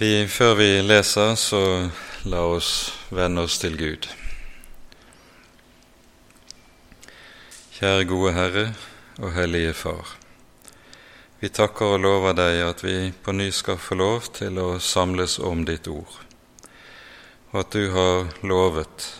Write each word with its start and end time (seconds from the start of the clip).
Vi, 0.00 0.28
før 0.28 0.54
vi 0.54 0.66
leser, 0.80 1.34
så 1.36 1.58
la 2.24 2.38
oss 2.48 2.68
vende 3.12 3.42
oss 3.44 3.58
til 3.60 3.74
Gud. 3.76 4.06
Kjære 7.74 8.06
gode 8.08 8.32
Herre 8.32 8.62
og 9.18 9.34
Hellige 9.34 9.74
Far. 9.76 10.14
Vi 11.42 11.52
takker 11.52 11.98
og 11.98 12.00
lover 12.06 12.38
deg 12.38 12.62
at 12.64 12.80
vi 12.86 12.94
på 13.12 13.36
ny 13.36 13.50
skal 13.52 13.76
få 13.76 14.00
lov 14.00 14.30
til 14.40 14.56
å 14.64 14.70
samles 14.80 15.36
om 15.36 15.68
ditt 15.68 15.92
ord, 15.92 16.16
og 17.52 17.60
at 17.66 17.76
du 17.76 17.92
har 17.92 18.32
lovet 18.40 19.12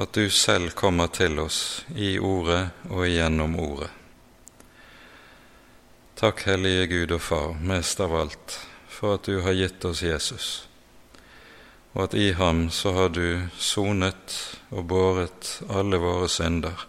at 0.00 0.16
du 0.16 0.32
selv 0.32 0.72
kommer 0.72 1.12
til 1.12 1.36
oss 1.44 1.84
i 1.92 2.14
ordet 2.16 2.64
og 2.88 3.04
gjennom 3.12 3.60
ordet. 3.60 3.92
Takk, 6.16 6.46
Hellige 6.48 6.94
Gud 6.96 7.18
og 7.20 7.26
Far, 7.28 7.58
mest 7.60 8.00
av 8.00 8.22
alt 8.24 8.62
for 9.02 9.16
at 9.18 9.24
du 9.26 9.40
har 9.42 9.56
gitt 9.58 9.82
oss 9.82 10.04
Jesus, 10.06 10.48
og 11.92 12.04
at 12.04 12.12
i 12.14 12.28
ham 12.38 12.68
så 12.70 12.92
har 12.94 13.08
du 13.10 13.48
sonet 13.58 14.36
og 14.70 14.84
båret 14.92 15.48
alle 15.66 15.98
våre 15.98 16.28
synder, 16.30 16.84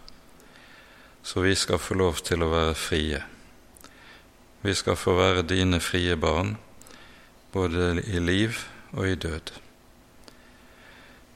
så 1.26 1.42
vi 1.42 1.56
skal 1.58 1.82
få 1.82 1.96
lov 1.98 2.22
til 2.22 2.44
å 2.46 2.52
være 2.52 2.76
frie. 2.78 3.18
Vi 4.62 4.76
skal 4.78 4.94
få 4.94 5.16
være 5.18 5.42
dine 5.42 5.82
frie 5.82 6.14
barn, 6.14 6.54
både 7.50 8.04
i 8.06 8.22
liv 8.22 8.62
og 8.92 9.10
i 9.10 9.18
død. 9.18 9.50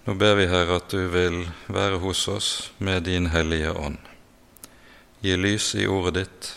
Nå 0.07 0.15
ber 0.15 0.39
vi, 0.39 0.47
Herre, 0.47 0.79
at 0.79 0.95
du 0.95 1.11
vil 1.11 1.43
være 1.67 1.99
hos 2.07 2.23
oss 2.31 2.55
med 2.79 3.11
din 3.11 3.33
Hellige 3.35 3.75
Ånd. 3.75 3.99
Gi 5.27 5.35
lys 5.35 5.75
i 5.75 5.91
ordet 5.91 6.23
ditt, 6.23 6.57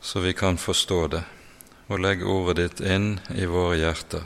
så 0.00 0.24
vi 0.24 0.32
kan 0.32 0.56
forstå 0.56 1.04
det 1.12 1.26
og 1.88 2.00
legg 2.00 2.24
ordet 2.24 2.56
ditt 2.60 2.84
inn 2.84 3.18
i 3.34 3.46
våre 3.48 3.76
hjerter, 3.80 4.24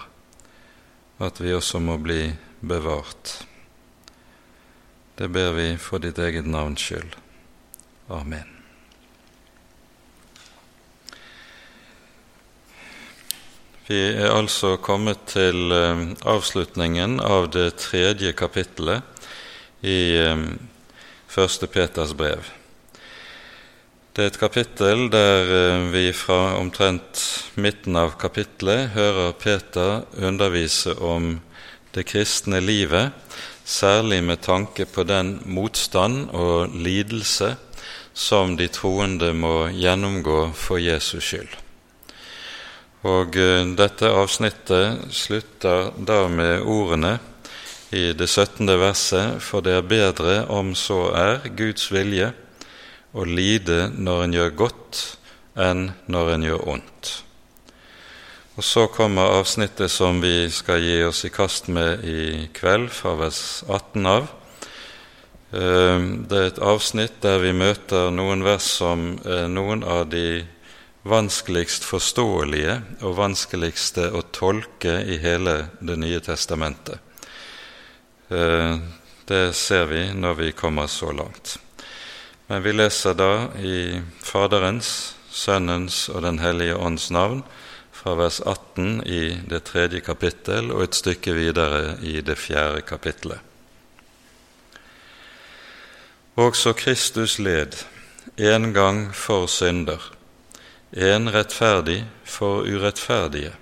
at 1.19 1.41
vi 1.43 1.55
også 1.57 1.81
må 1.83 1.99
bli 2.03 2.29
bevart. 2.61 3.39
Det 5.19 5.27
ber 5.35 5.57
vi 5.57 5.73
for 5.83 5.99
ditt 6.03 6.19
eget 6.23 6.47
navns 6.47 6.85
skyld. 6.85 7.17
Amen. 8.15 8.55
Vi 13.89 13.99
er 14.13 14.29
altså 14.29 14.77
kommet 14.85 15.23
til 15.33 15.73
eh, 15.73 16.03
avslutningen 16.29 17.19
av 17.25 17.49
det 17.55 17.71
tredje 17.81 18.35
kapittelet 18.37 19.25
i 19.81 20.13
eh, 20.21 20.45
Første 21.29 21.69
Peters 21.73 22.13
brev. 22.17 22.45
Det 24.19 24.25
er 24.25 24.33
et 24.33 24.39
kapittel 24.43 25.05
der 25.15 25.51
eh, 25.55 25.85
vi 25.93 26.09
fra 26.11 26.57
omtrent 26.59 27.21
midten 27.55 27.95
av 27.95 28.17
kapittelet 28.19 28.89
hører 28.97 29.37
Peter 29.39 30.01
undervise 30.19 30.97
om 30.99 31.37
det 31.95 32.03
kristne 32.11 32.59
livet, 32.59 33.13
særlig 33.63 34.19
med 34.27 34.43
tanke 34.43 34.89
på 34.91 35.05
den 35.07 35.37
motstand 35.47 36.33
og 36.35 36.75
lidelse 36.75 37.53
som 38.11 38.57
de 38.59 38.67
troende 38.75 39.31
må 39.39 39.69
gjennomgå 39.71 40.41
for 40.51 40.83
Jesus 40.83 41.23
skyld. 41.23 41.55
Og 43.07 43.39
eh, 43.39 43.63
dette 43.79 44.11
avsnittet 44.11 45.15
slutter 45.15 45.93
da 45.95 46.25
med 46.27 46.67
ordene 46.67 47.21
i 47.95 48.09
det 48.19 48.27
17. 48.27 48.67
verset, 48.83 49.39
for 49.39 49.63
det 49.63 49.79
er 49.79 49.89
bedre 49.95 50.37
om 50.51 50.75
så 50.75 51.05
er 51.15 51.53
Guds 51.55 51.87
vilje, 51.95 52.35
å 53.13 53.25
lide 53.25 53.89
når 53.97 54.25
en 54.25 54.37
gjør 54.37 54.53
godt, 54.65 55.01
enn 55.59 55.91
når 56.07 56.35
en 56.35 56.47
gjør 56.49 56.69
ondt. 56.75 57.13
Og 58.59 58.65
Så 58.65 58.89
kommer 58.91 59.39
avsnittet 59.39 59.91
som 59.91 60.21
vi 60.21 60.51
skal 60.51 60.83
gi 60.83 61.03
oss 61.07 61.23
i 61.25 61.31
kast 61.31 61.69
med 61.71 62.03
i 62.03 62.49
kveld, 62.53 62.91
fra 62.91 63.15
vers 63.15 63.63
18 63.69 64.07
av. 64.07 64.27
Ehm, 65.55 66.27
det 66.29 66.39
er 66.39 66.49
et 66.51 66.59
avsnitt 66.59 67.21
der 67.23 67.39
vi 67.39 67.53
møter 67.55 68.11
noen 68.11 68.43
vers 68.43 68.67
som 68.81 69.13
er 69.25 69.47
noen 69.49 69.85
av 69.87 70.09
de 70.11 70.43
vanskeligst 71.09 71.87
forståelige 71.87 72.81
og 73.01 73.17
vanskeligste 73.17 74.11
å 74.11 74.27
tolke 74.35 74.99
i 75.07 75.21
hele 75.23 75.71
Det 75.81 75.97
nye 75.97 76.19
testamentet. 76.21 76.99
Ehm, 78.29 78.83
det 79.25 79.55
ser 79.55 79.87
vi 79.87 80.03
når 80.13 80.35
vi 80.35 80.53
kommer 80.53 80.87
så 80.87 81.13
langt. 81.13 81.59
Men 82.49 82.63
vi 82.63 82.73
leser 82.73 83.13
da 83.13 83.33
i 83.61 84.01
Faderens, 84.25 85.15
Sønnens 85.29 86.07
og 86.09 86.23
Den 86.25 86.39
hellige 86.41 86.77
ånds 86.81 87.11
navn 87.13 87.43
fra 87.93 88.15
vers 88.17 88.39
18 88.41 89.03
i 89.05 89.37
det 89.51 89.67
tredje 89.69 90.01
kapittel 90.01 90.71
og 90.73 90.87
et 90.87 90.97
stykke 90.97 91.35
videre 91.37 91.99
i 92.01 92.23
det 92.25 92.39
fjerde 92.41 92.81
kapittelet. 92.89 93.45
Også 96.41 96.73
Kristus 96.73 97.37
led 97.39 97.77
en 98.39 98.73
gang 98.73 99.11
for 99.13 99.45
synder, 99.47 100.01
en 100.93 101.29
rettferdig 101.35 102.07
for 102.25 102.65
urettferdige, 102.65 103.53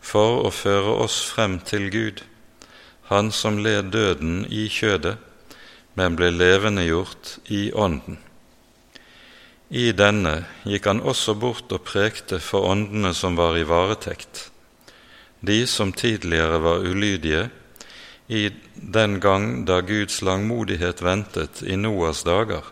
for 0.00 0.44
å 0.44 0.52
føre 0.54 0.94
oss 1.06 1.24
frem 1.26 1.58
til 1.58 1.90
Gud, 1.90 2.22
Han 3.10 3.32
som 3.34 3.58
led 3.58 3.90
døden 3.90 4.44
i 4.46 4.68
kjødet, 4.70 5.16
men 5.94 6.16
ble 6.18 6.30
levendegjort 6.34 7.38
i 7.50 7.70
Ånden. 7.72 8.18
I 9.70 9.92
denne 9.94 10.34
gikk 10.66 10.88
han 10.90 11.02
også 11.06 11.36
bort 11.38 11.70
og 11.70 11.84
prekte 11.86 12.40
for 12.42 12.66
åndene 12.72 13.12
som 13.14 13.36
var 13.38 13.58
i 13.58 13.66
varetekt, 13.66 14.48
de 15.40 15.62
som 15.70 15.92
tidligere 15.94 16.58
var 16.62 16.82
ulydige, 16.82 17.48
i 18.26 18.50
den 18.74 19.18
gang 19.22 19.64
da 19.66 19.80
Guds 19.82 20.20
langmodighet 20.22 21.02
ventet 21.02 21.62
i 21.62 21.78
Noas 21.78 22.22
dager, 22.26 22.62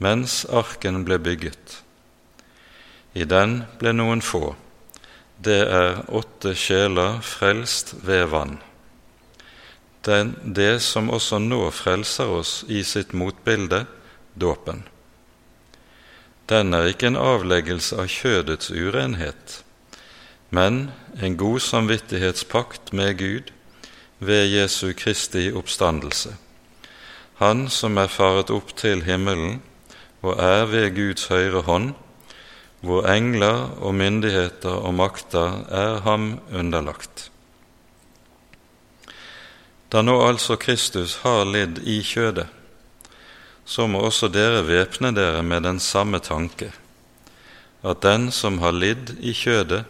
mens 0.00 0.44
arken 0.48 1.02
ble 1.04 1.18
bygget. 1.20 1.80
I 3.16 3.24
den 3.28 3.62
ble 3.80 3.92
noen 3.96 4.24
få, 4.24 4.54
det 5.44 5.60
er 5.64 6.00
åtte 6.08 6.54
sjeler 6.56 7.20
frelst 7.24 7.96
ved 8.04 8.28
vann 8.32 8.58
den, 10.08 10.34
det 10.42 10.80
som 10.84 11.10
også 11.12 11.38
nå 11.42 11.60
frelser 11.74 12.30
oss 12.40 12.62
i 12.68 12.82
sitt 12.84 13.12
motbilde, 13.12 13.84
dåpen. 14.38 14.84
Den 16.48 16.72
er 16.72 16.88
ikke 16.88 17.10
en 17.10 17.20
avleggelse 17.20 17.98
av 18.00 18.08
kjødets 18.08 18.70
urenhet, 18.72 19.60
men 20.50 20.88
en 21.20 21.36
god 21.36 21.60
samvittighetspakt 21.60 22.94
med 22.96 23.18
Gud 23.20 23.50
ved 24.18 24.48
Jesu 24.48 24.94
Kristi 24.96 25.50
oppstandelse. 25.52 26.32
Han 27.38 27.68
som 27.70 27.98
er 28.00 28.10
faret 28.10 28.50
opp 28.50 28.72
til 28.80 29.04
himmelen 29.06 29.60
og 30.24 30.40
er 30.42 30.64
ved 30.72 30.94
Guds 30.96 31.28
høyre 31.30 31.62
hånd, 31.68 31.92
hvor 32.80 33.06
engler 33.10 33.68
og 33.82 33.94
myndigheter 33.98 34.80
og 34.88 34.94
makter 34.94 35.60
er 35.68 36.00
ham 36.06 36.38
underlagt. 36.54 37.28
Da 39.88 40.02
nå 40.04 40.18
altså 40.20 40.58
Kristus 40.60 41.16
har 41.22 41.46
lidd 41.48 41.80
i 41.88 42.02
kjødet, 42.04 42.46
så 43.64 43.86
må 43.88 44.02
også 44.04 44.28
dere 44.32 44.60
væpne 44.66 45.14
dere 45.16 45.40
med 45.42 45.64
den 45.64 45.80
samme 45.80 46.20
tanke, 46.20 46.70
at 47.84 48.02
den 48.04 48.28
som 48.32 48.58
har 48.60 48.76
lidd 48.76 49.14
i 49.20 49.32
kjødet, 49.32 49.84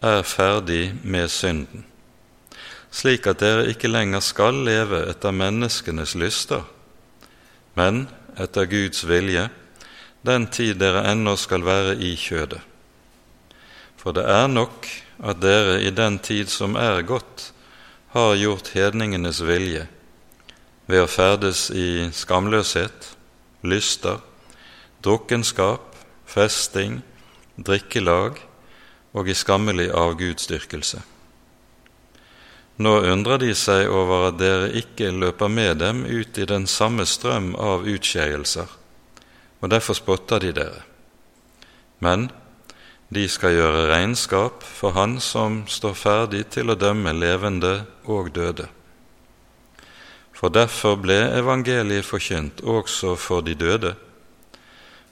er 0.00 0.22
ferdig 0.22 0.94
med 1.02 1.28
synden, 1.28 1.84
slik 2.94 3.26
at 3.26 3.40
dere 3.42 3.66
ikke 3.72 3.90
lenger 3.90 4.22
skal 4.22 4.62
leve 4.64 5.02
etter 5.10 5.34
menneskenes 5.34 6.14
lyster, 6.14 6.62
men 7.74 8.06
etter 8.38 8.68
Guds 8.70 9.02
vilje, 9.08 9.48
den 10.22 10.46
tid 10.46 10.78
dere 10.80 11.02
ennå 11.10 11.34
skal 11.36 11.66
være 11.66 11.98
i 12.00 12.14
kjødet. 12.16 12.62
For 13.98 14.14
det 14.14 14.24
er 14.30 14.46
nok 14.46 14.86
at 15.26 15.42
dere 15.42 15.80
i 15.82 15.90
den 15.90 16.20
tid 16.22 16.48
som 16.52 16.78
er 16.78 17.02
gått, 17.02 17.50
har 18.14 18.34
gjort 18.34 18.72
hedningenes 18.72 19.40
vilje 19.44 19.84
ved 20.88 21.04
å 21.04 21.10
ferdes 21.10 21.68
i 21.70 22.08
skamløshet, 22.14 23.12
lyster, 23.68 24.22
drukkenskap, 25.04 25.92
festing, 26.28 27.02
drikkelag 27.56 28.40
og 29.12 29.28
i 29.28 29.36
skammelig 29.36 29.90
avgudsdyrkelse. 29.92 31.02
Nå 32.78 32.92
undrer 33.10 33.40
de 33.42 33.50
seg 33.58 33.90
over 33.90 34.28
at 34.28 34.38
dere 34.38 34.68
ikke 34.78 35.10
løper 35.10 35.50
med 35.50 35.80
dem 35.82 36.04
ut 36.06 36.38
i 36.38 36.46
den 36.46 36.68
samme 36.70 37.04
strøm 37.10 37.52
av 37.58 37.88
utskeielser, 37.90 38.68
og 39.58 39.72
derfor 39.72 39.98
spotter 39.98 40.44
de 40.44 40.52
dere. 40.54 40.84
Men 41.98 42.28
de 43.14 43.24
skal 43.28 43.54
gjøre 43.56 43.86
regnskap 43.88 44.64
for 44.64 44.92
Han 44.92 45.16
som 45.20 45.62
står 45.66 45.94
ferdig 45.96 46.42
til 46.52 46.68
å 46.68 46.76
dømme 46.76 47.14
levende 47.16 47.86
og 48.04 48.34
døde. 48.36 48.68
For 50.36 50.52
derfor 50.52 51.00
ble 51.00 51.16
evangeliet 51.40 52.06
forkynt 52.06 52.60
også 52.62 53.16
for 53.18 53.42
de 53.42 53.56
døde, 53.58 53.94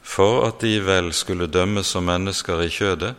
for 0.02 0.44
at 0.46 0.60
de 0.62 0.76
vel 0.86 1.10
skulle 1.16 1.48
dømmes 1.50 1.88
som 1.88 2.06
mennesker 2.06 2.62
i 2.62 2.70
kjødet, 2.70 3.16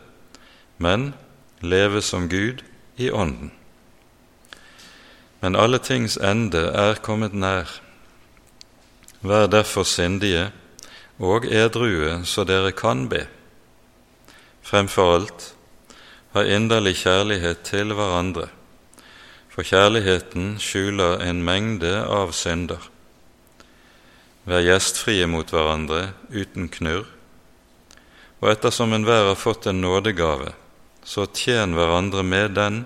men 0.77 1.13
leve 1.59 2.01
som 2.01 2.29
Gud 2.29 2.61
i 2.97 3.09
Ånden. 3.11 3.51
Men 5.41 5.55
alle 5.55 5.81
tings 5.83 6.17
ende 6.17 6.69
er 6.71 7.01
kommet 7.03 7.33
nær. 7.33 7.67
Vær 9.21 9.49
derfor 9.51 9.83
sindige 9.83 10.51
og 11.19 11.45
edrue, 11.49 12.21
så 12.25 12.45
dere 12.47 12.71
kan 12.71 13.09
be. 13.09 13.25
Fremfor 14.67 15.13
alt, 15.15 15.43
ha 16.35 16.41
inderlig 16.43 16.97
kjærlighet 17.05 17.61
til 17.63 17.93
hverandre, 17.95 18.49
for 19.47 19.63
kjærligheten 19.63 20.57
skjuler 20.59 21.23
en 21.23 21.39
mengde 21.47 21.93
av 22.03 22.33
synder. 22.35 22.83
Vær 24.43 24.65
gjestfrie 24.65 25.23
mot 25.31 25.55
hverandre 25.55 26.09
uten 26.35 26.67
knurr, 26.67 27.07
og 28.43 28.51
ettersom 28.51 28.91
enhver 28.99 29.31
har 29.31 29.39
fått 29.39 29.71
en 29.71 29.79
nådegave, 29.79 30.51
så 30.99 31.29
tjen 31.31 31.79
hverandre 31.79 32.27
med 32.27 32.59
den 32.59 32.83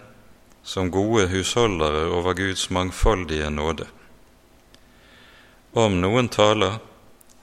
som 0.62 0.94
gode 0.94 1.32
husholdere 1.34 2.06
over 2.14 2.38
Guds 2.38 2.70
mangfoldige 2.70 3.50
nåde. 3.50 3.90
Om 5.74 5.98
noen 6.06 6.30
taler, 6.30 6.78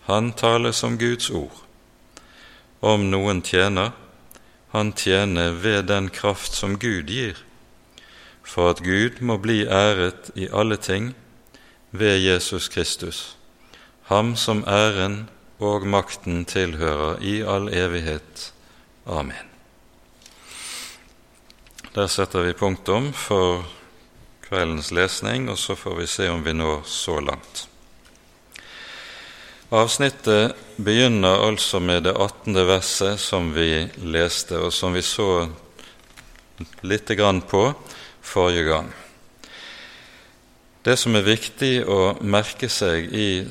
han 0.06 0.30
taler 0.30 0.70
som 0.70 0.94
Guds 0.94 1.26
ord. 1.34 1.64
Om 2.78 3.10
noen 3.10 3.42
tjener, 3.42 3.96
han 4.70 4.92
tjener 4.92 5.50
ved 5.50 5.82
den 5.88 6.10
kraft 6.10 6.54
som 6.54 6.78
Gud 6.78 7.08
gir, 7.08 7.36
for 8.42 8.70
at 8.70 8.82
Gud 8.84 9.20
må 9.20 9.38
bli 9.40 9.64
æret 9.64 10.30
i 10.34 10.48
alle 10.52 10.76
ting 10.76 11.14
ved 11.90 12.18
Jesus 12.20 12.68
Kristus, 12.68 13.36
ham 14.08 14.36
som 14.36 14.64
æren 14.68 15.28
og 15.58 15.86
makten 15.86 16.44
tilhører 16.44 17.20
i 17.20 17.40
all 17.42 17.68
evighet. 17.74 18.52
Amen. 19.06 19.48
Der 21.94 22.06
setter 22.06 22.42
vi 22.42 22.52
punktum 22.52 23.12
for 23.12 23.64
kveldens 24.48 24.92
lesning, 24.92 25.50
og 25.50 25.58
så 25.58 25.74
får 25.74 25.96
vi 25.98 26.06
se 26.06 26.28
om 26.30 26.44
vi 26.44 26.52
når 26.52 26.82
så 26.84 27.20
langt. 27.20 27.67
Avsnittet 29.68 30.56
begynner 30.76 31.42
altså 31.44 31.76
med 31.80 32.06
det 32.06 32.14
18. 32.16 32.54
verset 32.66 33.20
som 33.20 33.50
vi 33.52 33.82
leste, 34.00 34.56
og 34.56 34.72
som 34.72 34.94
vi 34.96 35.02
så 35.04 35.44
lite 36.80 37.12
grann 37.14 37.42
på 37.44 37.74
forrige 38.24 38.62
gang. 38.64 38.86
Det 40.80 40.94
som 40.96 41.18
er 41.18 41.26
viktig 41.26 41.82
å 41.84 42.14
merke 42.24 42.70
seg 42.72 43.12
i 43.12 43.44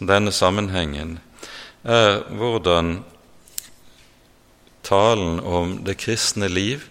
denne 0.00 0.32
sammenhengen, 0.32 1.18
er 1.84 2.22
hvordan 2.32 3.02
talen 4.80 5.42
om 5.44 5.74
det 5.84 5.98
kristne 6.00 6.48
liv 6.48 6.86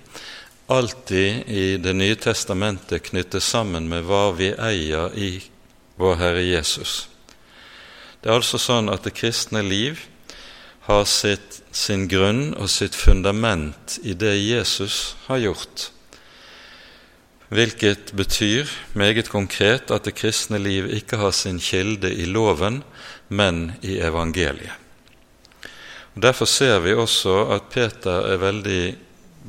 alltid 0.70 1.50
i 1.50 1.78
Det 1.82 1.96
nye 1.98 2.16
testamentet 2.22 3.10
knyttes 3.10 3.50
sammen 3.50 3.90
med 3.90 4.06
hva 4.06 4.30
vi 4.38 4.52
eier 4.54 5.10
i 5.18 5.32
vår 5.98 6.16
Herre 6.22 6.46
Jesus. 6.46 7.08
Det 8.24 8.32
er 8.32 8.40
altså 8.40 8.56
sånn 8.56 8.88
at 8.88 9.04
det 9.04 9.18
kristne 9.18 9.60
liv 9.68 10.00
har 10.88 11.04
sitt, 11.12 11.58
sin 11.76 12.06
grunn 12.08 12.54
og 12.56 12.70
sitt 12.72 12.96
fundament 12.96 13.98
i 14.00 14.14
det 14.16 14.38
Jesus 14.40 15.18
har 15.26 15.42
gjort, 15.44 15.90
hvilket 17.52 18.14
betyr 18.16 18.72
meget 18.96 19.28
konkret 19.32 19.92
at 19.92 20.08
det 20.08 20.16
kristne 20.16 20.62
liv 20.64 20.88
ikke 20.96 21.20
har 21.20 21.36
sin 21.36 21.60
kilde 21.60 22.14
i 22.16 22.24
loven, 22.24 22.80
men 23.28 23.74
i 23.84 23.98
evangeliet. 24.00 24.80
Og 26.16 26.24
Derfor 26.24 26.48
ser 26.48 26.80
vi 26.80 26.96
også 26.96 27.36
at 27.58 27.68
Peter 27.74 28.30
er 28.32 28.40
veldig 28.40 28.84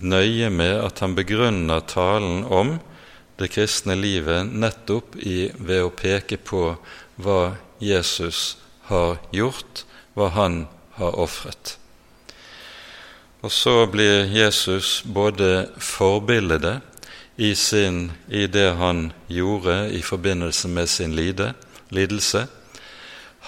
nøye 0.03 0.51
med 0.51 0.81
at 0.83 0.99
han 1.05 1.15
begrunner 1.15 1.87
talen 1.87 2.43
om 2.43 2.75
det 3.39 3.53
kristne 3.55 3.95
livet 3.95 4.51
nettopp 4.51 5.15
i, 5.23 5.53
ved 5.55 5.87
å 5.87 5.95
peke 5.95 6.43
på 6.43 6.67
hva 7.23 7.55
Jesus 7.79 8.64
har 8.91 9.19
gjort, 9.33 9.85
hva 10.15 10.31
han 10.35 10.65
har 10.99 11.17
ofret. 11.19 11.77
Og 13.45 13.53
så 13.53 13.85
blir 13.91 14.31
Jesus 14.33 15.03
både 15.05 15.69
forbildet 15.77 16.81
i, 17.37 17.53
i 18.29 18.47
det 18.47 18.71
han 18.79 19.11
gjorde 19.29 19.91
i 19.93 20.03
forbindelse 20.03 20.69
med 20.69 20.89
sin 20.89 21.17
lide, 21.17 21.53
lidelse. 21.89 22.47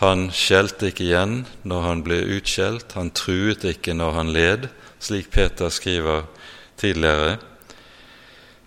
Han 0.03 0.29
skjelte 0.35 0.91
ikke 0.91 1.07
igjen 1.07 1.37
når 1.65 1.87
han 1.87 2.03
ble 2.05 2.19
utskjelt, 2.37 2.93
han 2.93 3.15
truet 3.17 3.65
ikke 3.65 3.95
når 3.97 4.19
han 4.19 4.33
led, 4.35 4.69
slik 5.01 5.31
Peter 5.33 5.73
skriver 5.73 6.27
tidligere, 6.77 7.39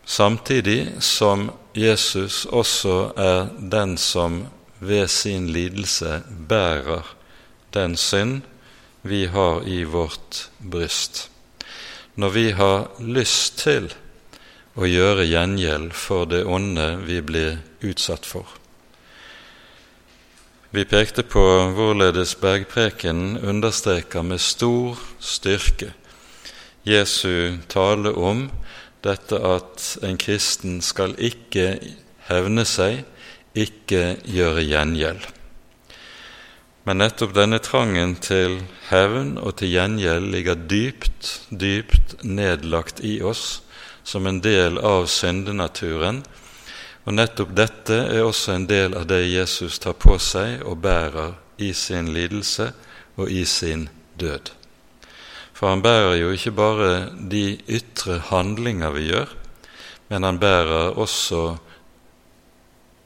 samtidig 0.06 0.96
som 1.06 1.52
Jesus 1.78 2.46
også 2.50 3.12
er 3.18 3.52
den 3.62 3.98
som 4.02 4.48
ved 4.80 5.08
sin 5.08 5.50
lidelse 5.54 6.22
bærer 6.50 7.16
den 7.74 7.98
synd 7.98 8.42
vi 9.04 9.26
har 9.26 9.64
i 9.68 9.84
vårt 9.84 10.50
bryst. 10.60 11.30
Når 12.16 12.30
vi 12.30 12.50
har 12.52 12.90
lyst 13.00 13.60
til 13.64 13.92
å 14.76 14.88
gjøre 14.88 15.28
gjengjeld 15.28 15.94
for 15.96 16.26
det 16.30 16.44
onde 16.48 16.88
vi 17.06 17.22
blir 17.22 17.60
utsatt 17.84 18.26
for. 18.26 18.48
Vi 20.72 20.84
pekte 20.86 21.24
på 21.26 21.44
hvorledes 21.74 22.36
bergprekenen 22.38 23.40
understreker 23.42 24.22
med 24.22 24.40
stor 24.44 25.00
styrke 25.20 25.94
Jesu 26.90 27.58
tale 27.68 28.12
om 28.16 28.48
dette 29.04 29.36
at 29.36 29.86
en 30.04 30.18
kristen 30.20 30.80
skal 30.84 31.16
ikke 31.20 31.80
hevne 32.30 32.66
seg, 32.68 33.04
ikke 33.58 34.20
gjøre 34.30 34.64
gjengjeld. 34.66 35.24
Men 36.88 37.02
nettopp 37.04 37.34
denne 37.36 37.60
trangen 37.62 38.16
til 38.24 38.60
hevn 38.90 39.36
og 39.38 39.60
til 39.60 39.74
gjengjeld 39.76 40.30
ligger 40.34 40.60
dypt, 40.70 41.34
dypt 41.50 42.16
nedlagt 42.24 43.04
i 43.06 43.20
oss 43.22 43.62
som 44.04 44.26
en 44.26 44.40
del 44.42 44.80
av 44.82 45.06
syndenaturen, 45.12 46.24
og 47.06 47.16
nettopp 47.16 47.52
dette 47.58 47.98
er 48.10 48.26
også 48.26 48.56
en 48.56 48.68
del 48.70 48.96
av 48.98 49.08
det 49.10 49.22
Jesus 49.28 49.80
tar 49.82 49.98
på 50.02 50.18
seg 50.22 50.64
og 50.66 50.82
bærer 50.84 51.36
i 51.62 51.72
sin 51.78 52.10
lidelse 52.14 52.72
og 53.20 53.30
i 53.30 53.44
sin 53.46 53.88
død. 54.20 54.52
For 55.54 55.74
han 55.74 55.82
bærer 55.84 56.16
jo 56.22 56.32
ikke 56.32 56.56
bare 56.56 56.92
de 57.32 57.60
ytre 57.68 58.22
handlinger 58.30 58.94
vi 58.96 59.10
gjør, 59.10 59.34
men 60.10 60.24
han 60.24 60.40
bærer 60.40 60.96
også 60.98 61.58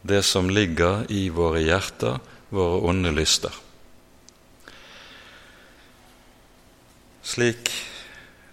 det 0.03 0.21
som 0.27 0.51
ligger 0.51 1.07
i 1.11 1.27
våre 1.33 1.63
hjerter, 1.63 2.19
våre 2.53 2.81
onde 2.89 3.11
lyster. 3.15 3.53
Slik 7.23 7.71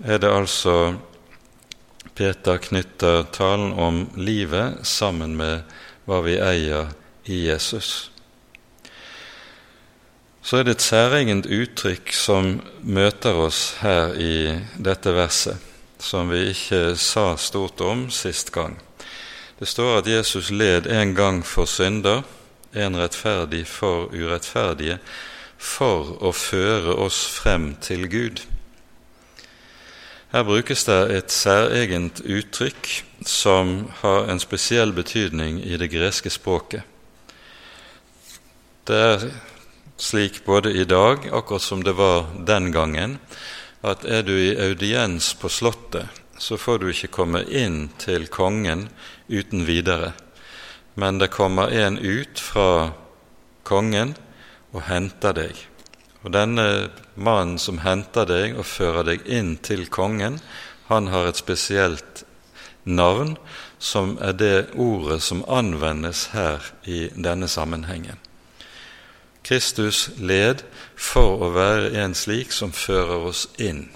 er 0.00 0.23
det 0.23 0.30
altså 0.30 0.76
Peter 2.14 2.62
knytter 2.62 3.26
talen 3.35 3.75
om 3.75 4.04
livet 4.16 4.87
sammen 4.87 5.35
med 5.37 5.66
hva 6.07 6.23
vi 6.25 6.38
eier 6.38 6.95
i 7.28 7.42
Jesus 7.49 8.11
så 10.42 10.61
er 10.61 10.64
det 10.66 10.78
et 10.78 10.85
særegent 10.85 11.47
uttrykk 11.47 12.12
som 12.16 12.54
møter 12.83 13.37
oss 13.38 13.76
her 13.85 14.16
i 14.16 14.57
dette 14.80 15.12
verset, 15.14 15.61
som 16.00 16.33
vi 16.33 16.49
ikke 16.54 16.97
sa 16.97 17.35
stort 17.37 17.80
om 17.85 18.09
sist 18.11 18.50
gang. 18.54 18.78
Det 19.61 19.67
står 19.69 19.99
at 19.99 20.07
Jesus 20.09 20.49
led 20.50 20.87
en 20.88 21.11
gang 21.14 21.43
for 21.45 21.69
synder, 21.69 22.23
en 22.73 22.97
rettferdig 22.97 23.67
for 23.69 24.09
urettferdige, 24.09 24.97
for 25.61 26.14
å 26.25 26.31
føre 26.33 26.95
oss 26.97 27.26
frem 27.29 27.75
til 27.85 28.07
Gud. 28.09 28.40
Her 30.33 30.47
brukes 30.49 30.87
det 30.88 31.00
et 31.12 31.35
særegent 31.35 32.23
uttrykk 32.25 32.88
som 33.26 33.90
har 34.00 34.31
en 34.33 34.40
spesiell 34.40 34.95
betydning 34.97 35.61
i 35.61 35.76
det 35.76 35.90
greske 35.93 36.33
språket. 36.33 36.87
Det 38.88 38.97
er 38.97 39.26
slik 40.00 40.40
både 40.47 40.73
i 40.73 40.87
dag, 40.88 41.29
akkurat 41.29 41.67
som 41.67 41.85
det 41.85 41.99
var 42.00 42.31
den 42.49 42.73
gangen, 42.73 43.19
at 43.85 44.09
er 44.09 44.25
du 44.25 44.33
i 44.33 44.57
audiens 44.57 45.35
på 45.37 45.52
Slottet, 45.52 46.09
så 46.40 46.56
får 46.56 46.78
du 46.78 46.88
ikke 46.90 47.12
komme 47.12 47.42
inn 47.44 47.90
til 48.00 48.25
kongen 48.32 48.88
uten 49.28 49.66
videre. 49.68 50.14
Men 50.97 51.20
det 51.20 51.30
kommer 51.35 51.68
en 51.68 51.99
ut 52.00 52.40
fra 52.40 52.92
kongen 53.68 54.16
og 54.73 54.87
henter 54.88 55.37
deg. 55.37 55.52
Og 56.25 56.32
denne 56.32 56.64
mannen 57.14 57.61
som 57.61 57.82
henter 57.85 58.26
deg 58.28 58.56
og 58.56 58.68
fører 58.68 59.06
deg 59.12 59.28
inn 59.28 59.54
til 59.61 59.87
kongen, 59.92 60.40
han 60.88 61.12
har 61.12 61.28
et 61.28 61.40
spesielt 61.40 62.25
navn, 62.85 63.37
som 63.78 64.16
er 64.20 64.32
det 64.32 64.56
ordet 64.75 65.20
som 65.23 65.44
anvendes 65.49 66.30
her 66.35 66.64
i 66.85 67.09
denne 67.14 67.49
sammenhengen. 67.49 68.18
Kristus 69.44 70.11
led 70.18 70.64
for 70.97 71.40
å 71.44 71.52
være 71.54 71.92
en 72.02 72.16
slik 72.16 72.52
som 72.52 72.73
fører 72.76 73.28
oss 73.30 73.47
inn 73.56 73.88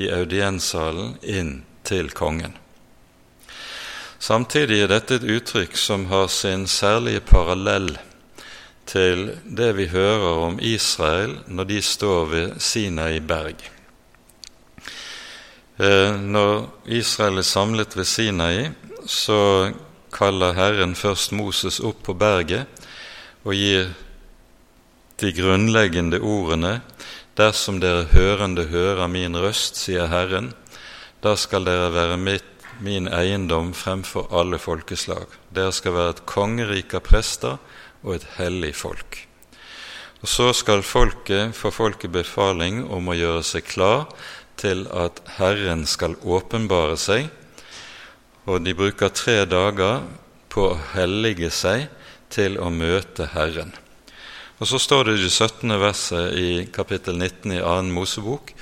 i 0.00 0.10
audienssalen, 0.12 1.16
inn 1.22 1.60
til 1.84 2.10
kongen. 2.10 2.56
Samtidig 4.20 4.82
er 4.82 4.90
dette 4.92 5.16
et 5.16 5.24
uttrykk 5.24 5.76
som 5.80 6.06
har 6.10 6.28
sin 6.28 6.66
særlige 6.68 7.22
parallell 7.24 7.94
til 8.90 9.30
det 9.44 9.70
vi 9.78 9.86
hører 9.92 10.44
om 10.46 10.58
Israel 10.60 11.38
når 11.46 11.68
de 11.70 11.82
står 11.82 12.24
ved 12.32 12.58
Sinai 12.60 13.20
berg. 13.20 13.62
Eh, 15.80 16.20
når 16.20 16.68
Israel 16.84 17.40
er 17.40 17.48
samlet 17.48 17.96
ved 17.96 18.04
Sinai, 18.04 18.68
så 19.06 19.72
kaller 20.12 20.52
Herren 20.52 20.94
først 20.94 21.32
Moses 21.32 21.80
opp 21.80 22.02
på 22.04 22.12
berget 22.12 22.66
og 23.44 23.54
gir 23.56 23.94
de 25.20 25.32
grunnleggende 25.32 26.20
ordene 26.20 26.80
Dersom 27.40 27.78
dere 27.80 28.08
hørende 28.10 28.66
hører 28.68 29.06
min 29.08 29.36
røst, 29.38 29.78
sier 29.78 30.10
Herren, 30.10 30.50
da 31.20 31.34
skal 31.36 31.66
dere 31.68 31.90
være 31.92 32.16
mitt, 32.16 32.46
min 32.80 33.08
eiendom 33.12 33.74
fremfor 33.76 34.30
alle 34.32 34.56
folkeslag. 34.58 35.28
Dere 35.52 35.72
skal 35.76 35.92
være 35.92 36.14
et 36.14 36.22
kongerike 36.28 36.96
av 36.96 37.04
prester 37.04 37.58
og 38.00 38.14
et 38.14 38.24
hellig 38.38 38.72
folk. 38.80 39.18
Og 40.20 40.28
Så 40.28 40.52
skal 40.56 40.82
folket 40.82 41.56
få 41.56 41.70
folket 41.72 42.12
befaling 42.12 42.84
om 42.88 43.08
å 43.08 43.16
gjøre 43.16 43.42
seg 43.44 43.68
klar 43.68 44.08
til 44.60 44.86
at 44.92 45.20
Herren 45.36 45.86
skal 45.88 46.16
åpenbare 46.20 46.96
seg, 47.00 47.28
og 48.48 48.64
de 48.64 48.74
bruker 48.76 49.12
tre 49.12 49.44
dager 49.44 50.00
på 50.48 50.70
å 50.70 50.80
hellige 50.94 51.50
seg 51.52 51.88
til 52.32 52.56
å 52.60 52.70
møte 52.72 53.28
Herren. 53.34 53.72
Og 54.60 54.68
Så 54.68 54.78
står 54.78 55.04
det 55.04 55.18
i 55.18 55.22
det 55.24 55.32
17. 55.32 55.76
verset 55.80 56.32
i 56.36 56.66
kapittel 56.72 57.16
19 57.16 57.52
i 57.52 57.60
2. 57.60 57.92
Mosebok 57.92 58.52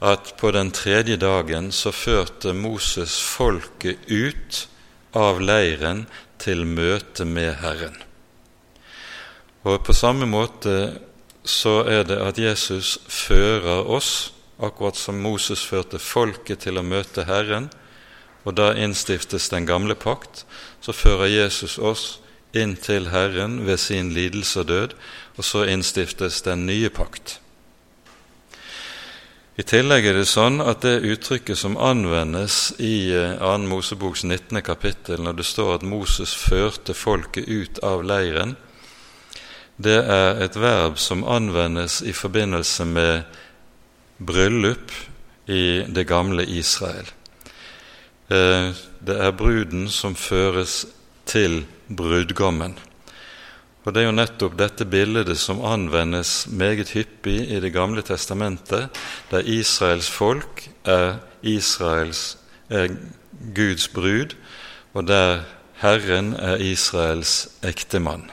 at 0.00 0.34
på 0.40 0.50
den 0.50 0.70
tredje 0.74 1.16
dagen 1.16 1.70
så 1.72 1.92
førte 1.94 2.52
Moses 2.56 3.16
folket 3.22 3.98
ut 4.10 4.64
av 5.14 5.40
leiren 5.40 6.04
til 6.42 6.64
møte 6.66 7.24
med 7.24 7.54
Herren. 7.62 7.96
Og 9.64 9.80
på 9.86 9.94
samme 9.96 10.26
måte 10.28 10.98
så 11.44 11.82
er 11.88 12.04
det 12.08 12.18
at 12.20 12.40
Jesus 12.40 12.98
fører 13.08 13.86
oss, 13.88 14.32
akkurat 14.58 14.96
som 14.96 15.20
Moses 15.20 15.64
førte 15.64 16.00
folket 16.00 16.64
til 16.64 16.80
å 16.80 16.84
møte 16.84 17.24
Herren, 17.28 17.70
og 18.44 18.58
da 18.58 18.74
innstiftes 18.76 19.48
den 19.52 19.64
gamle 19.68 19.96
pakt, 19.96 20.44
så 20.84 20.92
fører 20.92 21.32
Jesus 21.32 21.78
oss 21.78 22.18
inn 22.52 22.76
til 22.76 23.08
Herren 23.12 23.62
ved 23.66 23.80
sin 23.80 24.12
lidelse 24.14 24.60
og 24.62 24.68
død, 24.68 24.98
og 25.36 25.48
så 25.48 25.64
innstiftes 25.68 26.42
den 26.44 26.66
nye 26.68 26.92
pakt. 26.92 27.38
I 29.54 29.62
tillegg 29.62 30.08
er 30.10 30.16
det 30.18 30.26
sånn 30.26 30.58
at 30.58 30.82
det 30.82 31.04
uttrykket 31.06 31.54
som 31.54 31.76
anvendes 31.78 32.72
i 32.82 33.06
2. 33.14 33.18
Eh, 33.38 33.66
Moseboks 33.70 34.24
19. 34.26 34.58
kapittel, 34.66 35.20
når 35.22 35.36
det 35.38 35.46
står 35.46 35.76
at 35.76 35.84
Moses 35.86 36.32
førte 36.34 36.90
folket 36.90 37.46
ut 37.46 37.78
av 37.86 38.02
leiren, 38.02 38.56
det 39.78 40.00
er 40.10 40.42
et 40.42 40.58
verb 40.58 40.98
som 40.98 41.22
anvendes 41.22 42.00
i 42.02 42.10
forbindelse 42.10 42.86
med 42.96 43.38
bryllup 44.18 44.90
i 45.46 45.86
det 45.86 46.06
gamle 46.10 46.42
Israel. 46.50 47.06
Eh, 48.34 48.74
det 49.06 49.20
er 49.22 49.38
bruden 49.38 49.86
som 49.86 50.18
føres 50.18 50.80
til 51.30 51.62
brudgommen. 51.86 52.74
Og 53.84 53.92
Det 53.92 54.00
er 54.00 54.06
jo 54.08 54.16
nettopp 54.16 54.54
dette 54.56 54.86
bildet 54.88 55.36
som 55.36 55.60
anvendes 55.60 56.46
meget 56.48 56.94
hyppig 56.96 57.50
i 57.52 57.60
Det 57.60 57.72
gamle 57.72 58.02
testamentet, 58.02 58.88
der 59.30 59.44
Israels 59.44 60.08
folk 60.08 60.68
er, 60.84 61.20
Israels, 61.42 62.38
er 62.70 62.88
Guds 63.54 63.88
brud, 63.88 64.34
og 64.94 65.06
der 65.06 65.44
Herren 65.82 66.32
er 66.34 66.56
Israels 66.56 67.48
ektemann. 67.62 68.30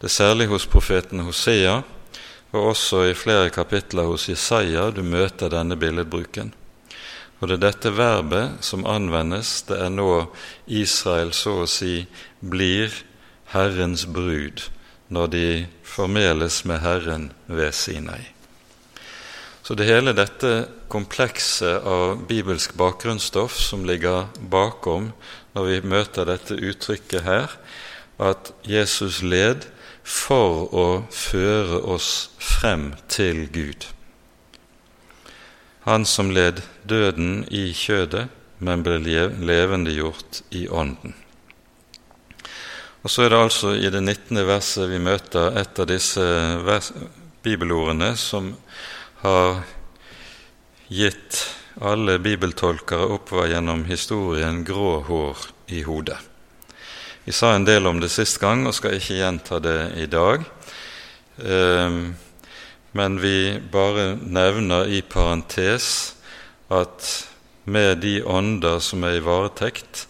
Det 0.00 0.08
er 0.08 0.14
særlig 0.14 0.46
hos 0.46 0.66
profeten 0.66 1.20
Hosea 1.20 1.82
og 2.52 2.70
også 2.70 3.02
i 3.10 3.14
flere 3.14 3.50
kapitler 3.50 4.06
hos 4.08 4.28
Jesaja 4.28 4.90
du 4.90 5.02
møter 5.02 5.50
denne 5.52 5.76
billedbruken. 5.76 6.54
Og 7.40 7.48
det 7.48 7.58
er 7.58 7.64
dette 7.66 7.92
verbet 7.94 8.64
som 8.64 8.86
anvendes. 8.86 9.62
Det 9.68 9.76
er 9.76 9.90
nå 9.92 10.30
Israel 10.66 11.34
så 11.36 11.60
å 11.62 11.68
si 11.70 12.06
blir 12.40 12.94
Herrens 13.52 14.06
brud 14.06 14.68
når 15.08 15.30
de 15.32 15.46
formeles 15.84 16.64
med 16.68 16.82
Herren 16.84 17.30
ved 17.46 17.72
Sinai. 17.72 18.28
Så 19.62 19.74
det 19.76 19.88
hele 19.88 20.14
dette 20.16 20.68
komplekset 20.88 21.84
av 21.84 22.22
bibelsk 22.28 22.72
bakgrunnsstoff 22.80 23.56
som 23.60 23.84
ligger 23.88 24.30
bakom 24.40 25.10
når 25.56 25.68
vi 25.68 25.80
møter 25.92 26.28
dette 26.28 26.56
uttrykket 26.56 27.26
her, 27.26 27.52
at 28.18 28.52
Jesus 28.64 29.20
led 29.22 29.68
for 30.08 30.72
å 30.72 30.86
føre 31.12 31.82
oss 31.84 32.30
frem 32.40 32.94
til 33.12 33.44
Gud. 33.52 33.84
Han 35.84 36.08
som 36.08 36.32
led 36.32 36.64
døden 36.88 37.44
i 37.52 37.68
kjødet, 37.76 38.28
men 38.58 38.82
ble 38.84 38.98
levendegjort 39.04 40.42
i 40.50 40.64
ånden. 40.68 41.14
Og 43.02 43.10
Så 43.10 43.22
er 43.22 43.30
det 43.30 43.38
altså 43.38 43.74
i 43.78 43.90
det 43.90 44.00
19. 44.02 44.40
verset 44.46 44.88
vi 44.90 44.98
møter 44.98 45.54
et 45.60 45.78
av 45.78 45.86
disse 45.86 46.22
vers, 46.66 46.90
bibelordene 47.46 48.10
som 48.18 48.50
har 49.22 49.60
gitt 50.90 51.44
alle 51.78 52.16
bibeltolkere 52.18 53.06
oppover 53.14 53.52
gjennom 53.52 53.84
historien 53.86 54.64
grå 54.66 54.98
hår 55.06 55.46
i 55.78 55.84
hodet. 55.86 56.18
Vi 57.22 57.34
sa 57.36 57.52
en 57.54 57.68
del 57.68 57.86
om 57.86 58.00
det 58.02 58.10
sist 58.10 58.40
gang 58.42 58.66
og 58.66 58.74
skal 58.74 58.96
ikke 58.98 59.20
gjenta 59.20 59.60
det 59.62 59.78
i 60.02 60.08
dag. 60.10 60.42
Ehm, 61.44 62.16
men 62.98 63.18
vi 63.22 63.60
bare 63.70 64.16
nevner 64.16 64.90
i 64.90 65.04
parentes 65.06 66.16
at 66.72 67.28
med 67.68 68.00
de 68.02 68.22
ånder 68.24 68.80
som 68.82 69.04
er 69.04 69.20
i 69.20 69.22
varetekt, 69.22 70.08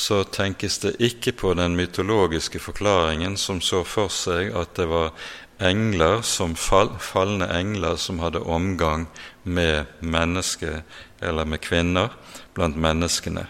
så 0.00 0.22
tenkes 0.24 0.78
det 0.80 0.94
ikke 1.02 1.34
på 1.36 1.52
den 1.58 1.76
mytologiske 1.76 2.60
forklaringen 2.62 3.36
som 3.36 3.60
så 3.60 3.82
for 3.84 4.08
seg 4.08 4.54
at 4.56 4.72
det 4.78 4.86
var 4.88 5.12
engler 5.60 6.22
som 6.24 6.54
fall, 6.56 6.94
falne 7.04 7.50
engler 7.52 7.98
som 8.00 8.22
hadde 8.24 8.40
omgang 8.40 9.04
med 9.44 9.90
mennesker 10.00 10.80
eller 11.20 11.44
med 11.44 11.60
kvinner 11.60 12.14
blant 12.56 12.80
menneskene. 12.80 13.44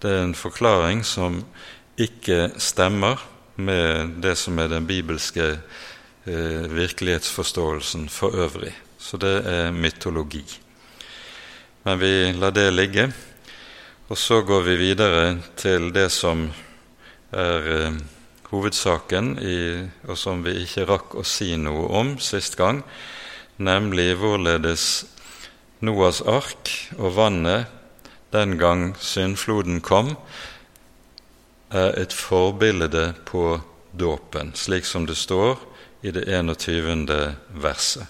Det 0.00 0.08
er 0.08 0.24
en 0.24 0.36
forklaring 0.36 1.04
som 1.04 1.42
ikke 2.00 2.54
stemmer 2.56 3.20
med 3.56 4.16
det 4.24 4.34
som 4.40 4.58
er 4.58 4.72
den 4.72 4.88
bibelske 4.88 5.50
eh, 5.52 6.64
virkelighetsforståelsen 6.72 8.08
for 8.08 8.34
øvrig. 8.40 8.72
Så 8.98 9.20
det 9.20 9.36
er 9.44 9.70
mytologi. 9.72 10.44
Men 11.84 12.00
vi 12.00 12.32
lar 12.32 12.56
det 12.56 12.70
ligge. 12.72 13.10
Og 14.08 14.18
så 14.20 14.42
går 14.44 14.60
vi 14.66 14.74
videre 14.76 15.38
til 15.56 15.88
det 15.94 16.10
som 16.12 16.42
er 17.32 17.68
eh, 17.72 17.94
hovedsaken, 18.50 19.30
i, 19.40 19.56
og 20.04 20.18
som 20.20 20.42
vi 20.44 20.58
ikke 20.60 20.84
rakk 20.90 21.14
å 21.16 21.22
si 21.24 21.54
noe 21.56 21.86
om 21.88 22.10
sist 22.20 22.58
gang, 22.60 22.82
nemlig 23.56 24.12
hvorledes 24.20 25.06
Noas 25.84 26.20
ark 26.20 26.68
og 26.98 27.16
vannet 27.16 27.72
den 28.32 28.58
gang 28.60 28.90
syndfloden 29.00 29.80
kom, 29.84 30.14
er 31.72 31.96
et 31.96 32.12
forbilde 32.12 33.14
på 33.24 33.56
dåpen, 33.96 34.52
slik 34.52 34.84
som 34.84 35.08
det 35.08 35.16
står 35.16 35.56
i 36.04 36.12
det 36.12 36.26
21. 36.28 37.08
verset. 37.56 38.04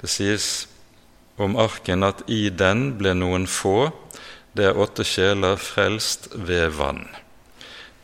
Det 0.00 0.08
sies 0.08 0.48
om 1.36 1.58
arken 1.60 2.08
at 2.08 2.24
i 2.24 2.48
den 2.48 2.94
ble 2.96 3.12
noen 3.16 3.44
få 3.50 3.92
det 4.54 4.70
er 4.70 4.78
åtte 4.78 5.04
sjeler 5.06 5.58
frelst 5.58 6.30
ved 6.34 6.76
vann. 6.78 7.04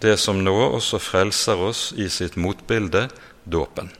Det 0.02 0.16
som 0.18 0.42
nå 0.42 0.54
også 0.66 0.98
frelser 1.02 1.60
oss 1.62 1.90
i 1.96 2.08
sitt 2.10 2.36
motbilde 2.40 3.06
dåpen. 3.44 3.90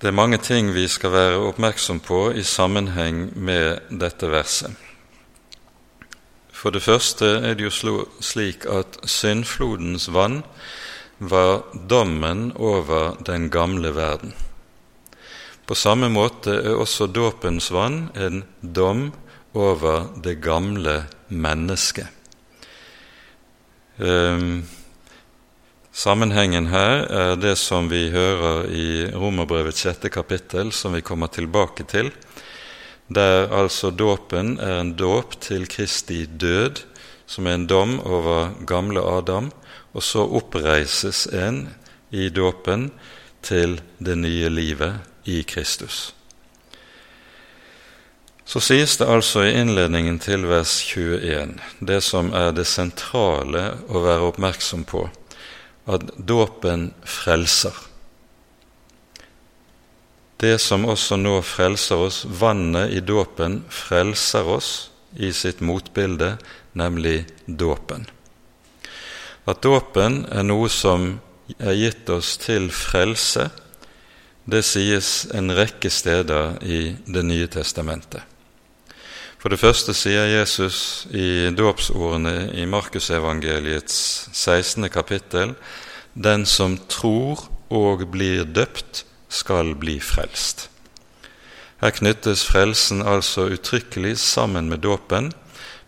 Det 0.00 0.08
er 0.08 0.16
mange 0.16 0.38
ting 0.40 0.70
vi 0.72 0.86
skal 0.88 1.12
være 1.12 1.40
oppmerksom 1.50 2.00
på 2.00 2.30
i 2.32 2.42
sammenheng 2.42 3.26
med 3.36 3.92
dette 4.00 4.30
verset. 4.32 4.72
For 6.60 6.72
det 6.72 6.82
første 6.82 7.28
er 7.44 7.54
det 7.56 7.68
jo 7.68 8.06
slik 8.20 8.64
at 8.68 8.96
syndflodens 9.04 10.08
vann 10.12 10.40
var 11.18 11.66
dommen 11.88 12.50
over 12.56 13.20
den 13.28 13.50
gamle 13.52 13.92
verden. 13.94 14.32
På 15.70 15.76
samme 15.78 16.08
måte 16.10 16.50
er 16.50 16.80
også 16.82 17.06
dåpens 17.14 17.68
vann 17.70 18.08
en 18.18 18.40
dom 18.58 19.04
over 19.54 20.08
det 20.18 20.40
gamle 20.42 21.04
mennesket. 21.30 22.08
Um, 24.02 24.64
sammenhengen 25.94 26.66
her 26.72 27.04
er 27.06 27.36
det 27.38 27.52
som 27.62 27.86
vi 27.86 28.08
hører 28.10 28.66
i 28.66 28.88
Romerbrevets 29.14 29.84
sjette 29.84 30.10
kapittel, 30.10 30.72
som 30.74 30.96
vi 30.98 31.04
kommer 31.06 31.30
tilbake 31.30 31.86
til, 31.86 32.10
der 33.06 33.46
altså 33.54 33.92
dåpen 33.94 34.56
er 34.58 34.80
en 34.80 34.90
dåp 34.98 35.36
til 35.38 35.68
Kristi 35.70 36.24
død, 36.26 36.82
som 37.30 37.46
er 37.46 37.60
en 37.60 37.68
dom 37.70 37.94
over 38.02 38.56
gamle 38.66 39.06
Adam, 39.06 39.52
og 39.94 40.02
så 40.02 40.26
oppreises 40.26 41.28
en 41.30 41.68
i 42.10 42.26
dåpen 42.26 42.88
til 43.46 43.78
det 44.02 44.18
nye 44.18 44.50
livet 44.50 45.09
i 45.24 45.42
Kristus. 45.42 46.14
Så 48.50 48.60
sies 48.60 48.96
det 48.98 49.06
altså 49.06 49.44
i 49.46 49.52
innledningen 49.54 50.18
til 50.18 50.48
vers 50.50 50.72
21, 50.82 51.52
det 51.86 52.00
som 52.02 52.32
er 52.34 52.50
det 52.56 52.66
sentrale 52.66 53.62
å 53.86 54.02
være 54.02 54.32
oppmerksom 54.32 54.82
på, 54.90 55.04
at 55.86 56.08
dåpen 56.18 56.88
frelser. 57.06 57.76
Det 60.40 60.56
som 60.58 60.88
også 60.88 61.20
nå 61.20 61.36
frelser 61.46 62.02
oss, 62.08 62.24
vannet 62.24 62.90
i 62.96 63.04
dåpen, 63.04 63.60
frelser 63.70 64.50
oss 64.50 64.72
i 65.14 65.30
sitt 65.36 65.60
motbilde, 65.60 66.32
nemlig 66.72 67.26
dåpen. 67.46 68.08
At 69.46 69.62
dåpen 69.62 70.24
er 70.26 70.46
noe 70.46 70.66
som 70.72 71.20
er 71.58 71.78
gitt 71.78 72.10
oss 72.10 72.34
til 72.42 72.70
frelse, 72.74 73.46
det 74.44 74.62
sies 74.64 75.26
en 75.34 75.52
rekke 75.54 75.90
steder 75.90 76.58
i 76.62 76.96
Det 77.06 77.22
nye 77.24 77.46
testamentet. 77.46 78.22
For 79.40 79.48
det 79.48 79.60
første 79.60 79.94
sier 79.96 80.26
Jesus 80.28 81.06
i 81.16 81.48
dåpsordene 81.56 82.50
i 82.60 82.66
Markusevangeliets 82.68 84.28
16. 84.32 84.88
kapittel 84.92 85.54
den 86.14 86.44
som 86.46 86.76
tror 86.88 87.46
og 87.70 88.04
blir 88.12 88.44
døpt, 88.44 89.06
skal 89.30 89.76
bli 89.78 90.00
frelst. 90.02 90.66
Her 91.80 91.94
knyttes 91.94 92.42
frelsen 92.44 93.00
altså 93.06 93.46
uttrykkelig 93.54 94.18
sammen 94.18 94.68
med 94.68 94.82
dåpen, 94.82 95.30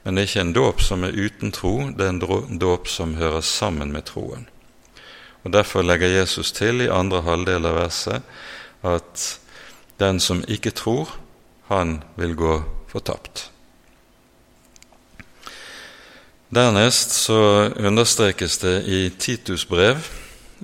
men 0.04 0.14
det 0.14 0.23
er 0.23 0.30
ikke 0.30 0.44
en 0.47 0.54
dåp 0.56 0.80
som 0.80 1.04
er 1.04 1.12
uten 1.18 1.52
tro, 1.52 1.75
det 1.90 2.06
er 2.06 2.14
en 2.14 2.59
dåp 2.62 2.88
som 2.88 3.16
hører 3.18 3.42
sammen 3.42 3.92
med 3.92 4.06
troen. 4.09 4.47
Og 5.42 5.52
Derfor 5.52 5.82
legger 5.82 6.08
Jesus 6.08 6.52
til 6.52 6.80
i 6.80 6.90
andre 6.90 7.22
halvdel 7.26 7.66
av 7.66 7.78
verset 7.80 8.22
at 8.82 9.25
den 9.99 10.20
som 10.20 10.44
ikke 10.49 10.70
tror, 10.75 11.11
han 11.70 12.02
vil 12.16 12.34
gå 12.37 12.62
fortapt. 12.90 13.49
Dernest 16.52 17.14
så 17.16 17.70
understrekes 17.80 18.58
det 18.58 18.75
i 18.84 19.11
Titus 19.18 19.64
brev, 19.64 20.02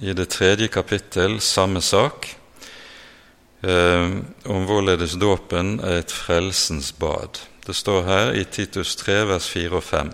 i 0.03 0.13
det 0.13 0.29
tredje 0.29 0.69
kapittel, 0.69 1.41
samme 1.41 1.81
sak, 1.81 2.29
eh, 3.63 4.11
om 4.45 4.67
hvorledes 4.69 5.17
dåpen 5.17 5.79
er 5.81 6.03
et 6.03 6.13
frelsens 6.13 6.93
bad. 6.93 7.41
Det 7.67 7.77
står 7.77 8.03
her 8.03 8.33
i 8.33 8.45
Titus 8.45 8.97
3, 8.97 9.25
vers 9.29 9.49
4 9.49 9.77
og 9.77 9.83
5. 9.83 10.13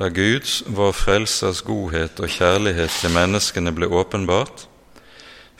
Da 0.00 0.08
Guds, 0.08 0.62
vår 0.66 0.94
Frelsers 0.96 1.58
godhet 1.60 2.22
og 2.24 2.32
kjærlighet 2.32 2.94
til 3.02 3.12
menneskene 3.12 3.68
ble 3.76 3.84
åpenbart, 3.92 4.62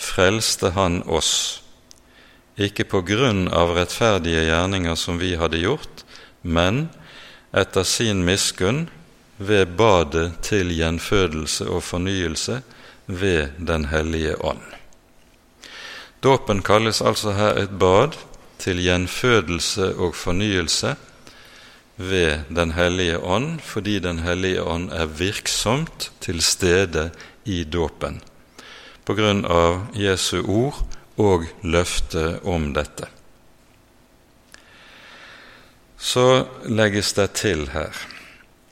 frelste 0.01 0.71
Han 0.73 1.03
oss, 1.05 1.61
ikke 2.57 2.87
på 2.89 3.03
grunn 3.05 3.51
av 3.53 3.75
rettferdige 3.77 4.47
gjerninger 4.47 4.97
som 4.97 5.21
vi 5.21 5.35
hadde 5.37 5.61
gjort, 5.61 6.07
men 6.41 6.87
etter 7.53 7.85
sin 7.85 8.25
miskunn 8.25 8.87
ved 9.37 9.77
badet 9.77 10.41
til 10.49 10.73
gjenfødelse 10.73 11.69
og 11.69 11.85
fornyelse 11.85 12.63
ved 13.13 13.61
Den 13.61 13.91
hellige 13.93 14.41
ånd. 14.41 14.65
Dåpen 16.25 16.65
kalles 16.65 17.03
altså 17.05 17.37
her 17.37 17.61
et 17.61 17.77
bad 17.77 18.17
til 18.57 18.81
gjenfødelse 18.81 19.93
og 20.01 20.17
fornyelse 20.17 20.97
ved 22.01 22.49
Den 22.49 22.73
hellige 22.73 23.19
ånd, 23.19 23.61
fordi 23.61 23.99
Den 23.99 24.19
hellige 24.25 24.63
ånd 24.63 24.91
er 24.93 25.07
virksomt 25.07 26.11
til 26.21 26.41
stede 26.43 27.11
i 27.45 27.65
dåpen 27.65 28.21
på 29.05 29.17
grunn 29.19 29.43
av 29.49 29.97
Jesu 29.99 30.39
ord 30.45 30.77
og 31.19 31.49
løftet 31.67 32.45
om 32.47 32.69
dette. 32.77 33.09
Så 35.99 36.47
legges 36.71 37.11
det 37.17 37.27
til 37.41 37.67
her 37.75 37.97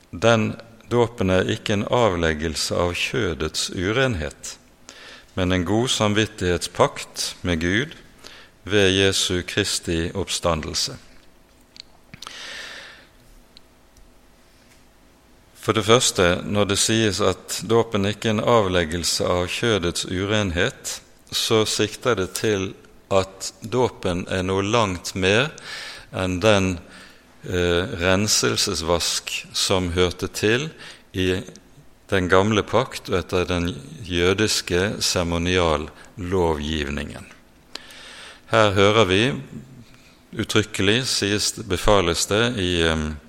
den 0.09 0.53
dåpen 0.89 1.29
er 1.29 1.51
ikke 1.53 1.75
en 1.75 1.85
avleggelse 1.93 2.73
av 2.73 2.95
kjødets 2.97 3.67
urenhet, 3.75 4.55
men 5.35 5.51
en 5.53 5.65
god 5.67 5.91
samvittighetspakt 5.93 7.35
med 7.45 7.61
Gud 7.61 7.93
ved 8.63 8.89
Jesu 8.95 9.43
Kristi 9.45 10.07
oppstandelse. 10.17 10.95
For 15.69 15.77
det 15.77 15.85
første, 15.85 16.41
når 16.49 16.65
det 16.65 16.81
sies 16.81 17.19
at 17.21 17.61
dåpen 17.69 18.09
ikke 18.09 18.31
er 18.31 18.39
en 18.39 18.41
avleggelse 18.41 19.21
av 19.21 19.45
kjødets 19.53 20.09
urenhet, 20.09 20.97
så 21.29 21.61
sikter 21.69 22.17
det 22.17 22.33
til 22.39 22.73
at 23.13 23.53
dåpen 23.61 24.25
er 24.33 24.41
noe 24.47 24.65
langt 24.65 25.13
mer 25.13 25.53
enn 26.09 26.41
den 26.41 26.81
eh, 27.45 27.85
renselsesvask 28.01 29.45
som 29.53 29.93
hørte 29.93 30.25
til 30.33 30.73
i 31.13 31.45
den 32.09 32.25
gamle 32.33 32.65
pakt 32.65 33.05
og 33.13 33.21
etter 33.21 33.45
den 33.53 33.69
jødiske 34.09 34.97
seremoniallovgivningen. 34.97 37.29
Her 38.49 38.73
hører 38.73 39.05
vi 39.05 39.37
uttrykkelig, 40.33 41.05
sies, 41.13 41.53
befales 41.61 42.25
det 42.33 42.57
i 42.57 42.81
eh, 42.89 43.28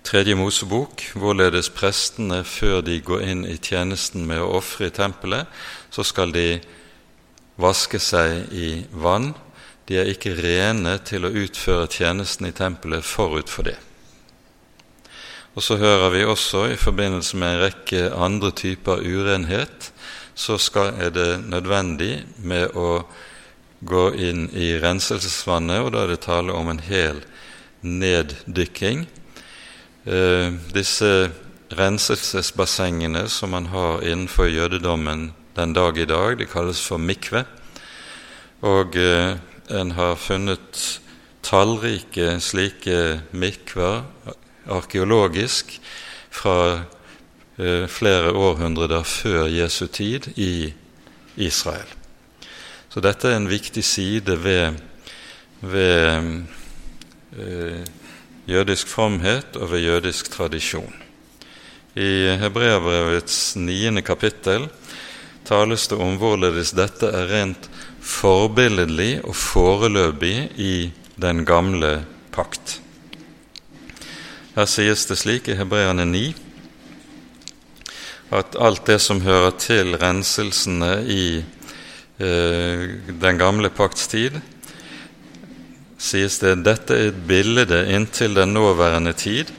Tredje 0.00 0.34
Mosebok, 0.34 1.02
hvorledes 1.12 1.68
prestene, 1.76 2.40
før 2.48 2.80
de 2.80 2.96
går 3.04 3.20
inn 3.20 3.42
i 3.44 3.58
tjenesten 3.60 4.24
med 4.26 4.40
å 4.40 4.54
ofre 4.56 4.88
i 4.88 4.94
tempelet, 4.96 5.44
så 5.92 6.04
skal 6.06 6.32
de 6.32 6.56
vaske 7.60 8.00
seg 8.00 8.48
i 8.56 8.70
vann. 8.96 9.34
De 9.84 9.98
er 10.00 10.08
ikke 10.08 10.32
rene 10.38 10.96
til 11.04 11.28
å 11.28 11.32
utføre 11.42 11.90
tjenesten 11.92 12.48
i 12.48 12.54
tempelet 12.56 13.04
forut 13.04 13.52
for 13.52 13.68
det. 13.68 13.76
Og 15.52 15.66
så 15.66 15.76
hører 15.76 16.14
vi 16.14 16.24
også 16.24 16.64
i 16.72 16.80
forbindelse 16.80 17.36
med 17.36 17.52
en 17.52 17.62
rekke 17.66 18.02
andre 18.16 18.54
typer 18.56 19.04
urenhet, 19.04 19.92
så 20.34 20.56
skal, 20.56 20.94
er 20.96 21.12
det 21.12 21.30
nødvendig 21.44 22.22
med 22.40 22.72
å 22.72 23.02
gå 23.84 24.08
inn 24.16 24.46
i 24.56 24.72
renselsesvannet, 24.80 25.84
og 25.84 25.92
da 25.92 26.06
er 26.06 26.14
det 26.14 26.22
tale 26.24 26.56
om 26.56 26.72
en 26.72 26.80
hel 26.88 27.20
neddykking 27.84 29.04
eh, 30.10 30.50
disse 30.74 31.30
renselsesbassengene 31.78 33.28
som 33.30 33.54
man 33.54 33.70
har 33.70 34.02
innenfor 34.02 34.50
jødedommen 34.50 35.30
den 35.56 35.72
dag 35.72 35.98
i 35.98 36.04
dag, 36.04 36.38
de 36.38 36.46
kalles 36.46 36.82
for 36.82 36.98
mikve. 36.98 37.44
Og 38.66 38.96
eh, 38.96 39.36
en 39.70 39.94
har 39.94 40.18
funnet 40.18 41.00
tallrike 41.46 42.40
slike 42.42 43.20
mikver 43.30 44.02
arkeologisk 44.70 45.78
fra 46.30 46.82
eh, 47.58 47.86
flere 47.88 48.32
århundrer 48.32 49.02
før 49.06 49.46
Jesu 49.46 49.86
tid 49.86 50.32
i 50.36 50.72
Israel. 51.36 51.88
Så 52.90 53.00
dette 53.00 53.30
er 53.30 53.38
en 53.38 53.50
viktig 53.50 53.84
side 53.86 54.34
ved, 54.44 54.80
ved 55.62 56.42
eh, 57.38 57.84
jødisk 58.50 58.90
fromhet 58.90 59.56
og 59.56 59.70
ved 59.72 59.84
jødisk 59.86 60.30
tradisjon. 60.32 60.92
I 61.94 62.36
Hebreabrevets 62.38 63.56
niende 63.56 64.02
kapittel 64.02 64.68
tales 65.46 65.88
det 65.90 65.98
om 65.98 66.18
hvorledes 66.20 66.74
dette 66.78 67.08
er 67.10 67.30
rent 67.30 67.70
forbilledlig 68.00 69.20
og 69.24 69.34
foreløpig 69.36 70.36
i 70.58 70.74
den 71.20 71.44
gamle 71.46 72.04
pakt. 72.34 72.78
Her 74.54 74.66
sies 74.70 75.06
det 75.06 75.18
slik 75.18 75.50
i 75.50 75.58
Hebreane 75.58 76.06
9 76.06 76.28
at 78.30 78.54
alt 78.62 78.86
det 78.86 79.00
som 79.02 79.22
hører 79.24 79.50
til 79.58 79.96
renselsene 79.98 80.92
i 81.10 81.24
eh, 82.22 82.82
den 83.10 83.40
gamle 83.40 83.70
pakts 83.74 84.06
tid, 84.10 84.38
sies 86.00 86.38
det 86.40 86.62
dette 86.64 86.96
er 86.96 87.10
et 87.10 87.24
bilde 87.28 87.82
inntil 87.92 88.34
den 88.34 88.54
nåværende 88.56 89.12
tid. 89.12 89.50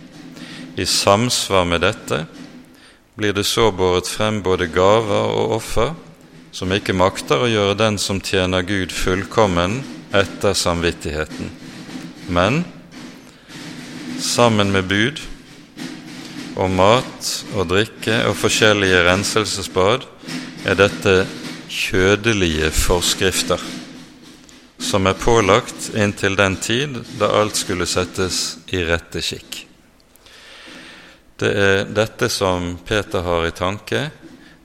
I 0.78 0.86
samsvar 0.90 1.68
med 1.70 1.84
dette 1.86 2.24
blir 3.16 3.36
det 3.38 3.46
så 3.46 3.70
båret 3.76 4.10
frem 4.10 4.42
både 4.42 4.70
gaver 4.72 5.36
og 5.36 5.58
offer, 5.60 5.92
som 6.52 6.72
ikke 6.74 6.96
makter 6.98 7.44
å 7.44 7.50
gjøre 7.52 7.78
den 7.80 8.00
som 8.02 8.20
tjener 8.24 8.66
Gud, 8.66 8.92
fullkommen 8.92 9.82
etter 10.16 10.56
samvittigheten. 10.58 11.52
Men 12.32 12.64
sammen 14.20 14.74
med 14.74 14.90
bud 14.90 15.22
og 16.58 16.72
mat 16.74 17.30
og 17.56 17.70
drikke 17.72 18.24
og 18.28 18.36
forskjellige 18.40 19.06
renselsesbad 19.08 20.08
er 20.68 20.80
dette 20.80 21.22
kjødelige 21.72 22.74
forskrifter 22.76 23.62
som 24.82 25.06
er 25.08 25.14
pålagt 25.14 25.92
inntil 25.96 26.36
den 26.36 26.56
tid 26.58 26.98
da 27.20 27.30
alt 27.40 27.56
skulle 27.56 27.86
settes 27.86 28.58
i 28.74 28.82
rette 28.88 29.22
skikk. 29.22 29.62
Det 31.42 31.52
er 31.54 31.86
dette 31.90 32.30
som 32.30 32.76
Peter 32.86 33.24
har 33.26 33.46
i 33.48 33.54
tanke, 33.54 34.10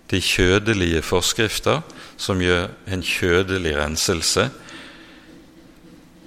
de 0.08 0.20
kjødelige 0.22 1.02
forskrifter 1.04 1.84
som 2.16 2.40
gjør 2.40 2.68
en 2.88 3.04
kjødelig 3.04 3.76
renselse, 3.76 4.48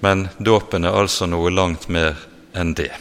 men 0.05 0.27
dåpen 0.39 0.85
er 0.87 0.95
altså 0.95 1.27
noe 1.27 1.51
langt 1.51 1.89
mer 1.89 2.17
enn 2.55 2.73
det. 2.77 2.91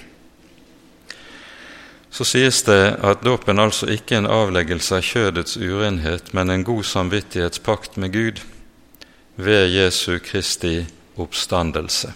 Så 2.10 2.24
sies 2.26 2.62
det 2.66 2.96
at 3.04 3.22
dåpen 3.22 3.60
altså 3.60 3.86
ikke 3.92 4.16
er 4.16 4.24
en 4.24 4.32
avleggelse 4.32 4.98
av 4.98 5.04
kjødets 5.06 5.58
urenhet, 5.60 6.32
men 6.34 6.50
en 6.50 6.64
god 6.66 6.86
samvittighetspakt 6.88 8.00
med 8.00 8.16
Gud 8.16 8.40
ved 9.38 9.68
Jesu 9.70 10.18
Kristi 10.18 10.80
oppstandelse. 11.16 12.10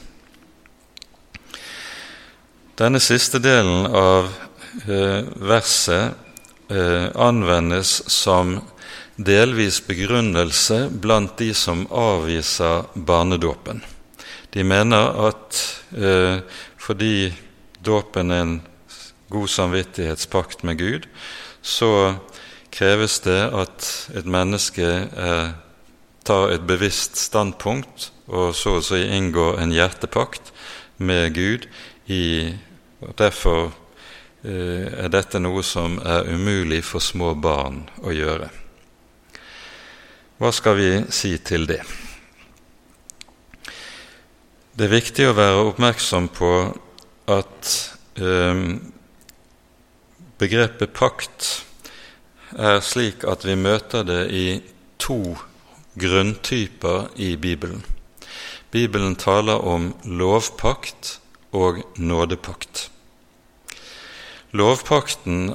Denne 2.75 2.99
siste 3.01 3.39
delen 3.39 3.87
av 3.87 4.33
eh, 4.89 5.23
verset 5.39 6.19
eh, 6.73 7.07
anvendes 7.15 8.01
som 8.11 8.57
delvis 9.17 9.79
begrunnelse 9.87 10.89
blant 10.91 11.37
de 11.39 11.53
som 11.55 11.85
avviser 11.87 12.89
barnedåpen. 12.95 13.85
De 14.51 14.67
mener 14.67 15.15
at 15.29 15.63
eh, 15.95 16.43
fordi 16.75 17.31
dåpen 17.79 18.35
er 18.35 18.47
en 18.47 18.61
god 19.31 19.49
samvittighetspakt 19.49 20.65
med 20.67 20.79
Gud, 20.79 21.07
så 21.63 22.17
kreves 22.73 23.21
det 23.23 23.43
at 23.55 23.93
et 24.17 24.27
menneske 24.27 24.89
er 25.07 25.53
tar 26.27 26.53
et 26.55 26.67
bevisst 26.67 27.19
standpunkt 27.19 28.11
og 28.33 28.55
så 28.57 28.79
å 28.79 28.85
si 28.85 29.01
inngår 29.17 29.61
en 29.61 29.75
hjertepakt 29.75 30.53
med 31.03 31.35
Gud. 31.35 31.67
I, 32.07 32.53
og 33.03 33.15
derfor 33.19 33.73
eh, 34.45 34.87
er 35.05 35.11
dette 35.13 35.41
noe 35.43 35.63
som 35.67 35.99
er 36.01 36.31
umulig 36.33 36.83
for 36.87 37.03
små 37.03 37.35
barn 37.35 37.85
å 38.03 38.15
gjøre. 38.15 38.49
Hva 40.43 40.51
skal 40.55 40.79
vi 40.79 40.89
si 41.15 41.37
til 41.45 41.69
det? 41.71 41.83
Det 44.73 44.89
er 44.89 44.95
viktig 44.97 45.29
å 45.29 45.37
være 45.37 45.67
oppmerksom 45.69 46.31
på 46.33 46.53
at 47.31 47.75
eh, 48.17 48.65
begrepet 50.43 50.97
pakt 50.97 51.53
er 52.59 52.83
slik 52.85 53.23
at 53.29 53.47
vi 53.47 53.55
møter 53.57 54.03
det 54.05 54.23
i 54.35 54.47
to 55.01 55.37
grunntyper 55.95 57.09
i 57.17 57.37
Bibelen. 57.37 57.85
Bibelen 58.71 59.17
taler 59.17 59.65
om 59.65 59.93
lovpakt 60.05 61.19
og 61.53 61.83
nådepakt. 61.97 62.91
Lovpakten 64.53 65.49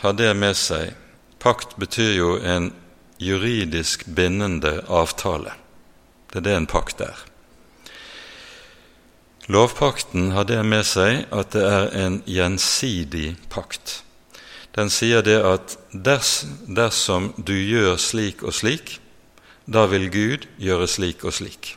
har 0.00 0.12
det 0.12 0.34
med 0.34 0.56
seg 0.58 0.94
Pakt 1.40 1.76
betyr 1.80 2.12
jo 2.12 2.34
en 2.44 2.66
juridisk 3.16 4.04
bindende 4.04 4.82
avtale. 4.92 5.54
Det 6.28 6.42
er 6.42 6.44
det 6.44 6.56
en 6.56 6.66
pakt 6.68 7.00
er. 7.00 7.22
Lovpakten 9.48 10.34
har 10.36 10.44
det 10.44 10.60
med 10.68 10.84
seg 10.84 11.24
at 11.32 11.54
det 11.56 11.64
er 11.64 11.88
en 11.96 12.20
gjensidig 12.28 13.38
pakt. 13.48 14.02
Den 14.76 14.90
sier 14.90 15.22
det 15.26 15.38
at 15.42 15.76
ders, 15.90 16.44
dersom 16.66 17.32
du 17.36 17.54
gjør 17.54 17.96
slik 17.98 18.44
og 18.46 18.54
slik, 18.54 18.98
da 19.66 19.86
vil 19.90 20.08
Gud 20.10 20.46
gjøre 20.62 20.86
slik 20.90 21.24
og 21.26 21.34
slik. 21.34 21.74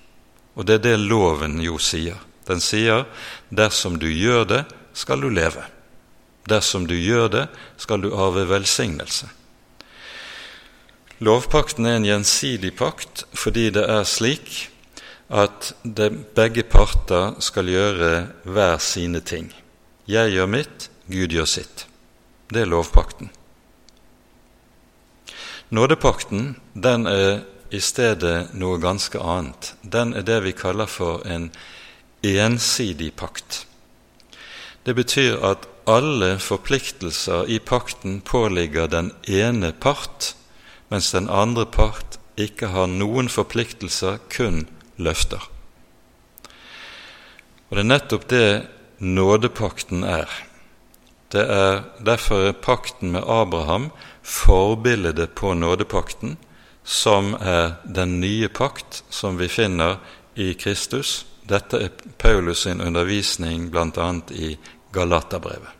Og 0.53 0.67
det 0.69 0.79
er 0.79 0.85
det 0.87 0.97
loven 1.01 1.59
jo 1.63 1.79
sier. 1.81 2.19
Den 2.45 2.61
sier 2.61 3.07
dersom 3.49 3.97
du 4.01 4.09
gjør 4.09 4.45
det, 4.49 4.63
skal 4.93 5.23
du 5.23 5.29
leve. 5.33 5.63
Dersom 6.49 6.85
du 6.85 6.93
gjør 6.97 7.29
det, 7.33 7.47
skal 7.77 8.03
du 8.03 8.11
arve 8.13 8.43
velsignelse. 8.49 9.29
Lovpakten 11.23 11.87
er 11.87 11.97
en 11.97 12.05
gjensidig 12.07 12.73
pakt 12.75 13.23
fordi 13.37 13.69
det 13.73 13.85
er 13.87 14.03
slik 14.09 14.67
at 15.33 15.71
det, 15.83 16.09
begge 16.35 16.65
parter 16.67 17.37
skal 17.41 17.71
gjøre 17.71 18.11
hver 18.43 18.77
sine 18.83 19.23
ting. 19.23 19.47
Jeg 20.09 20.33
gjør 20.35 20.51
mitt, 20.51 20.89
Gud 21.07 21.31
gjør 21.31 21.47
sitt. 21.47 21.87
Det 22.53 22.61
er 22.61 22.69
lovpakten. 22.69 23.31
Nådepakten 25.73 26.55
den 26.73 27.07
er 27.09 27.39
i 27.73 27.79
stedet 27.81 28.51
noe 28.53 28.77
ganske 28.77 29.17
annet. 29.17 29.71
Den 29.81 30.13
er 30.13 30.21
det 30.27 30.43
vi 30.45 30.51
kaller 30.53 30.85
for 30.85 31.23
en 31.25 31.47
ensidig 32.21 33.15
pakt. 33.17 33.63
Det 34.85 34.93
betyr 34.93 35.41
at 35.41 35.65
alle 35.89 36.37
forpliktelser 36.39 37.49
i 37.49 37.57
pakten 37.57 38.21
påligger 38.21 38.87
den 38.87 39.11
ene 39.25 39.73
part, 39.73 40.35
mens 40.93 41.09
den 41.11 41.29
andre 41.29 41.65
part 41.65 42.19
ikke 42.37 42.69
har 42.75 42.87
noen 42.91 43.29
forpliktelser, 43.33 44.21
kun 44.29 44.67
løfter. 44.97 45.41
Og 47.69 47.77
Det 47.77 47.81
er 47.81 47.93
nettopp 47.95 48.29
det 48.29 48.47
nådepakten 48.99 50.03
er. 50.03 50.29
Det 51.33 51.43
er 51.49 51.83
Derfor 52.05 52.47
er 52.47 52.51
pakten 52.61 53.11
med 53.11 53.23
Abraham 53.27 53.91
forbildet 54.23 55.29
på 55.35 55.53
nådepakten, 55.53 56.37
som 56.83 57.33
er 57.33 57.79
den 57.83 58.19
nye 58.19 58.47
pakt 58.47 59.03
som 59.09 59.37
vi 59.39 59.47
finner 59.47 59.97
i 60.35 60.53
Kristus. 60.53 61.25
Dette 61.49 61.79
er 61.79 61.89
Paulus 62.19 62.63
sin 62.63 62.81
undervisning 62.81 63.71
bl.a. 63.71 64.09
i 64.31 64.57
Galaterbrevet. 64.93 65.71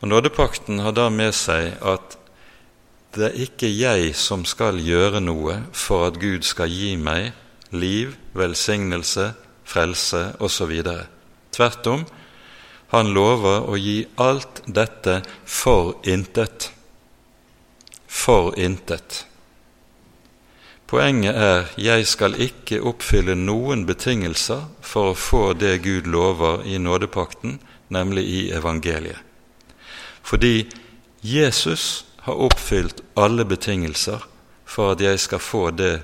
Og 0.00 0.08
Nådepakten 0.08 0.78
har 0.82 0.92
da 0.92 1.08
med 1.14 1.30
seg 1.34 1.76
at 1.78 2.18
det 3.14 3.28
er 3.28 3.42
ikke 3.44 3.68
jeg 3.70 4.14
som 4.18 4.44
skal 4.48 4.80
gjøre 4.82 5.20
noe 5.20 5.60
for 5.72 6.08
at 6.08 6.18
Gud 6.18 6.42
skal 6.42 6.70
gi 6.72 6.96
meg 6.96 7.30
liv, 7.70 8.16
velsignelse, 8.34 9.30
frelse 9.64 10.24
osv. 10.42 10.72
Tvert 11.52 11.86
om, 11.92 12.02
han 12.92 13.10
lover 13.16 13.66
å 13.72 13.80
gi 13.80 13.98
alt 14.20 14.62
dette 14.66 15.20
for 15.48 15.96
intet 16.04 16.70
for 18.12 18.58
intet. 18.58 19.26
Poenget 20.86 21.34
er 21.34 21.70
jeg 21.80 22.04
skal 22.06 22.36
ikke 22.36 22.82
oppfylle 22.84 23.34
noen 23.38 23.86
betingelser 23.88 24.66
for 24.84 25.12
å 25.12 25.18
få 25.18 25.42
det 25.56 25.78
Gud 25.86 26.10
lover 26.12 26.66
i 26.68 26.76
nådepakten, 26.78 27.56
nemlig 27.88 28.24
i 28.28 28.42
evangeliet. 28.52 29.18
Fordi 30.22 30.68
Jesus 31.24 32.04
har 32.28 32.38
oppfylt 32.38 33.00
alle 33.16 33.46
betingelser 33.48 34.22
for 34.68 34.92
at 34.92 35.00
jeg 35.00 35.18
skal 35.18 35.42
få 35.42 35.64
det 35.74 36.02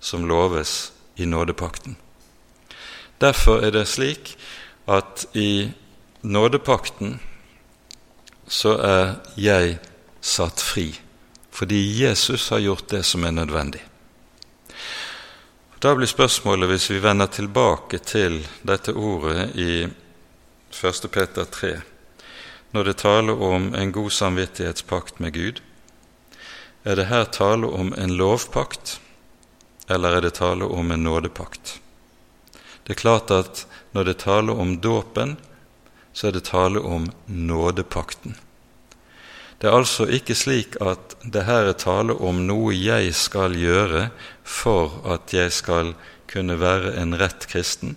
som 0.00 0.24
loves 0.30 0.92
i 1.18 1.26
nådepakten. 1.26 1.98
Derfor 3.20 3.66
er 3.66 3.74
det 3.74 3.88
slik 3.90 4.36
at 4.86 5.26
i 5.34 5.70
nådepakten 6.22 7.18
så 8.46 8.76
er 8.78 9.14
jeg 9.38 9.78
satt 10.20 10.62
fri 10.62 10.92
fordi 11.52 11.80
Jesus 12.00 12.48
har 12.50 12.62
gjort 12.64 12.88
det 12.88 13.02
som 13.04 13.24
er 13.28 13.34
nødvendig. 13.36 13.82
Da 15.82 15.92
blir 15.94 16.08
spørsmålet, 16.08 16.68
hvis 16.70 16.90
vi 16.90 17.00
vender 17.02 17.28
tilbake 17.28 17.98
til 17.98 18.38
dette 18.64 18.94
ordet 18.96 19.50
i 19.60 19.84
1. 19.84 21.10
Peter 21.12 21.44
3, 21.44 21.74
når 22.72 22.88
det 22.88 22.96
taler 23.02 23.42
om 23.42 23.74
en 23.74 23.92
god 23.92 24.10
samvittighetspakt 24.10 25.20
med 25.20 25.34
Gud, 25.36 25.60
er 26.84 26.96
det 26.96 27.10
her 27.12 27.24
tale 27.24 27.68
om 27.68 27.92
en 27.98 28.16
lovpakt, 28.16 29.00
eller 29.90 30.16
er 30.16 30.24
det 30.24 30.38
tale 30.40 30.64
om 30.64 30.90
en 30.90 31.04
nådepakt? 31.04 31.80
Det 32.86 32.96
er 32.96 33.02
klart 33.02 33.30
at 33.30 33.66
når 33.92 34.08
det 34.08 34.18
taler 34.24 34.56
om 34.56 34.78
dåpen, 34.80 35.36
så 36.12 36.28
er 36.28 36.36
det 36.36 36.48
tale 36.48 36.80
om 36.80 37.10
nådepakten. 37.26 38.36
Det 39.60 39.70
er 39.70 39.76
altså 39.78 40.08
ikke 40.10 40.34
slik 40.34 40.74
at 40.82 41.14
det 41.22 41.44
her 41.46 41.68
er 41.70 41.78
tale 41.78 42.16
om 42.18 42.40
noe 42.48 42.74
jeg 42.74 43.14
skal 43.14 43.54
gjøre 43.54 44.08
for 44.42 44.98
at 45.06 45.30
jeg 45.34 45.52
skal 45.54 45.94
kunne 46.32 46.58
være 46.58 46.96
en 46.98 47.14
rett 47.20 47.46
kristen, 47.46 47.96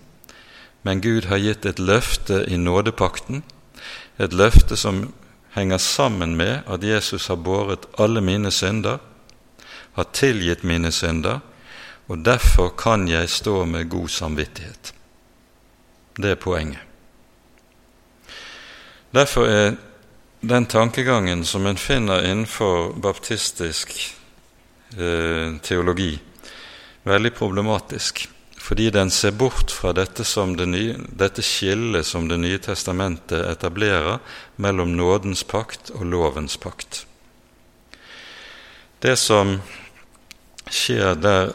men 0.85 1.01
Gud 1.01 1.25
har 1.31 1.41
gitt 1.41 1.65
et 1.65 1.81
løfte 1.81 2.43
i 2.45 2.59
nådepakten, 2.61 3.41
et 4.21 4.33
løfte 4.33 4.77
som 4.77 5.07
henger 5.55 5.81
sammen 5.81 6.35
med 6.37 6.61
at 6.69 6.83
Jesus 6.83 7.27
har 7.27 7.41
båret 7.41 7.87
alle 7.97 8.21
mine 8.21 8.51
synder, 8.51 8.99
har 9.95 10.11
tilgitt 10.13 10.63
mine 10.63 10.91
synder, 10.91 11.39
og 12.07 12.25
derfor 12.25 12.75
kan 12.77 13.07
jeg 13.09 13.29
stå 13.29 13.63
med 13.65 13.89
god 13.89 14.07
samvittighet. 14.07 14.93
Det 16.17 16.35
er 16.35 16.35
poenget. 16.35 16.94
Derfor 19.15 19.47
er 19.47 19.75
den 20.41 20.65
tankegangen 20.65 21.45
som 21.45 21.65
en 21.65 21.77
finner 21.77 22.25
innenfor 22.27 22.89
baptistisk 22.99 23.93
eh, 24.97 25.55
teologi, 25.63 26.17
veldig 27.07 27.31
problematisk, 27.37 28.25
fordi 28.59 28.89
den 28.91 29.11
ser 29.11 29.31
bort 29.31 29.71
fra 29.71 29.93
dette, 29.95 30.25
det 30.57 30.67
nye, 30.67 30.97
dette 31.15 31.41
skillet 31.41 32.05
som 32.05 32.27
Det 32.27 32.37
nye 32.37 32.59
testamentet 32.59 33.45
etablerer 33.47 34.19
mellom 34.55 34.97
nådens 34.97 35.43
pakt 35.43 35.93
og 35.95 36.05
lovens 36.05 36.57
pakt. 36.57 37.05
Det 38.99 39.15
som 39.15 39.61
skjer 40.67 41.15
der 41.15 41.53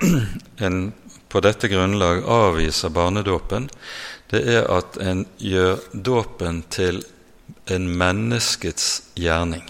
en 0.56 0.92
på 1.34 1.40
dette 1.42 1.66
grunnlag 1.68 2.22
avviser 2.30 2.92
barnedåpen, 2.94 3.64
det 4.30 4.44
er 4.54 4.68
at 4.70 4.94
en 5.02 5.24
gjør 5.42 5.80
dåpen 5.90 6.60
til 6.70 7.00
en 7.66 7.88
menneskets 7.98 8.86
gjerning. 9.18 9.64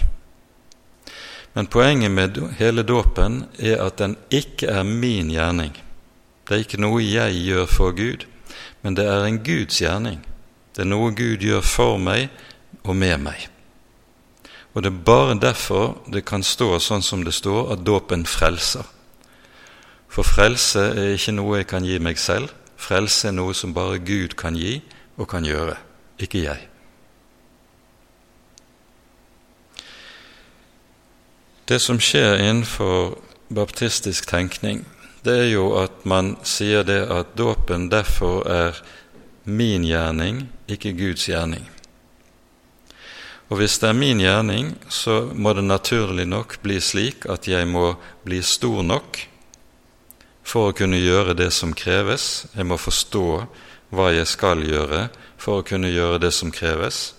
Men 1.57 1.71
poenget 1.73 2.13
med 2.13 2.37
hele 2.59 2.85
dåpen 2.85 3.47
er 3.57 3.81
at 3.81 3.97
den 4.03 4.19
ikke 4.29 4.69
er 4.69 4.85
min 4.85 5.33
gjerning. 5.33 5.73
Det 6.45 6.53
er 6.53 6.67
ikke 6.67 6.83
noe 6.85 7.01
jeg 7.01 7.41
gjør 7.47 7.73
for 7.73 7.97
Gud, 7.97 8.27
men 8.85 9.01
det 9.01 9.09
er 9.09 9.25
en 9.25 9.41
Guds 9.47 9.81
gjerning. 9.81 10.21
Det 10.77 10.85
er 10.85 10.91
noe 10.93 11.15
Gud 11.17 11.41
gjør 11.49 11.65
for 11.65 11.97
meg 11.97 12.29
og 12.83 12.93
med 12.93 13.25
meg. 13.25 13.49
Og 14.77 14.85
det 14.85 14.93
er 14.93 15.05
bare 15.09 15.41
derfor 15.41 15.97
det 16.13 16.27
kan 16.29 16.45
stå 16.45 16.75
sånn 16.77 17.01
som 17.01 17.25
det 17.25 17.33
står, 17.33 17.73
at 17.73 17.89
dåpen 17.89 18.29
frelser. 18.29 18.85
For 20.15 20.23
frelse 20.23 20.79
er 20.95 21.17
ikke 21.17 21.33
noe 21.35 21.57
jeg 21.59 21.67
kan 21.73 21.83
gi 21.83 21.97
meg 21.99 22.21
selv. 22.23 22.53
Frelse 22.79 23.33
er 23.33 23.35
noe 23.35 23.55
som 23.57 23.73
bare 23.75 23.99
Gud 23.99 24.37
kan 24.39 24.55
gi 24.55 24.77
og 25.19 25.27
kan 25.33 25.47
gjøre, 25.47 25.75
ikke 26.23 26.45
jeg. 26.45 26.69
Det 31.67 31.81
som 31.83 31.99
skjer 31.99 32.45
innenfor 32.45 33.17
baptistisk 33.51 34.29
tenkning, 34.31 34.85
det 35.27 35.35
er 35.47 35.51
jo 35.51 35.67
at 35.81 36.05
man 36.07 36.35
sier 36.47 36.87
det 36.87 37.01
at 37.11 37.35
dåpen 37.35 37.89
derfor 37.91 38.47
er 38.47 38.83
min 39.45 39.83
gjerning, 39.89 40.45
ikke 40.69 40.95
Guds 40.95 41.27
gjerning. 41.27 41.67
Og 43.51 43.59
hvis 43.59 43.81
det 43.81 43.91
er 43.91 43.99
min 43.99 44.23
gjerning, 44.23 44.75
så 44.87 45.25
må 45.35 45.57
det 45.57 45.67
naturlig 45.67 46.29
nok 46.29 46.61
bli 46.63 46.79
slik 46.79 47.27
at 47.27 47.49
jeg 47.51 47.67
må 47.67 47.97
bli 48.23 48.45
stor 48.47 48.85
nok 48.87 49.25
for 50.45 50.71
å 50.71 50.77
kunne 50.77 51.01
gjøre 51.01 51.35
det 51.39 51.51
som 51.57 51.73
kreves. 51.75 52.47
Jeg 52.55 52.69
må 52.69 52.77
forstå 52.79 53.27
hva 53.95 54.11
jeg 54.13 54.29
skal 54.29 54.63
gjøre 54.65 55.09
for 55.41 55.61
å 55.61 55.67
kunne 55.67 55.91
gjøre 55.93 56.21
det 56.23 56.33
som 56.37 56.53
kreves. 56.55 57.15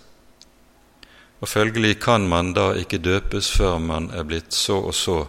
Og 1.42 1.50
følgelig 1.50 2.00
kan 2.06 2.28
man 2.30 2.54
da 2.56 2.72
ikke 2.80 3.02
døpes 3.04 3.52
før 3.58 3.78
man 3.82 4.10
er 4.16 4.26
blitt 4.28 4.54
så 4.56 4.80
og 4.88 4.96
så 4.96 5.20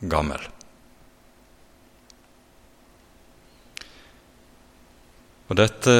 gammel. 0.00 0.40
Og 5.50 5.56
dette 5.58 5.94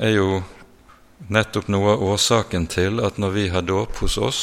er 0.00 0.14
jo 0.14 0.40
nettopp 1.28 1.68
noe 1.68 1.96
av 1.96 2.04
årsaken 2.14 2.66
til 2.72 3.02
at 3.04 3.18
når 3.20 3.34
vi 3.34 3.48
har 3.52 3.66
dåp 3.66 3.98
hos 4.00 4.16
oss, 4.16 4.40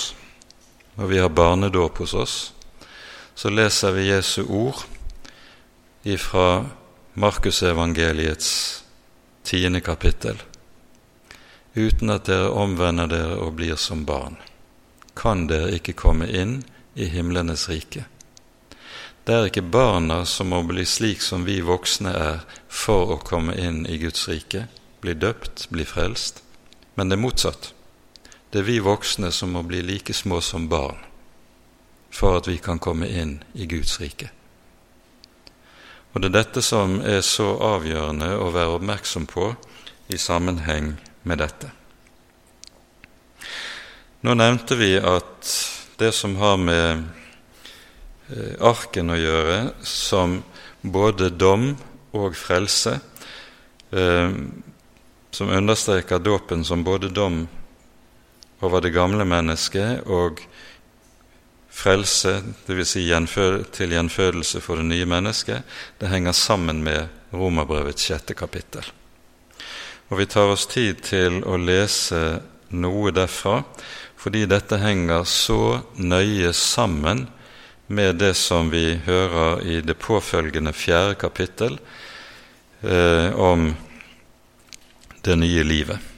når 0.95 1.09
vi 1.09 1.21
har 1.23 1.33
barnedåp 1.33 2.03
hos 2.03 2.13
oss, 2.13 2.35
så 3.33 3.49
leser 3.49 3.95
vi 3.97 4.11
Jesu 4.11 4.43
ord 4.45 4.83
ifra 6.03 6.65
Markusevangeliets 7.13 8.83
tiende 9.43 9.79
kapittel. 9.79 10.43
Uten 11.73 12.09
at 12.09 12.25
dere 12.27 12.49
omvender 12.49 13.07
dere 13.07 13.37
og 13.39 13.55
blir 13.57 13.77
som 13.79 14.03
barn, 14.05 14.35
kan 15.15 15.47
dere 15.47 15.71
ikke 15.77 15.95
komme 15.97 16.27
inn 16.27 16.59
i 16.93 17.07
himlenes 17.07 17.69
rike. 17.69 18.05
Det 19.23 19.35
er 19.35 19.47
ikke 19.47 19.63
barna 19.63 20.25
som 20.27 20.51
må 20.51 20.59
bli 20.67 20.83
slik 20.85 21.23
som 21.23 21.47
vi 21.47 21.61
voksne 21.63 22.11
er 22.11 22.43
for 22.67 23.15
å 23.15 23.21
komme 23.23 23.55
inn 23.55 23.85
i 23.87 23.97
Guds 24.01 24.27
rike, 24.27 24.67
bli 24.99 25.15
døpt, 25.15 25.69
bli 25.71 25.87
frelst, 25.87 26.43
men 26.95 27.07
det 27.07 27.15
er 27.15 27.23
motsatt. 27.23 27.71
Det 28.51 28.59
er 28.59 28.67
vi 28.67 28.79
voksne 28.83 29.31
som 29.31 29.55
må 29.55 29.63
bli 29.63 29.79
like 29.81 30.13
små 30.13 30.43
som 30.43 30.67
barn 30.69 30.99
for 32.13 32.37
at 32.37 32.47
vi 32.47 32.59
kan 32.61 32.77
komme 32.77 33.07
inn 33.09 33.39
i 33.57 33.65
Guds 33.65 33.97
rike. 34.03 34.29
Og 36.13 36.21
det 36.21 36.29
er 36.29 36.35
dette 36.35 36.61
som 36.61 36.99
er 37.01 37.23
så 37.25 37.55
avgjørende 37.73 38.35
å 38.37 38.51
være 38.53 38.77
oppmerksom 38.77 39.25
på 39.29 39.47
i 40.13 40.19
sammenheng 40.21 40.93
med 41.25 41.41
dette. 41.41 41.71
Nå 44.23 44.35
nevnte 44.37 44.77
vi 44.79 44.93
at 45.01 45.53
det 45.99 46.11
som 46.15 46.35
har 46.39 46.59
med 46.61 47.01
eh, 48.29 48.53
arken 48.61 49.09
å 49.09 49.17
gjøre, 49.17 49.57
som 49.83 50.37
både 50.81 51.31
dom 51.33 51.71
og 52.13 52.37
frelse, 52.37 52.99
eh, 53.91 54.37
som 55.33 55.49
understreker 55.49 56.21
dåpen 56.21 56.63
som 56.63 56.85
både 56.85 57.09
dom 57.09 57.41
over 58.63 58.85
det 58.85 58.93
gamle 58.95 59.25
mennesket 59.27 60.05
og 60.05 60.45
frelse, 61.73 62.41
dvs. 62.67 62.93
Si 62.93 63.03
til 63.73 63.95
gjenfødelse 63.95 64.61
for 64.61 64.79
det 64.79 64.85
nye 64.85 65.05
mennesket, 65.09 65.63
det 65.99 66.11
henger 66.11 66.31
sammen 66.31 66.83
med 66.83 67.07
Romerbrevets 67.33 68.05
sjette 68.05 68.33
kapittel. 68.33 68.85
Og 70.09 70.17
Vi 70.19 70.25
tar 70.25 70.51
oss 70.53 70.67
tid 70.67 71.01
til 71.01 71.41
å 71.43 71.57
lese 71.57 72.41
noe 72.69 73.11
derfra, 73.11 73.63
fordi 74.17 74.45
dette 74.45 74.77
henger 74.77 75.25
så 75.25 75.81
nøye 75.97 76.53
sammen 76.53 77.27
med 77.87 78.21
det 78.21 78.33
som 78.37 78.69
vi 78.69 78.99
hører 79.05 79.65
i 79.65 79.81
det 79.81 79.97
påfølgende 79.99 80.73
fjerde 80.73 81.17
kapittel 81.19 81.79
eh, 82.81 83.33
om 83.35 83.73
det 85.23 85.35
nye 85.35 85.63
livet. 85.63 86.12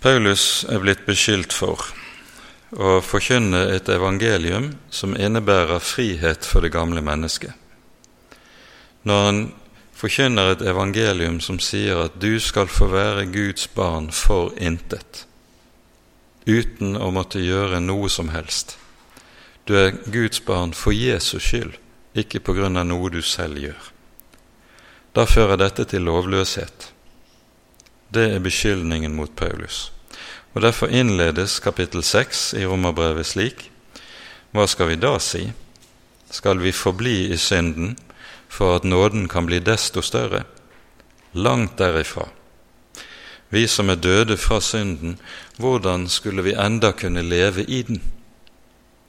Paulus 0.00 0.64
er 0.64 0.80
blitt 0.80 1.02
beskyldt 1.04 1.52
for 1.52 1.82
å 2.72 3.00
forkynne 3.04 3.66
et 3.74 3.88
evangelium 3.92 4.70
som 4.88 5.12
innebærer 5.12 5.82
frihet 5.84 6.46
for 6.48 6.64
det 6.64 6.70
gamle 6.72 7.02
mennesket. 7.04 7.52
Når 9.04 9.26
han 9.26 9.40
forkynner 10.00 10.54
et 10.54 10.62
evangelium 10.64 11.36
som 11.44 11.58
sier 11.60 12.00
at 12.06 12.16
du 12.22 12.38
skal 12.40 12.70
få 12.72 12.88
være 12.88 13.26
Guds 13.34 13.66
barn 13.76 14.08
for 14.08 14.54
intet, 14.56 15.26
uten 16.48 16.96
å 16.96 17.10
måtte 17.12 17.42
gjøre 17.44 17.82
noe 17.84 18.08
som 18.08 18.30
helst. 18.32 18.78
Du 19.68 19.76
er 19.76 19.92
Guds 20.08 20.40
barn 20.46 20.72
for 20.72 20.96
Jesus 20.96 21.44
skyld, 21.44 21.76
ikke 22.16 22.40
på 22.40 22.56
grunn 22.56 22.80
av 22.80 22.88
noe 22.88 23.12
du 23.12 23.20
selv 23.20 23.60
gjør. 23.60 23.92
Da 25.12 25.26
fører 25.28 25.60
dette 25.60 25.84
til 25.92 26.08
lovløshet. 26.08 26.88
Det 28.10 28.24
er 28.34 28.42
beskyldningen 28.42 29.14
mot 29.14 29.30
Paulus. 29.36 29.92
Og 30.54 30.62
Derfor 30.62 30.90
innledes 30.90 31.60
kapittel 31.62 32.02
6 32.02 32.54
i 32.58 32.64
Romerbrevet 32.66 33.26
slik 33.26 33.68
Hva 34.50 34.64
skal 34.66 34.88
vi 34.90 34.96
da 34.98 35.12
si? 35.22 35.44
Skal 36.30 36.58
vi 36.58 36.72
forbli 36.74 37.28
i 37.30 37.36
synden 37.38 37.94
for 38.50 38.74
at 38.76 38.84
nåden 38.84 39.28
kan 39.28 39.46
bli 39.46 39.60
desto 39.62 40.02
større? 40.02 40.42
Langt 41.32 41.78
derifra. 41.78 42.26
Vi 43.48 43.66
som 43.68 43.90
er 43.90 44.02
døde 44.02 44.36
fra 44.36 44.58
synden, 44.60 45.18
hvordan 45.56 46.08
skulle 46.08 46.42
vi 46.42 46.54
enda 46.54 46.90
kunne 46.92 47.22
leve 47.22 47.62
i 47.62 47.82
den? 47.82 48.02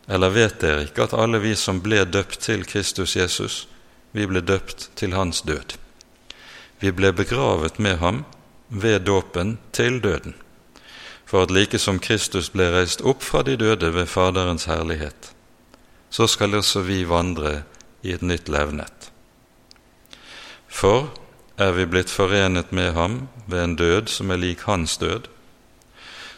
Eller 0.08 0.30
vet 0.30 0.62
dere 0.62 0.84
ikke 0.86 1.08
at 1.08 1.18
alle 1.18 1.42
vi 1.42 1.56
som 1.56 1.82
ble 1.82 2.04
døpt 2.06 2.40
til 2.46 2.66
Kristus 2.66 3.16
Jesus, 3.16 3.68
vi 4.14 4.26
ble 4.30 4.42
døpt 4.46 4.92
til 4.96 5.18
hans 5.18 5.42
død? 5.42 5.74
Vi 6.82 6.94
ble 6.94 7.14
begravet 7.14 7.80
med 7.80 7.98
ham 7.98 8.24
ved 8.71 9.03
dåpen 9.05 9.57
til 9.75 9.99
døden, 9.99 10.34
for 11.25 11.43
at 11.43 11.51
like 11.51 11.79
som 11.79 11.99
Kristus 11.99 12.49
ble 12.49 12.69
reist 12.71 13.03
opp 13.03 13.23
fra 13.23 13.43
de 13.43 13.57
døde 13.60 13.91
ved 13.93 14.07
Faderens 14.07 14.65
herlighet, 14.71 15.34
så 16.10 16.27
skal 16.27 16.55
også 16.55 16.81
vi 16.88 17.03
vandre 17.07 17.63
i 18.03 18.15
et 18.15 18.23
nytt 18.23 18.49
levnet. 18.49 19.12
For 20.71 21.12
er 21.60 21.75
vi 21.75 21.86
blitt 21.86 22.10
forenet 22.10 22.71
med 22.71 22.93
ham 22.95 23.27
ved 23.45 23.63
en 23.63 23.75
død 23.75 24.07
som 24.07 24.31
er 24.31 24.39
lik 24.39 24.63
hans 24.67 24.97
død, 24.97 25.27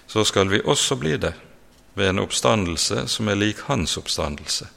så 0.07 0.25
skal 0.25 0.49
vi 0.49 0.61
også 0.65 0.97
bli 0.97 1.17
det 1.17 1.33
ved 1.93 2.09
en 2.09 2.19
oppstandelse 2.19 3.05
som 3.07 3.29
er 3.29 3.37
lik 3.37 3.61
hans 3.69 3.97
oppstandelse. 3.97 4.67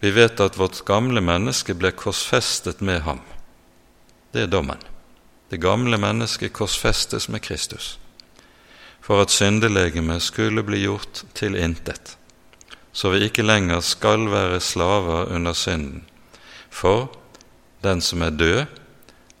Vi 0.00 0.10
vet 0.10 0.40
at 0.40 0.58
vårt 0.58 0.82
gamle 0.84 1.20
menneske 1.20 1.76
ble 1.76 1.92
korsfestet 1.92 2.80
med 2.80 3.04
ham. 3.04 3.20
Det 4.32 4.42
er 4.44 4.52
dommen. 4.52 4.80
Det 5.54 5.60
gamle 5.62 5.94
mennesket 6.02 6.50
korsfestes 6.52 7.28
med 7.30 7.38
Kristus 7.46 7.92
for 8.98 9.20
at 9.22 9.30
syndelegemet 9.30 10.22
skulle 10.22 10.64
bli 10.66 10.80
gjort 10.82 11.20
til 11.34 11.54
intet, 11.54 12.16
så 12.92 13.12
vi 13.12 13.20
ikke 13.28 13.44
lenger 13.46 13.78
skal 13.80 14.24
være 14.32 14.58
slaver 14.60 15.28
under 15.30 15.52
synden. 15.54 16.08
For 16.70 17.06
den 17.84 18.00
som 18.00 18.22
er 18.26 18.34
død, 18.34 18.64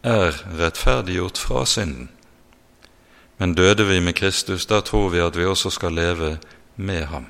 er 0.04 0.38
rettferdiggjort 0.60 1.38
fra 1.38 1.64
synden. 1.66 2.08
Men 3.38 3.54
døde 3.58 3.88
vi 3.88 3.98
med 4.00 4.14
Kristus, 4.14 4.66
da 4.70 4.80
tror 4.80 5.08
vi 5.08 5.18
at 5.18 5.36
vi 5.36 5.44
også 5.44 5.70
skal 5.70 5.98
leve 5.98 6.38
med 6.76 7.04
ham. 7.10 7.26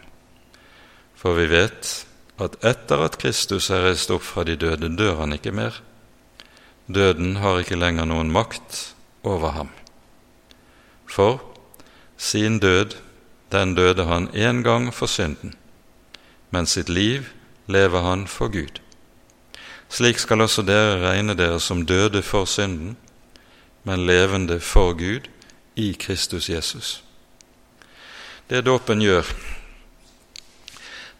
For 1.16 1.32
vi 1.40 1.48
vet 1.48 2.06
at 2.36 2.60
etter 2.60 3.08
at 3.08 3.18
Kristus 3.18 3.70
er 3.70 3.88
reist 3.88 4.10
opp 4.10 4.28
fra 4.28 4.44
de 4.44 4.60
døde, 4.60 4.92
dør 4.96 5.22
han 5.24 5.32
ikke 5.32 5.56
mer. 5.56 5.80
Døden 6.86 7.36
har 7.36 7.62
ikke 7.62 7.78
lenger 7.80 8.04
noen 8.04 8.32
makt 8.32 8.94
over 9.24 9.54
ham. 9.56 9.70
For 11.08 11.40
sin 12.16 12.58
død, 12.58 12.96
den 13.52 13.74
døde 13.74 14.04
han 14.04 14.28
én 14.28 14.62
gang 14.62 14.90
for 14.94 15.06
synden, 15.06 15.54
men 16.50 16.66
sitt 16.66 16.88
liv 16.88 17.30
lever 17.66 18.02
han 18.02 18.26
for 18.26 18.48
Gud. 18.48 18.80
Slik 19.88 20.18
skal 20.18 20.40
også 20.40 20.64
dere 20.66 21.00
regne 21.00 21.36
dere 21.38 21.60
som 21.60 21.86
døde 21.86 22.22
for 22.22 22.44
synden, 22.44 22.96
men 23.84 24.06
levende 24.06 24.60
for 24.60 24.92
Gud 24.92 25.28
i 25.76 25.92
Kristus 25.92 26.48
Jesus. 26.48 27.04
Det 28.50 28.64
dåpen 28.66 29.00
gjør, 29.00 29.24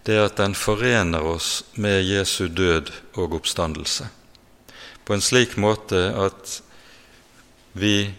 det 0.06 0.16
er 0.16 0.26
at 0.26 0.36
den 0.36 0.54
forener 0.54 1.24
oss 1.24 1.62
med 1.74 2.02
Jesu 2.04 2.48
død 2.48 2.90
og 3.14 3.38
oppstandelse, 3.38 4.08
på 5.04 5.14
en 5.14 5.24
slik 5.24 5.56
måte 5.60 6.00
at 6.16 6.60
vi 7.72 8.14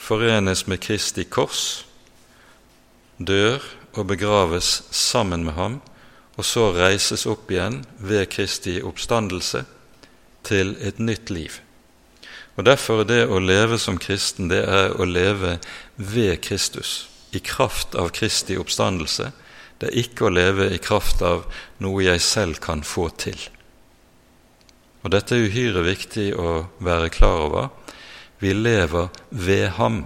forenes 0.00 0.66
med 0.70 0.80
Kristi 0.84 1.24
kors, 1.24 1.84
dør 3.18 3.62
og 3.96 4.06
begraves 4.12 4.82
sammen 4.94 5.44
med 5.44 5.58
ham, 5.58 5.80
og 6.38 6.46
så 6.46 6.70
reises 6.72 7.26
opp 7.28 7.50
igjen 7.52 7.82
ved 7.98 8.30
Kristi 8.32 8.78
oppstandelse 8.86 9.64
til 10.46 10.76
et 10.80 11.00
nytt 11.02 11.30
liv. 11.30 11.60
Og 12.56 12.64
Derfor 12.64 13.02
er 13.02 13.08
det 13.08 13.22
å 13.28 13.40
leve 13.40 13.78
som 13.80 13.98
kristen 14.00 14.50
det 14.50 14.62
er 14.68 14.94
å 15.00 15.06
leve 15.08 15.58
ved 15.96 16.40
Kristus, 16.44 17.08
i 17.32 17.40
kraft 17.40 17.94
av 17.94 18.10
Kristi 18.16 18.58
oppstandelse. 18.60 19.30
Det 19.80 19.88
er 19.88 20.00
ikke 20.02 20.26
å 20.28 20.34
leve 20.34 20.66
i 20.74 20.80
kraft 20.82 21.22
av 21.24 21.46
noe 21.80 22.04
jeg 22.04 22.20
selv 22.20 22.60
kan 22.60 22.82
få 22.84 23.08
til. 23.16 23.38
Og 25.00 25.12
Dette 25.14 25.36
er 25.36 25.48
uhyre 25.48 25.84
viktig 25.86 26.30
å 26.36 26.66
være 26.84 27.12
klar 27.12 27.46
over. 27.46 27.70
Vi 28.40 28.52
lever 28.56 29.08
ved 29.30 29.68
Ham, 29.78 30.04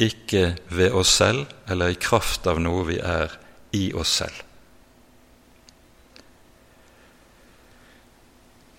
ikke 0.00 0.56
ved 0.68 0.96
oss 0.96 1.12
selv 1.20 1.46
eller 1.70 1.92
i 1.92 2.00
kraft 2.00 2.48
av 2.50 2.60
noe 2.60 2.84
vi 2.88 2.98
er 2.98 3.36
i 3.76 3.90
oss 3.96 4.18
selv. 4.20 4.40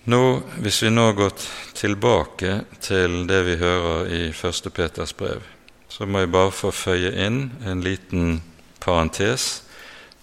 Nå, 0.06 0.42
Hvis 0.62 0.82
vi 0.84 0.90
nå 0.90 1.08
går 1.18 1.32
tilbake 1.74 2.60
til 2.78 3.24
det 3.26 3.40
vi 3.48 3.56
hører 3.58 4.06
i 4.06 4.20
1. 4.30 4.70
Peters 4.70 5.14
brev, 5.18 5.42
så 5.90 6.06
må 6.06 6.22
jeg 6.22 6.30
bare 6.30 6.54
få 6.54 6.70
føye 6.70 7.10
inn 7.26 7.40
en 7.66 7.82
liten 7.82 8.38
parentes 8.78 9.64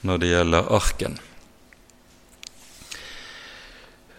når 0.08 0.22
det 0.22 0.30
gjelder 0.32 0.72
arken. 0.80 1.20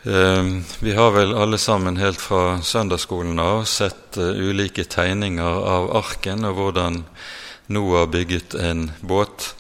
Ehm, 0.07 0.65
vi 0.81 0.93
har 0.93 1.11
vel 1.11 1.35
alle 1.35 1.59
sammen 1.59 1.97
helt 1.97 2.21
fra 2.21 2.59
søndagsskolen 2.63 3.39
av 3.41 3.63
sett 3.65 4.19
eh, 4.21 4.37
ulike 4.37 4.85
tegninger 4.85 5.61
av 5.65 5.89
arken 5.97 6.45
og 6.45 6.59
hvordan 6.59 6.99
Noah 7.73 8.05
bygget 8.13 8.53
en 8.61 8.91
båt 9.01 9.55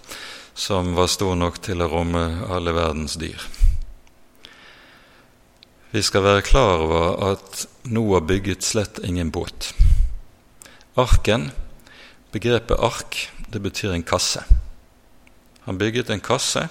som 0.53 0.93
var 0.99 1.09
stor 1.09 1.33
nok 1.41 1.63
til 1.65 1.81
å 1.81 1.89
romme 1.89 2.27
alle 2.53 2.77
verdens 2.77 3.17
dyr. 3.17 3.41
Vi 5.97 6.05
skal 6.05 6.27
være 6.29 6.45
klar 6.45 6.85
over 6.85 7.17
at 7.31 7.65
Noah 7.89 8.21
bygget 8.21 8.69
slett 8.69 9.01
ingen 9.01 9.33
båt. 9.33 9.73
Arken, 11.01 11.55
begrepet 12.37 12.85
ark, 12.85 13.31
det 13.49 13.65
betyr 13.65 13.97
en 13.97 14.05
kasse. 14.05 14.45
Han 15.65 15.81
bygget 15.81 16.13
en 16.13 16.21
kasse 16.21 16.69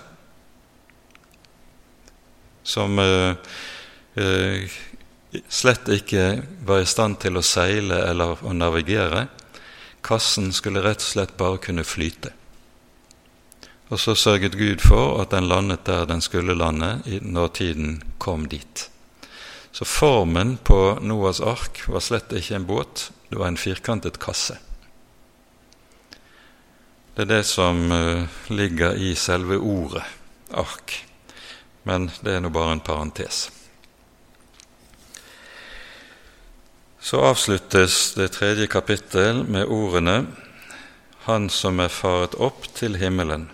som 2.64 3.00
uh, 3.00 3.36
uh, 4.18 4.78
slett 5.48 5.90
ikke 5.92 6.28
var 6.66 6.84
i 6.84 6.90
stand 6.90 7.20
til 7.24 7.38
å 7.38 7.46
seile 7.46 8.00
eller 8.10 8.44
å 8.44 8.54
navigere. 8.56 9.28
Kassen 10.04 10.52
skulle 10.54 10.84
rett 10.84 11.04
og 11.04 11.10
slett 11.10 11.38
bare 11.40 11.62
kunne 11.64 11.86
flyte. 11.88 12.34
Og 13.92 14.00
så 14.00 14.16
sørget 14.18 14.58
Gud 14.58 14.82
for 14.82 15.20
at 15.22 15.34
den 15.36 15.48
landet 15.48 15.86
der 15.86 16.08
den 16.10 16.22
skulle 16.24 16.56
lande 16.58 16.96
når 17.22 17.54
tiden 17.60 18.02
kom 18.18 18.48
dit. 18.50 18.88
Så 19.74 19.86
formen 19.86 20.58
på 20.62 21.00
Noas 21.02 21.42
ark 21.42 21.82
var 21.90 22.04
slett 22.06 22.34
ikke 22.34 22.60
en 22.60 22.68
båt, 22.70 23.10
det 23.30 23.40
var 23.40 23.50
en 23.50 23.58
firkantet 23.58 24.20
kasse. 24.22 24.60
Det 27.14 27.26
er 27.26 27.30
det 27.30 27.44
som 27.46 27.92
uh, 27.94 28.26
ligger 28.50 28.98
i 28.98 29.14
selve 29.18 29.58
ordet 29.58 30.06
ark, 30.54 30.94
men 31.84 32.10
det 32.24 32.36
er 32.36 32.44
nå 32.44 32.52
bare 32.54 32.78
en 32.78 32.84
parentes. 32.84 33.48
Så 37.04 37.20
avsluttes 37.20 38.14
det 38.16 38.32
tredje 38.38 38.68
kapittel 38.72 39.44
med 39.44 39.68
ordene 39.68 40.22
Han 41.28 41.50
som 41.52 41.80
er 41.80 41.92
faret 41.92 42.36
opp 42.36 42.66
til 42.76 42.98
himmelen 43.00 43.50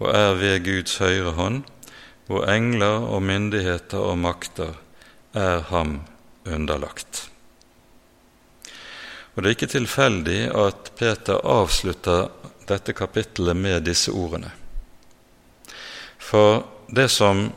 og 0.00 0.14
er 0.16 0.30
ved 0.40 0.62
Guds 0.64 0.94
høyre 0.96 1.34
hånd, 1.36 1.58
hvor 2.24 2.46
engler 2.48 3.04
og 3.04 3.20
myndigheter 3.20 4.00
og 4.00 4.16
makter 4.18 4.78
er 5.36 5.60
ham 5.68 5.98
underlagt. 6.48 7.26
Og 9.34 9.42
Det 9.42 9.48
er 9.48 9.56
ikke 9.56 9.72
tilfeldig 9.76 10.40
at 10.56 10.92
Peter 10.96 11.40
avslutter 11.44 12.30
dette 12.68 12.92
kapittelet 12.96 13.56
med 13.56 13.84
disse 13.84 14.12
ordene. 14.12 14.50
For 16.18 16.64
det 16.90 17.08
som 17.08 17.48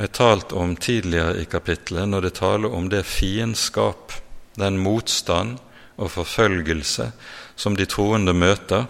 er 0.00 0.08
talt 0.12 0.52
om 0.52 0.76
tidligere 0.76 1.40
i 1.40 1.44
kapitlet, 1.44 2.08
når 2.08 2.26
det 2.26 2.36
taler 2.40 2.74
om 2.76 2.88
det 2.92 3.02
fiendskap, 3.08 4.12
den 4.60 4.78
motstand 4.80 5.58
og 6.00 6.12
forfølgelse 6.12 7.10
som 7.56 7.76
de 7.76 7.86
troende 7.88 8.32
møter, 8.36 8.86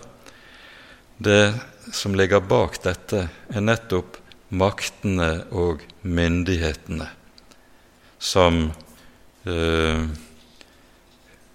det 1.19 1.55
som 1.93 2.15
ligger 2.15 2.43
bak 2.43 2.79
dette, 2.85 3.27
er 3.51 3.65
nettopp 3.65 4.19
maktene 4.51 5.33
og 5.51 5.83
myndighetene 6.03 7.09
som 8.21 8.67
eh, 9.49 10.03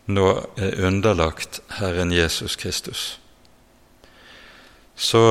nå 0.05 0.25
er 0.57 0.81
underlagt 0.87 1.61
Herren 1.77 2.11
Jesus 2.13 2.57
Kristus, 2.57 3.19
så 4.95 5.21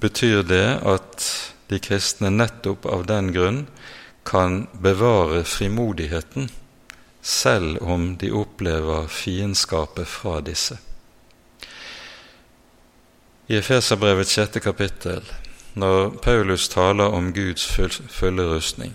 betyr 0.00 0.42
det 0.46 0.66
at 0.84 1.26
de 1.70 1.80
kristne 1.82 2.30
nettopp 2.30 2.86
av 2.86 3.06
den 3.08 3.32
grunn 3.34 3.64
kan 4.26 4.66
bevare 4.72 5.44
frimodigheten 5.44 6.50
selv 7.26 7.82
om 7.82 8.16
de 8.16 8.30
opplever 8.30 9.08
fiendskapet 9.10 10.06
fra 10.06 10.40
disse. 10.40 10.78
I 13.46 13.58
Efeserbrevets 13.58 14.34
sjette 14.34 14.60
kapittel, 14.62 15.26
når 15.74 16.16
Paulus 16.22 16.68
taler 16.68 17.14
om 17.14 17.32
Guds 17.34 17.66
fulle 18.10 18.46
rustning, 18.46 18.94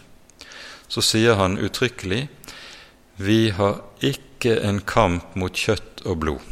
så 0.87 1.03
sier 1.03 1.39
han 1.39 1.59
uttrykkelig 1.59 2.27
vi 3.21 3.51
har 3.55 3.81
ikke 4.03 4.57
en 4.65 4.81
kamp 4.87 5.35
mot 5.35 5.55
kjøtt 5.55 6.03
og 6.07 6.17
blod, 6.23 6.47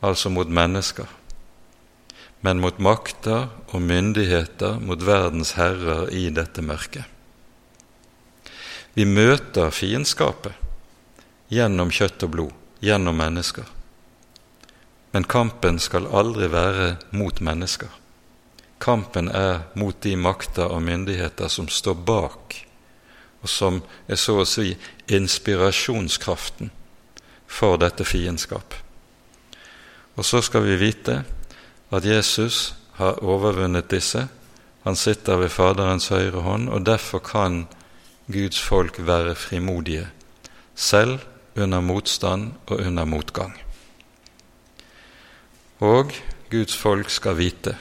altså 0.00 0.30
mot 0.30 0.48
mennesker, 0.48 1.06
men 2.44 2.60
mot 2.60 2.76
makter 2.78 3.48
og 3.72 3.80
myndigheter, 3.80 4.76
mot 4.80 5.00
verdens 5.00 5.54
herrer 5.56 6.10
i 6.12 6.26
dette 6.28 6.60
mørket. 6.60 7.08
Vi 8.94 9.06
møter 9.08 9.72
fiendskapet 9.72 10.52
gjennom 11.50 11.90
kjøtt 11.94 12.26
og 12.26 12.34
blod, 12.34 12.52
gjennom 12.84 13.16
mennesker. 13.16 13.64
Men 15.14 15.24
kampen 15.24 15.80
skal 15.80 16.10
aldri 16.12 16.50
være 16.52 16.94
mot 17.16 17.40
mennesker. 17.40 17.88
Kampen 18.82 19.30
er 19.32 19.64
mot 19.78 19.96
de 20.04 20.12
makter 20.18 20.68
og 20.68 20.82
myndigheter 20.84 21.48
som 21.48 21.70
står 21.70 21.96
bak, 22.04 22.58
og 23.40 23.48
som 23.48 23.80
er 24.06 24.20
så 24.20 24.40
å 24.42 24.48
si 24.48 24.74
inspirasjonskraften 25.08 26.72
for 27.48 27.80
dette 27.80 28.04
fiendskap. 28.04 28.76
Og 30.14 30.28
så 30.28 30.42
skal 30.44 30.66
vi 30.68 30.76
vite 30.78 31.22
at 31.94 32.04
Jesus 32.04 32.74
har 32.98 33.22
overvunnet 33.22 33.90
disse. 33.90 34.26
Han 34.84 34.96
sitter 34.96 35.38
ved 35.40 35.52
Faderens 35.54 36.08
høyre 36.12 36.42
hånd, 36.44 36.68
og 36.68 36.86
derfor 36.86 37.22
kan 37.24 37.64
Guds 38.32 38.60
folk 38.60 38.98
være 38.98 39.34
frimodige, 39.34 40.08
selv 40.74 41.18
under 41.56 41.80
motstand 41.80 42.52
og 42.66 42.80
under 42.86 43.04
motgang. 43.04 43.54
Og 45.80 46.12
Guds 46.50 46.76
folk 46.76 47.10
skal 47.10 47.38
vite 47.38 47.76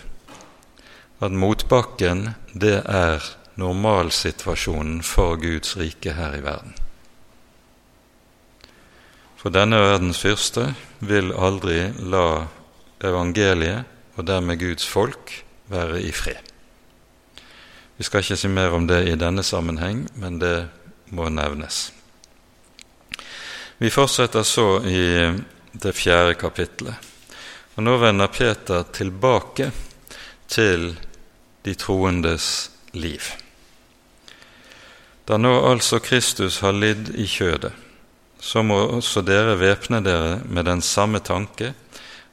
at 1.24 1.32
motbakken, 1.32 2.30
det 2.54 2.82
er 2.86 3.24
normalsituasjonen 3.56 5.04
for 5.04 5.38
Guds 5.40 5.78
rike 5.78 6.14
her 6.14 6.36
i 6.36 6.44
verden. 6.44 6.74
For 9.38 9.52
denne 9.52 9.80
verdens 9.80 10.20
fyrste 10.24 10.70
vil 11.00 11.34
aldri 11.36 11.92
la 12.00 12.46
evangeliet, 13.04 13.93
og 14.16 14.28
dermed 14.28 14.60
Guds 14.60 14.88
folk, 14.88 15.44
være 15.68 16.02
i 16.02 16.12
fred. 16.12 16.42
Vi 17.98 18.04
skal 18.04 18.24
ikke 18.24 18.38
si 18.38 18.50
mer 18.52 18.74
om 18.76 18.88
det 18.88 19.04
i 19.08 19.18
denne 19.18 19.44
sammenheng, 19.44 20.06
men 20.20 20.40
det 20.42 20.68
må 21.14 21.30
nevnes. 21.30 21.92
Vi 23.78 23.90
fortsetter 23.90 24.44
så 24.44 24.68
i 24.86 25.04
det 25.74 25.96
fjerde 25.96 26.36
kapittelet. 26.40 26.96
Og 27.76 27.84
Nå 27.84 27.98
vender 27.98 28.30
Peter 28.30 28.84
tilbake 28.94 29.72
til 30.48 30.94
de 31.66 31.74
troendes 31.74 32.70
liv. 32.94 33.32
Da 35.28 35.38
nå 35.40 35.54
altså 35.70 36.02
Kristus 36.04 36.60
har 36.60 36.76
lidd 36.76 37.14
i 37.16 37.26
kjødet, 37.30 37.72
så 38.44 38.62
må 38.64 38.82
også 38.98 39.24
dere 39.24 39.56
væpne 39.56 40.02
dere 40.04 40.42
med 40.44 40.68
den 40.68 40.82
samme 40.84 41.22
tanke 41.24 41.72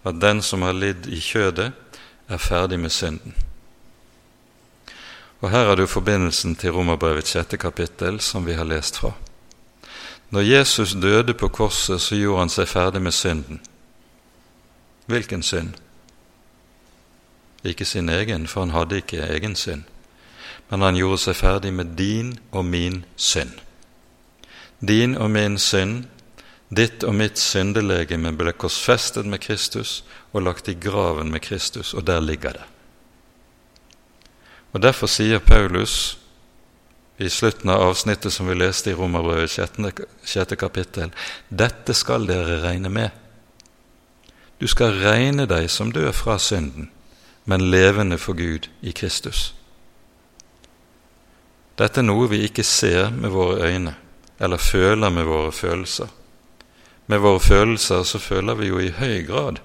at 0.04 0.20
den 0.20 0.42
som 0.42 0.62
har 0.62 0.72
lidd 0.72 1.06
i 1.06 1.20
kjødet, 1.20 1.72
er 2.28 2.38
ferdig 2.38 2.78
med 2.80 2.90
synden. 2.90 3.34
Og 5.40 5.50
Her 5.50 5.66
har 5.66 5.76
du 5.76 5.86
forbindelsen 5.86 6.56
til 6.56 6.70
Romerbrevets 6.70 7.30
sjette 7.32 7.56
kapittel, 7.56 8.20
som 8.20 8.46
vi 8.46 8.52
har 8.52 8.64
lest 8.64 8.98
fra. 8.98 9.12
Når 10.30 10.40
Jesus 10.40 10.92
døde 10.92 11.34
på 11.34 11.48
korset, 11.48 12.00
så 12.00 12.16
gjorde 12.16 12.38
han 12.38 12.52
seg 12.52 12.68
ferdig 12.68 13.02
med 13.02 13.12
synden. 13.12 13.60
Hvilken 15.06 15.42
synd? 15.42 15.72
Ikke 17.64 17.84
sin 17.84 18.08
egen, 18.08 18.46
for 18.46 18.60
han 18.60 18.70
hadde 18.70 18.96
ikke 18.96 19.26
egen 19.26 19.56
synd. 19.56 19.82
Men 20.70 20.80
han 20.80 20.96
gjorde 20.96 21.18
seg 21.18 21.36
ferdig 21.36 21.72
med 21.74 21.96
din 21.98 22.38
og 22.52 22.64
min 22.64 23.04
synd. 23.16 23.50
Din 24.80 25.16
og 25.16 25.30
min 25.30 25.58
synd, 25.58 26.04
ditt 26.70 27.02
og 27.02 27.14
mitt 27.18 27.38
syndelegeme 27.38 28.30
ble 28.38 28.52
korsfestet 28.54 29.26
med 29.26 29.42
Kristus 29.42 30.00
og 30.30 30.44
lagt 30.46 30.70
i 30.70 30.76
graven 30.78 31.32
med 31.34 31.42
Kristus, 31.42 31.94
og 31.94 32.06
der 32.06 32.20
ligger 32.22 32.60
det. 32.60 32.66
Og 34.72 34.82
Derfor 34.82 35.10
sier 35.10 35.42
Paulus 35.42 36.16
i 37.18 37.28
slutten 37.28 37.70
av 37.70 37.82
avsnittet 37.82 38.32
som 38.32 38.46
vi 38.48 38.54
leste 38.54 38.90
i 38.90 38.94
Romerbrevet 38.94 39.50
6. 39.50 40.54
kapittel, 40.56 41.10
dette 41.48 41.94
skal 41.94 42.26
dere 42.26 42.62
regne 42.62 42.88
med. 42.88 43.10
Du 44.60 44.68
skal 44.70 44.94
regne 45.02 45.48
deg 45.50 45.66
som 45.70 45.90
død 45.92 46.12
fra 46.14 46.38
synden, 46.38 46.90
men 47.44 47.70
levende 47.70 48.18
for 48.18 48.38
Gud 48.38 48.70
i 48.80 48.92
Kristus. 48.92 49.50
Dette 51.80 52.00
er 52.00 52.06
noe 52.06 52.28
vi 52.30 52.44
ikke 52.46 52.64
ser 52.64 53.10
med 53.10 53.34
våre 53.34 53.66
øyne 53.66 53.96
eller 54.40 54.56
føler 54.56 55.10
med 55.12 55.24
våre 55.28 55.52
følelser. 55.52 56.08
Med 57.10 57.18
våre 57.24 57.40
følelser 57.42 58.04
så 58.06 58.20
føler 58.22 58.54
vi 58.54 58.68
jo 58.68 58.78
i 58.78 58.92
høy 58.94 59.24
grad 59.26 59.58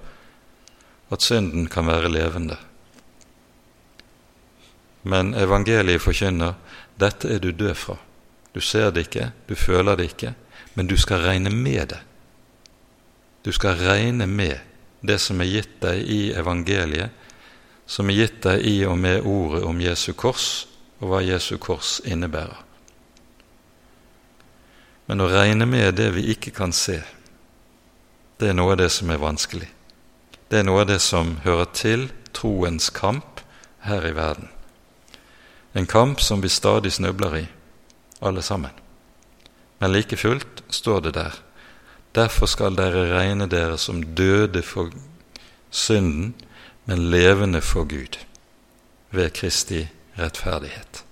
at 1.14 1.22
synden 1.22 1.68
kan 1.70 1.86
være 1.86 2.10
levende. 2.10 2.56
Men 5.06 5.30
evangeliet 5.38 6.02
forkynner 6.02 6.56
dette 6.98 7.30
er 7.30 7.38
du 7.38 7.52
død 7.52 7.74
fra. 7.78 7.94
Du 8.50 8.58
ser 8.60 8.90
det 8.90 9.06
ikke, 9.06 9.30
du 9.46 9.54
føler 9.54 9.94
det 9.94 10.08
ikke, 10.10 10.34
men 10.74 10.90
du 10.90 10.96
skal 10.98 11.22
regne 11.22 11.52
med 11.54 11.86
det. 11.94 12.02
Du 13.44 13.52
skal 13.52 13.78
regne 13.78 14.26
med 14.26 14.58
det 15.06 15.20
som 15.22 15.40
er 15.40 15.52
gitt 15.52 15.78
deg 15.84 16.02
i 16.02 16.20
evangeliet, 16.34 17.12
som 17.86 18.10
er 18.10 18.24
gitt 18.24 18.40
deg 18.42 18.64
i 18.66 18.80
og 18.90 18.98
med 18.98 19.22
ordet 19.22 19.62
om 19.62 19.78
Jesu 19.80 20.16
kors, 20.18 20.66
og 20.98 21.12
hva 21.12 21.22
Jesu 21.22 21.60
kors 21.62 22.00
innebærer. 22.02 22.64
Men 25.06 25.22
å 25.22 25.30
regne 25.30 25.68
med 25.70 25.94
det 26.00 26.10
vi 26.16 26.32
ikke 26.32 26.50
kan 26.50 26.74
se, 26.74 27.04
det 28.40 28.50
er 28.50 28.56
noe 28.56 28.74
av 28.74 28.80
det 28.80 28.90
som 28.92 29.10
er 29.10 29.22
vanskelig. 29.22 29.68
Det 30.48 30.60
er 30.60 30.66
noe 30.66 30.84
av 30.84 30.90
det 30.90 31.00
som 31.02 31.36
hører 31.44 31.70
til 31.74 32.08
troens 32.36 32.90
kamp 32.90 33.40
her 33.86 34.04
i 34.06 34.14
verden. 34.14 34.50
En 35.72 35.86
kamp 35.86 36.20
som 36.20 36.40
vi 36.40 36.48
stadig 36.48 36.92
snubler 36.92 37.36
i, 37.36 37.46
alle 38.20 38.42
sammen. 38.42 38.70
Men 39.78 39.92
like 39.92 40.16
fullt 40.16 40.62
står 40.68 41.00
det 41.00 41.14
der. 41.14 41.34
Derfor 42.14 42.46
skal 42.46 42.76
dere 42.76 43.10
regne 43.12 43.46
dere 43.46 43.78
som 43.78 44.02
døde 44.16 44.62
for 44.62 44.90
synden, 45.70 46.34
men 46.84 47.10
levende 47.10 47.60
for 47.60 47.84
Gud, 47.84 48.18
ved 49.10 49.30
Kristi 49.30 49.88
rettferdighet. 50.18 51.04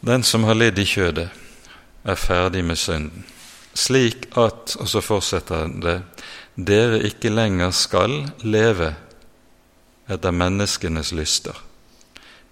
Den 0.00 0.22
som 0.22 0.44
har 0.44 0.54
lidd 0.54 0.78
i 0.78 0.84
kjødet, 0.84 1.28
er 2.04 2.14
ferdig 2.14 2.64
med 2.64 2.76
synden, 2.76 3.24
slik 3.76 4.30
at, 4.36 4.76
og 4.80 4.88
så 4.88 5.02
fortsetter 5.04 5.68
det, 5.82 6.00
dere 6.56 7.02
ikke 7.04 7.32
lenger 7.32 7.74
skal 7.76 8.14
leve 8.44 8.94
etter 10.08 10.32
menneskenes 10.32 11.12
lyster, 11.16 11.56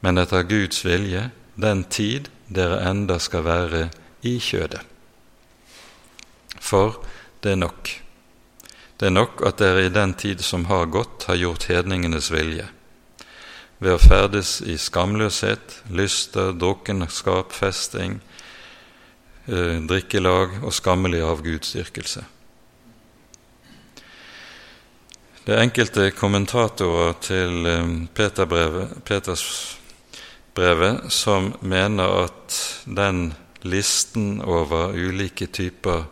men 0.04 0.20
etter 0.20 0.44
Guds 0.48 0.84
vilje 0.84 1.30
den 1.60 1.84
tid 1.88 2.28
dere 2.52 2.82
enda 2.90 3.18
skal 3.22 3.46
være 3.46 3.88
i 4.26 4.36
kjødet. 4.42 4.82
For 6.60 7.00
det 7.42 7.54
er 7.54 7.60
nok. 7.60 7.90
Det 9.00 9.08
er 9.08 9.14
nok 9.14 9.42
at 9.46 9.58
dere 9.60 9.86
i 9.86 9.92
den 9.92 10.14
tid 10.14 10.42
som 10.44 10.66
har 10.68 10.86
gått, 10.92 11.26
har 11.28 11.40
gjort 11.40 11.68
hedningenes 11.70 12.30
vilje 12.32 12.68
ved 13.82 13.96
å 13.96 14.00
ferdes 14.00 14.60
i 14.64 14.76
skamløshet, 14.80 15.80
lyster, 15.92 16.54
drukkenskap, 16.56 17.52
festing, 17.52 18.20
drikkelag 19.44 20.62
og 20.64 20.72
skammelig 20.72 21.20
avgudsdyrkelse. 21.20 22.24
Det 25.44 25.52
er 25.52 25.60
enkelte 25.60 26.06
kommentatorer 26.16 27.18
til 27.20 27.66
eh, 27.68 27.88
Peter 28.16 28.46
brevet, 28.48 28.94
Peters 29.04 29.42
brevet 30.56 31.12
som 31.12 31.50
mener 31.60 32.14
at 32.22 32.56
den 32.88 33.34
listen 33.60 34.40
over 34.40 34.94
ulike 34.96 35.50
typer 35.52 36.06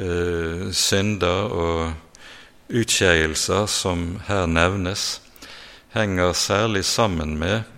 eh, 0.00 0.72
synder 0.72 1.52
og 1.52 2.72
utskeielser 2.72 3.68
som 3.68 4.22
her 4.24 4.46
nevnes, 4.48 5.20
henger 5.92 6.32
særlig 6.32 6.86
sammen 6.88 7.36
med 7.36 7.68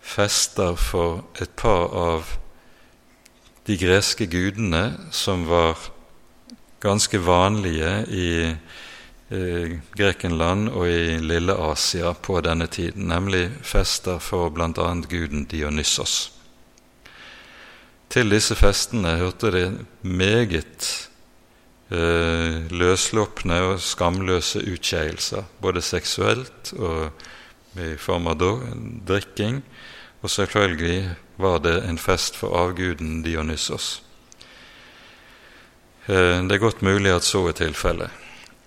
fester 0.00 0.80
for 0.80 1.26
et 1.36 1.52
par 1.60 1.92
av 1.92 2.38
de 3.70 3.76
greske 3.78 4.26
gudene 4.26 4.96
som 5.14 5.44
var 5.46 5.78
ganske 6.82 7.20
vanlige 7.22 7.90
i 8.10 8.30
eh, 8.50 9.76
Grekenland 9.94 10.72
og 10.72 10.88
i 10.90 11.20
Lille 11.22 11.54
Asia 11.54 12.10
på 12.18 12.40
denne 12.42 12.66
tiden, 12.66 13.06
nemlig 13.12 13.44
fester 13.62 14.18
for 14.18 14.50
bl.a. 14.50 14.88
guden 15.06 15.46
Dionysos. 15.46 16.32
Til 18.10 18.34
disse 18.34 18.58
festene 18.58 19.14
hørte 19.20 19.54
det 19.54 19.64
meget 20.02 20.90
eh, 21.94 22.66
løslupne 22.74 23.62
og 23.68 23.78
skamløse 23.86 24.64
utskeielser, 24.66 25.46
både 25.62 25.84
seksuelt 25.84 26.74
og 26.74 27.12
i 27.78 27.94
form 28.02 28.26
av 28.32 28.42
drikking, 29.06 29.62
og 30.24 30.30
selvfølgelig 30.30 31.12
var 31.40 31.60
det 31.64 31.80
en 31.88 31.98
fest 31.98 32.36
for 32.36 32.56
avguden 32.56 33.22
Dionysos. 33.24 34.02
Eh, 36.06 36.40
det 36.46 36.56
er 36.56 36.62
godt 36.62 36.82
mulig 36.82 37.12
at 37.12 37.26
så 37.26 37.46
er 37.48 37.56
tilfellet. 37.58 38.10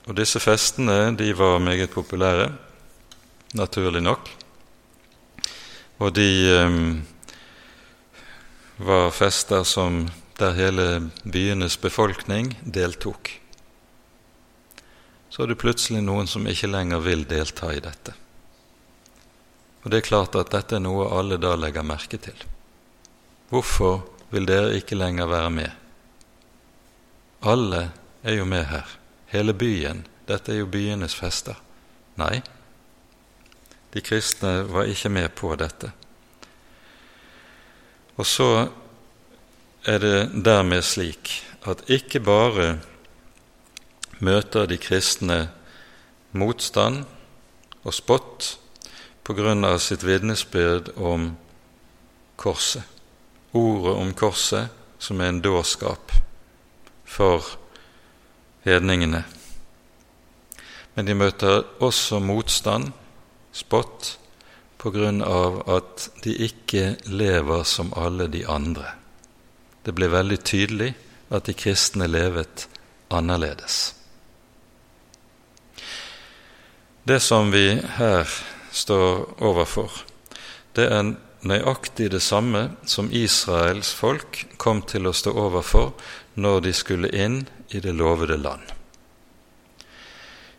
Og 0.07 0.17
disse 0.17 0.39
festene 0.43 1.15
de 1.15 1.31
var 1.37 1.61
meget 1.63 1.91
populære, 1.93 2.51
naturlig 3.53 4.01
nok. 4.03 4.29
Og 5.99 6.15
de 6.15 6.29
um, 6.65 7.03
var 8.77 9.11
fester 9.15 9.63
som 9.63 10.09
der 10.39 10.57
hele 10.57 11.11
byenes 11.23 11.77
befolkning 11.77 12.57
deltok. 12.65 13.29
Så 15.29 15.43
er 15.43 15.53
det 15.53 15.61
plutselig 15.61 16.01
noen 16.03 16.27
som 16.27 16.47
ikke 16.49 16.67
lenger 16.67 16.99
vil 17.05 17.23
delta 17.29 17.71
i 17.73 17.81
dette. 17.81 18.13
Og 19.83 19.91
det 19.91 19.99
er 20.01 20.09
klart 20.09 20.35
at 20.39 20.51
dette 20.51 20.77
er 20.77 20.83
noe 20.83 21.07
alle 21.15 21.39
da 21.41 21.55
legger 21.59 21.85
merke 21.87 22.19
til. 22.21 22.37
Hvorfor 23.53 24.01
vil 24.33 24.47
dere 24.49 24.73
ikke 24.79 24.97
lenger 24.97 25.29
være 25.29 25.49
med? 25.53 25.69
Alle 27.45 27.91
er 28.23 28.39
jo 28.39 28.45
med 28.49 28.63
her. 28.65 28.87
Hele 29.29 29.53
byen. 29.53 30.07
Dette 30.27 30.55
er 30.55 30.63
jo 30.63 30.71
byenes 30.73 31.13
fester. 31.13 31.59
Nei, 32.17 32.41
de 33.93 34.01
kristne 34.01 34.63
var 34.69 34.89
ikke 34.89 35.11
med 35.13 35.29
på 35.37 35.51
dette. 35.59 35.91
Og 38.17 38.25
så 38.25 38.49
er 39.85 40.01
det 40.01 40.45
dermed 40.45 40.81
slik 40.85 41.35
at 41.69 41.85
ikke 41.91 42.23
bare 42.25 42.67
møter 44.23 44.65
de 44.69 44.77
kristne 44.81 45.39
motstand 46.31 47.03
og 47.83 47.93
spott 47.93 48.53
på 49.23 49.35
grunn 49.37 49.65
av 49.67 49.77
sitt 49.83 50.05
vitnesbyrd 50.05 50.93
om 50.97 51.33
korset, 52.39 52.83
ordet 53.53 53.95
om 53.95 54.13
korset 54.13 54.73
som 54.99 55.21
er 55.21 55.31
en 55.31 55.41
dårskap 55.41 56.11
for 57.05 57.45
hedningene. 58.65 59.23
Men 60.93 61.07
de 61.07 61.15
møter 61.17 61.63
også 61.83 62.19
motstand, 62.23 62.91
spott, 63.53 64.17
på 64.77 64.91
grunn 64.91 65.21
av 65.23 65.61
at 65.71 66.09
de 66.25 66.33
ikke 66.43 66.97
lever 67.07 67.63
som 67.63 67.93
alle 67.95 68.27
de 68.27 68.43
andre. 68.49 68.89
Det 69.83 69.93
blir 69.95 70.11
veldig 70.11 70.39
tydelig 70.43 70.89
at 71.31 71.47
de 71.47 71.55
kristne 71.55 72.07
levet 72.09 72.67
annerledes. 73.13 73.93
Det 77.03 77.19
som 77.23 77.51
vi 77.51 77.79
her 77.97 78.27
står 78.71 79.41
overfor, 79.43 79.91
det 80.75 80.87
er 80.87 81.13
nøyaktig 81.47 82.09
det 82.13 82.21
samme 82.23 82.69
som 82.85 83.11
Israels 83.11 83.91
folk 83.95 84.45
kom 84.57 84.81
til 84.87 85.07
å 85.07 85.15
stå 85.15 85.33
overfor 85.35 85.91
når 86.35 86.63
de 86.67 86.73
skulle 86.75 87.11
inn 87.11 87.43
i 87.69 87.81
det 87.83 87.93
lovede 87.97 88.37
land. 88.39 88.63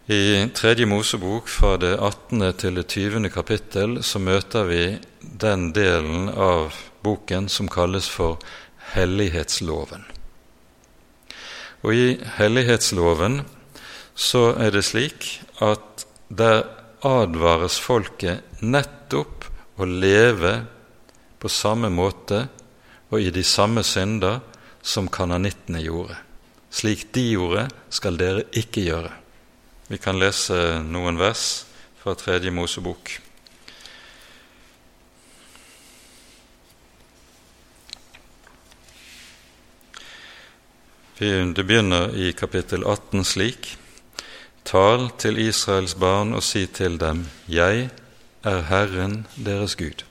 I 0.06 0.50
Tredje 0.52 0.84
Mosebok 0.86 1.48
fra 1.48 1.78
det 1.80 1.94
18. 1.96 2.42
til 2.60 2.76
det 2.76 2.84
20. 2.92 3.30
kapittel 3.32 4.02
så 4.04 4.20
møter 4.20 4.66
vi 4.68 4.82
den 5.20 5.70
delen 5.72 6.28
av 6.28 6.76
boken 7.00 7.48
som 7.48 7.70
kalles 7.72 8.10
for 8.12 8.36
hellighetsloven. 8.92 10.04
Og 11.84 11.96
i 11.96 12.06
hellighetsloven 12.36 13.42
så 14.14 14.50
er 14.60 14.76
det 14.76 14.84
slik 14.84 15.30
at 15.64 16.04
der 16.28 16.66
advares 17.04 17.80
folket 17.80 18.60
nettopp 18.60 19.48
å 19.80 19.88
leve 19.88 20.54
på 21.44 21.50
samme 21.52 21.90
måte 21.92 22.46
og 23.12 23.20
i 23.20 23.28
de 23.28 23.42
samme 23.44 23.82
synder 23.84 24.38
som 24.80 25.10
kananittene 25.12 25.82
gjorde. 25.84 26.16
Slik 26.72 27.10
de 27.12 27.26
gjorde, 27.34 27.66
skal 27.92 28.16
dere 28.16 28.46
ikke 28.56 28.86
gjøre. 28.86 29.10
Vi 29.92 29.98
kan 30.00 30.16
lese 30.16 30.56
noen 30.88 31.20
vers 31.20 31.66
fra 32.00 32.14
Tredje 32.16 32.48
Mosebok. 32.48 33.12
Det 41.20 41.62
begynner 41.62 42.16
i 42.16 42.32
kapittel 42.32 42.88
18 42.88 43.22
slik.: 43.24 43.76
Tal 44.64 45.10
til 45.20 45.38
Israels 45.44 45.94
barn 45.94 46.32
og 46.34 46.42
si 46.42 46.66
til 46.66 46.98
dem:" 46.98 47.28
Jeg 47.48 47.90
er 48.42 48.60
Herren 48.72 49.26
deres 49.36 49.76
Gud. 49.76 50.08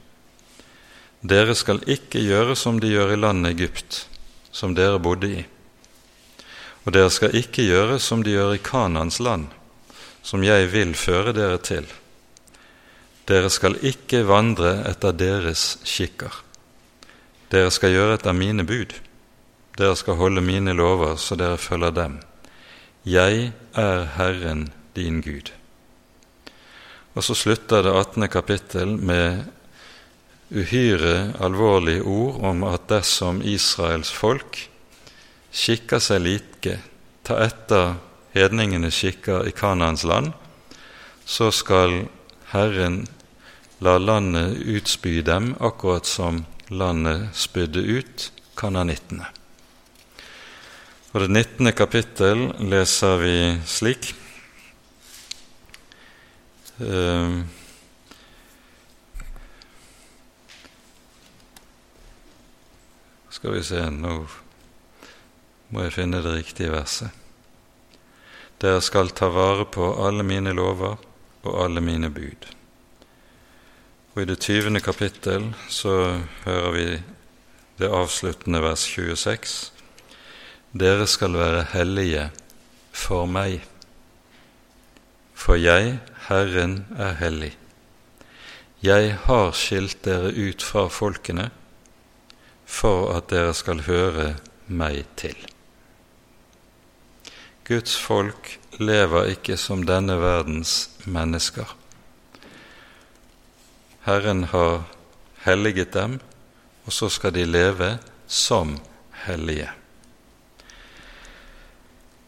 Dere 1.23 1.55
skal 1.55 1.79
ikke 1.87 2.19
gjøre 2.19 2.55
som 2.59 2.81
de 2.83 2.89
gjør 2.91 3.13
i 3.13 3.19
landet 3.21 3.53
Egypt, 3.55 4.01
som 4.51 4.73
dere 4.75 4.99
bodde 4.99 5.29
i. 5.31 5.43
Og 6.83 6.91
dere 6.91 7.11
skal 7.15 7.35
ikke 7.39 7.63
gjøre 7.63 7.95
som 8.03 8.25
de 8.25 8.33
gjør 8.35 8.57
i 8.57 8.63
Kanans 8.63 9.21
land, 9.23 9.47
som 10.19 10.43
jeg 10.43 10.67
vil 10.73 10.91
føre 10.99 11.31
dere 11.35 11.61
til. 11.63 11.87
Dere 13.23 13.47
skal 13.47 13.79
ikke 13.79 14.25
vandre 14.27 14.81
etter 14.89 15.15
deres 15.15 15.77
skikker. 15.87 16.43
Dere 17.53 17.71
skal 17.71 17.95
gjøre 17.95 18.19
etter 18.19 18.35
mine 18.35 18.67
bud. 18.67 18.91
Dere 19.79 19.95
skal 19.95 20.19
holde 20.19 20.43
mine 20.43 20.75
lover 20.75 21.15
så 21.15 21.39
dere 21.39 21.55
følger 21.55 21.95
dem. 21.95 22.19
Jeg 23.07 23.53
er 23.79 24.05
Herren 24.19 24.73
din 24.95 25.23
Gud. 25.23 25.55
Og 27.15 27.23
så 27.23 27.35
slutter 27.37 27.85
det 27.85 27.95
18. 27.95 28.27
kapittel 28.27 28.97
med 28.99 29.45
uhyre 30.51 31.33
alvorlige 31.39 32.03
ord 32.03 32.43
om 32.43 32.63
at 32.67 32.87
dersom 32.89 33.41
Israels 33.41 34.11
folk 34.11 34.59
skikker 35.53 36.01
seg 36.01 36.23
like, 36.25 36.77
ta 37.23 37.37
etter 37.45 37.95
hedningenes 38.33 38.97
skikker 38.97 39.47
i 39.47 39.53
Kanaans 39.55 40.03
land, 40.03 40.33
så 41.25 41.51
skal 41.53 42.07
Herren 42.51 43.05
la 43.83 43.97
landet 43.97 44.57
utspy 44.57 45.21
dem, 45.21 45.53
akkurat 45.59 46.05
som 46.05 46.43
landet 46.67 47.29
spydde 47.37 47.79
ut 47.79 48.31
kananittene. 48.57 49.29
Og 51.13 51.21
Det 51.21 51.29
19. 51.29 51.71
kapittel 51.77 52.47
leser 52.59 53.19
vi 53.21 53.35
slik. 53.69 54.13
Uh, 56.81 57.45
Skal 63.43 63.57
vi 63.57 63.63
se, 63.67 63.79
nå 63.91 64.11
må 65.75 65.81
jeg 65.83 65.91
finne 65.91 66.21
det 66.23 66.31
riktige 66.31 66.71
verset. 66.71 67.11
Dere 68.63 68.79
skal 68.79 69.09
ta 69.11 69.27
vare 69.35 69.65
på 69.67 69.89
alle 69.99 70.23
mine 70.23 70.53
lover 70.55 70.93
og 71.43 71.57
alle 71.59 71.81
mine 71.83 72.07
bud. 72.07 72.45
Og 74.13 74.21
I 74.23 74.25
det 74.29 74.37
tyvende 74.45 74.79
kapittel 74.79 75.49
så 75.67 76.21
hører 76.45 76.69
vi 76.71 76.85
det 77.81 77.89
avsluttende 77.91 78.61
vers 78.63 78.85
26. 78.87 79.55
Dere 80.71 81.07
skal 81.11 81.35
være 81.35 81.65
hellige 81.73 82.29
for 82.95 83.27
meg, 83.27 83.57
for 85.35 85.59
jeg, 85.59 85.97
Herren, 86.29 86.85
er 86.95 87.19
hellig. 87.19 87.51
Jeg 88.79 89.17
har 89.27 89.51
skilt 89.51 89.99
dere 90.07 90.31
ut 90.31 90.63
fra 90.63 90.85
folkene 90.87 91.49
for 92.73 93.11
at 93.13 93.29
dere 93.29 93.53
skal 93.55 93.85
høre 93.85 94.33
meg 94.67 95.03
til. 95.19 95.37
Guds 97.67 97.93
folk 97.95 98.57
lever 98.81 99.35
ikke 99.35 99.55
som 99.61 99.85
denne 99.87 100.17
verdens 100.19 100.89
mennesker. 101.05 101.69
Herren 104.03 104.43
har 104.51 104.83
helliget 105.45 105.93
dem, 105.95 106.17
og 106.83 106.91
så 106.91 107.07
skal 107.13 107.35
de 107.37 107.45
leve 107.47 107.93
som 108.27 108.75
hellige. 109.23 109.69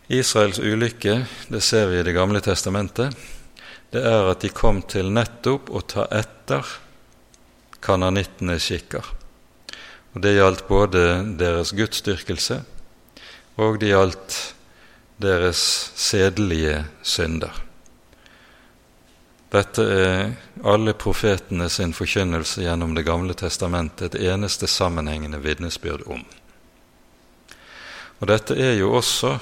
Israels 0.07 0.61
ulykke, 0.61 1.17
det 1.49 1.63
ser 1.65 1.89
vi 1.89 1.99
i 1.99 2.05
Det 2.05 2.13
gamle 2.13 2.39
testamentet, 2.39 3.17
det 3.91 4.05
er 4.05 4.29
at 4.29 4.41
de 4.45 4.53
kom 4.53 4.83
til 4.85 5.09
nettopp 5.11 5.71
å 5.73 5.81
ta 5.81 6.05
etter 6.13 6.63
kananittenes 7.81 8.69
skikker. 8.69 9.14
Og 10.16 10.22
Det 10.24 10.38
gjaldt 10.38 10.68
både 10.68 11.01
deres 11.38 11.74
gudsdyrkelse 11.76 12.61
og 13.59 13.80
det 13.80 13.91
gjaldt 13.91 14.38
deres 15.22 15.59
sedelige 15.95 16.86
synder. 17.03 17.51
Dette 19.51 19.84
er 19.84 20.34
alle 20.68 20.95
profetene 20.99 21.70
sin 21.72 21.93
forkynnelse 21.95 22.63
gjennom 22.63 22.95
Det 22.95 23.05
gamle 23.07 23.34
testamentet 23.34 24.16
et 24.16 24.28
eneste 24.32 24.68
sammenhengende 24.68 25.39
vitnesbyrd 25.39 26.07
om. 26.07 26.24
Og 28.20 28.28
Dette 28.28 28.55
er 28.55 28.76
jo 28.80 28.93
også 28.95 29.38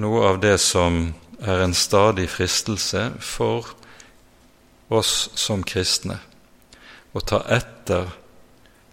noe 0.00 0.24
av 0.28 0.40
det 0.40 0.56
som 0.60 1.14
er 1.40 1.62
en 1.64 1.74
stadig 1.74 2.28
fristelse 2.32 3.10
for 3.20 3.68
oss 4.88 5.28
som 5.36 5.62
kristne, 5.62 6.18
å 7.12 7.20
ta 7.20 7.40
etter 7.48 8.08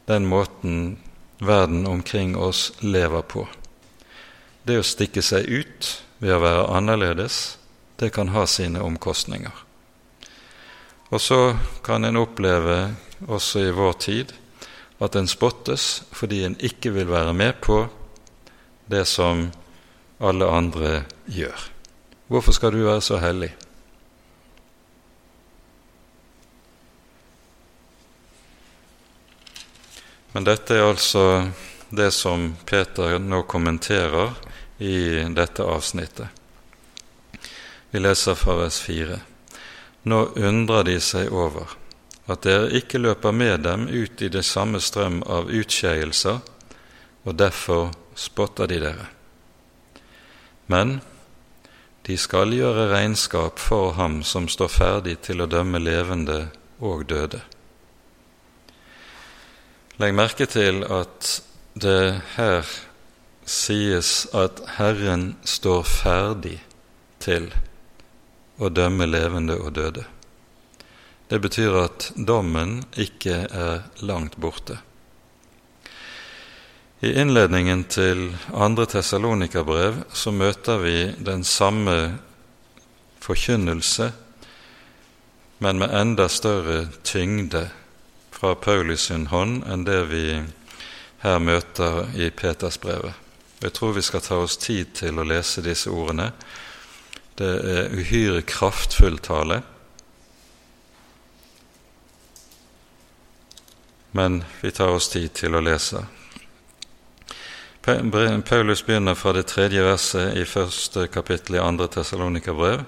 den 0.07 0.27
måten 0.29 0.97
verden 1.45 1.87
omkring 1.87 2.37
oss 2.37 2.73
lever 2.79 3.21
på. 3.21 3.47
Det 4.63 4.79
å 4.79 4.85
stikke 4.85 5.21
seg 5.21 5.45
ut 5.45 5.91
ved 6.17 6.33
å 6.35 6.41
være 6.41 6.69
annerledes, 6.77 7.57
det 7.95 8.09
kan 8.15 8.33
ha 8.33 8.45
sine 8.49 8.81
omkostninger. 8.81 9.53
Og 11.13 11.21
så 11.21 11.55
kan 11.85 12.03
en 12.03 12.17
oppleve 12.17 12.95
også 13.27 13.67
i 13.67 13.75
vår 13.75 13.93
tid 14.01 14.33
at 15.03 15.15
en 15.15 15.29
spottes 15.29 16.03
fordi 16.15 16.43
en 16.47 16.57
ikke 16.59 16.91
vil 16.95 17.07
være 17.11 17.33
med 17.33 17.61
på 17.63 17.85
det 18.91 19.05
som 19.07 19.47
alle 20.19 20.49
andre 20.49 21.03
gjør. 21.27 21.69
Hvorfor 22.27 22.55
skal 22.57 22.73
du 22.73 22.85
være 22.85 23.03
så 23.05 23.19
hellig? 23.21 23.51
Men 30.35 30.43
dette 30.43 30.75
er 30.75 30.83
altså 30.83 31.47
det 31.95 32.09
som 32.11 32.49
Peter 32.67 33.13
nå 33.23 33.45
kommenterer 33.47 34.33
i 34.83 35.23
dette 35.31 35.63
avsnittet. 35.63 36.27
Vi 37.91 38.01
leser 38.03 38.35
fra 38.35 38.57
vers 38.59 38.81
4. 38.83 39.21
Nå 40.11 40.19
undrer 40.35 40.83
de 40.89 40.97
seg 40.99 41.31
over 41.31 41.77
at 42.27 42.43
dere 42.43 42.67
ikke 42.75 42.99
løper 42.99 43.31
med 43.31 43.63
dem 43.63 43.87
ut 43.87 44.25
i 44.27 44.31
det 44.33 44.43
samme 44.43 44.83
strøm 44.83 45.21
av 45.23 45.47
utskeielser, 45.47 46.43
og 47.23 47.39
derfor 47.39 47.93
spotter 48.19 48.67
de 48.67 48.83
dere. 48.89 49.07
Men 50.67 50.97
de 52.03 52.19
skal 52.19 52.51
gjøre 52.51 52.89
regnskap 52.91 53.55
for 53.55 53.95
ham 53.95 54.19
som 54.27 54.51
står 54.51 54.75
ferdig 54.81 55.21
til 55.31 55.39
å 55.39 55.47
dømme 55.47 55.79
levende 55.79 56.49
og 56.83 57.07
døde. 57.07 57.45
Legg 59.95 60.11
merke 60.11 60.43
til 60.51 60.81
at 60.91 61.27
det 61.79 62.17
her 62.35 62.67
sies 63.47 64.25
at 64.35 64.57
Herren 64.75 65.37
står 65.47 65.85
ferdig 65.87 66.57
til 67.23 67.47
å 68.59 68.67
dømme 68.67 69.07
levende 69.07 69.55
og 69.55 69.71
døde. 69.77 70.03
Det 71.31 71.39
betyr 71.39 71.77
at 71.79 72.09
dommen 72.15 72.81
ikke 72.99 73.37
er 73.47 73.85
langt 74.03 74.35
borte. 74.35 74.81
I 76.99 77.13
innledningen 77.21 77.85
til 77.87 78.27
andre 78.51 78.89
Tessalonika-brev 78.91 80.03
så 80.11 80.35
møter 80.35 80.83
vi 80.83 80.97
den 81.23 81.47
samme 81.47 81.95
forkynnelse, 83.23 84.11
men 85.63 85.79
med 85.79 85.95
enda 85.95 86.27
større 86.27 86.85
tyngde 87.07 87.69
fra 88.35 88.55
Paulus 88.55 89.07
sin 89.07 89.27
hånd 89.31 89.63
enn 89.71 89.85
det 89.87 90.01
vi 90.11 90.25
her 91.23 91.39
møter 91.39 92.09
i 92.19 92.27
Petersbrevet. 92.29 93.13
Jeg 93.63 93.71
tror 93.73 93.95
vi 93.95 94.03
skal 94.03 94.21
ta 94.21 94.41
oss 94.43 94.57
tid 94.59 94.91
til 94.99 95.19
å 95.19 95.25
lese 95.25 95.63
disse 95.63 95.89
ordene. 95.89 96.33
Det 97.39 97.47
er 97.47 97.95
uhyre 97.95 98.43
kraftfull 98.43 99.17
tale. 99.23 99.61
Men 104.11 104.43
vi 104.61 104.71
tar 104.75 104.91
oss 104.95 105.07
tid 105.11 105.31
til 105.39 105.55
å 105.55 105.63
lese. 105.63 106.03
Paulus 107.85 108.83
begynner 108.85 109.15
fra 109.15 109.33
det 109.37 109.47
tredje 109.51 109.83
verset 109.85 110.35
i 110.35 110.45
første 110.47 111.07
kapittel 111.13 111.59
i 111.59 111.63
andre 111.63 111.87
Tessalonika-brev 111.95 112.83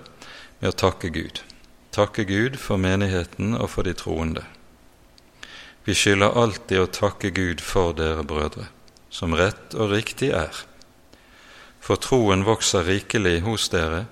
med 0.59 0.69
å 0.71 0.75
takke 0.75 1.11
Gud. 1.13 1.41
Takke 1.95 2.27
Gud 2.27 2.59
for 2.59 2.81
menigheten 2.81 3.55
og 3.55 3.69
for 3.73 3.87
de 3.87 3.95
troende. 3.97 4.43
Vi 5.87 5.95
skylder 5.95 6.35
alltid 6.35 6.81
å 6.83 6.89
takke 6.91 7.29
Gud 7.31 7.61
for 7.63 7.93
dere 7.95 8.25
brødre, 8.27 8.65
som 9.09 9.31
rett 9.39 9.71
og 9.79 9.93
riktig 9.93 10.33
er. 10.35 10.51
For 11.79 11.95
troen 12.03 12.43
vokser 12.43 12.83
rikelig 12.83 13.39
hos 13.45 13.69
dere, 13.71 14.03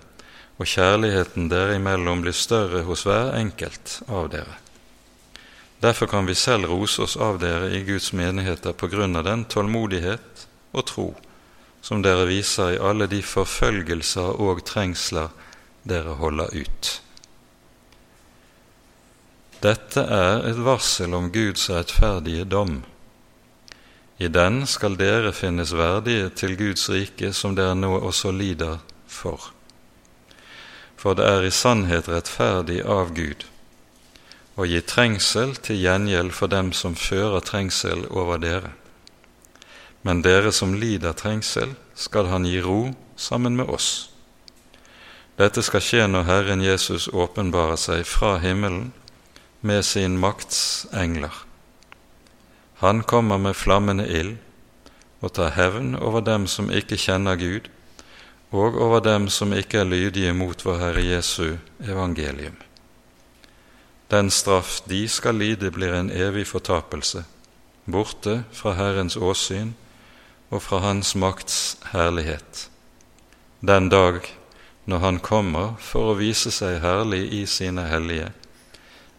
og 0.56 0.70
kjærligheten 0.72 1.50
dere 1.52 1.76
imellom 1.76 2.24
blir 2.24 2.36
større 2.36 2.86
hos 2.88 3.04
hver 3.04 3.36
enkelt 3.36 3.98
av 4.08 4.30
dere. 4.32 4.56
Derfor 5.84 6.08
kan 6.08 6.32
vi 6.32 6.38
selv 6.40 6.72
rose 6.72 7.04
oss 7.04 7.18
av 7.20 7.42
dere 7.44 7.68
i 7.76 7.84
Guds 7.84 8.14
menigheter 8.16 8.72
på 8.72 8.88
grunn 8.88 9.20
av 9.20 9.28
den 9.28 9.44
tålmodighet 9.44 10.48
og 10.72 10.88
tro 10.88 11.10
som 11.86 12.00
dere 12.02 12.24
viser 12.26 12.78
i 12.78 12.80
alle 12.82 13.06
de 13.12 13.20
forfølgelser 13.22 14.40
og 14.42 14.64
trengsler 14.66 15.28
dere 15.84 16.16
holder 16.24 16.56
ut. 16.56 17.02
Dette 19.66 20.04
er 20.04 20.44
et 20.46 20.60
varsel 20.62 21.16
om 21.18 21.32
Guds 21.34 21.70
rettferdige 21.72 22.44
dom. 22.46 22.84
I 24.22 24.28
den 24.30 24.62
skal 24.70 24.98
dere 25.00 25.32
finnes 25.34 25.72
verdige 25.74 26.30
til 26.38 26.54
Guds 26.60 26.86
rike, 26.92 27.32
som 27.34 27.56
dere 27.58 27.74
nå 27.74 27.90
også 27.98 28.30
lider 28.36 28.84
for. 29.10 29.50
For 31.00 31.18
det 31.18 31.26
er 31.26 31.48
i 31.48 31.54
sannhet 31.54 32.10
rettferdig 32.12 32.84
av 32.86 33.16
Gud 33.18 33.48
å 34.56 34.68
gi 34.70 34.80
trengsel 34.88 35.56
til 35.60 35.82
gjengjeld 35.84 36.32
for 36.36 36.52
dem 36.52 36.72
som 36.72 36.96
fører 36.96 37.44
trengsel 37.44 38.06
over 38.08 38.40
dere. 38.40 38.72
Men 40.06 40.22
dere 40.22 40.52
som 40.56 40.76
lider 40.78 41.16
trengsel, 41.18 41.74
skal 41.96 42.30
han 42.32 42.46
gi 42.46 42.62
ro 42.64 42.94
sammen 43.18 43.58
med 43.58 43.72
oss. 43.72 44.12
Dette 45.40 45.64
skal 45.66 45.84
skje 45.84 46.06
når 46.08 46.30
Herren 46.30 46.64
Jesus 46.64 47.10
åpenbarer 47.12 47.80
seg 47.82 48.06
fra 48.08 48.38
himmelen 48.44 48.94
med 49.66 49.86
sin 49.86 50.20
makts 50.22 50.86
engler. 50.94 51.34
Han 52.84 53.04
kommer 53.04 53.38
med 53.38 53.56
flammende 53.56 54.06
ild 54.08 54.36
og 55.26 55.34
tar 55.34 55.56
hevn 55.56 55.96
over 55.98 56.22
dem 56.22 56.46
som 56.48 56.70
ikke 56.70 57.00
kjenner 57.02 57.40
Gud, 57.40 57.72
og 58.54 58.78
over 58.78 59.02
dem 59.02 59.26
som 59.34 59.56
ikke 59.58 59.82
er 59.82 59.90
lydige 59.90 60.34
mot 60.38 60.62
vår 60.66 60.78
Herre 60.84 61.02
Jesu 61.02 61.58
evangelium. 61.82 62.60
Den 64.14 64.30
straff 64.30 64.84
de 64.86 65.08
skal 65.10 65.42
lide, 65.42 65.72
blir 65.74 65.98
en 65.98 66.12
evig 66.14 66.46
fortapelse, 66.48 67.26
borte 67.90 68.44
fra 68.54 68.76
Herrens 68.78 69.18
åsyn 69.18 69.74
og 70.54 70.62
fra 70.62 70.84
Hans 70.86 71.16
makts 71.18 71.78
herlighet. 71.90 72.68
Den 73.66 73.90
dag 73.90 74.22
når 74.86 75.00
Han 75.00 75.20
kommer 75.20 75.74
for 75.82 76.14
å 76.14 76.20
vise 76.22 76.54
seg 76.54 76.84
herlig 76.86 77.26
i 77.34 77.46
sine 77.50 77.90
hellige, 77.90 78.30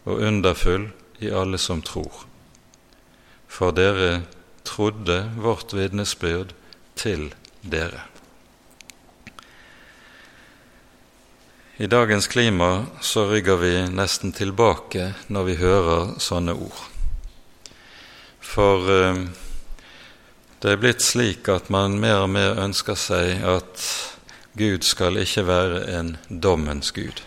og 0.07 0.23
underfull 0.23 0.89
i 1.19 1.29
alle 1.29 1.59
som 1.59 1.83
tror. 1.83 2.23
For 3.47 3.75
dere 3.75 4.21
trodde 4.67 5.19
vårt 5.39 5.73
vitnesbyrd 5.75 6.53
til 6.95 7.33
dere. 7.61 8.07
I 11.77 11.87
dagens 11.87 12.27
klima 12.27 12.85
så 13.01 13.27
rygger 13.29 13.59
vi 13.61 13.73
nesten 13.93 14.31
tilbake 14.33 15.11
når 15.27 15.43
vi 15.45 15.57
hører 15.59 16.15
sånne 16.23 16.55
ord. 16.57 16.79
For 18.41 18.89
eh, 18.89 19.19
det 20.63 20.71
er 20.73 20.81
blitt 20.81 21.05
slik 21.05 21.45
at 21.53 21.69
man 21.69 21.99
mer 22.01 22.23
og 22.23 22.31
mer 22.33 22.57
ønsker 22.63 22.97
seg 22.97 23.45
at 23.45 23.83
Gud 24.57 24.87
skal 24.87 25.21
ikke 25.21 25.45
være 25.45 25.83
en 25.99 26.15
dommens 26.27 26.89
Gud. 26.95 27.26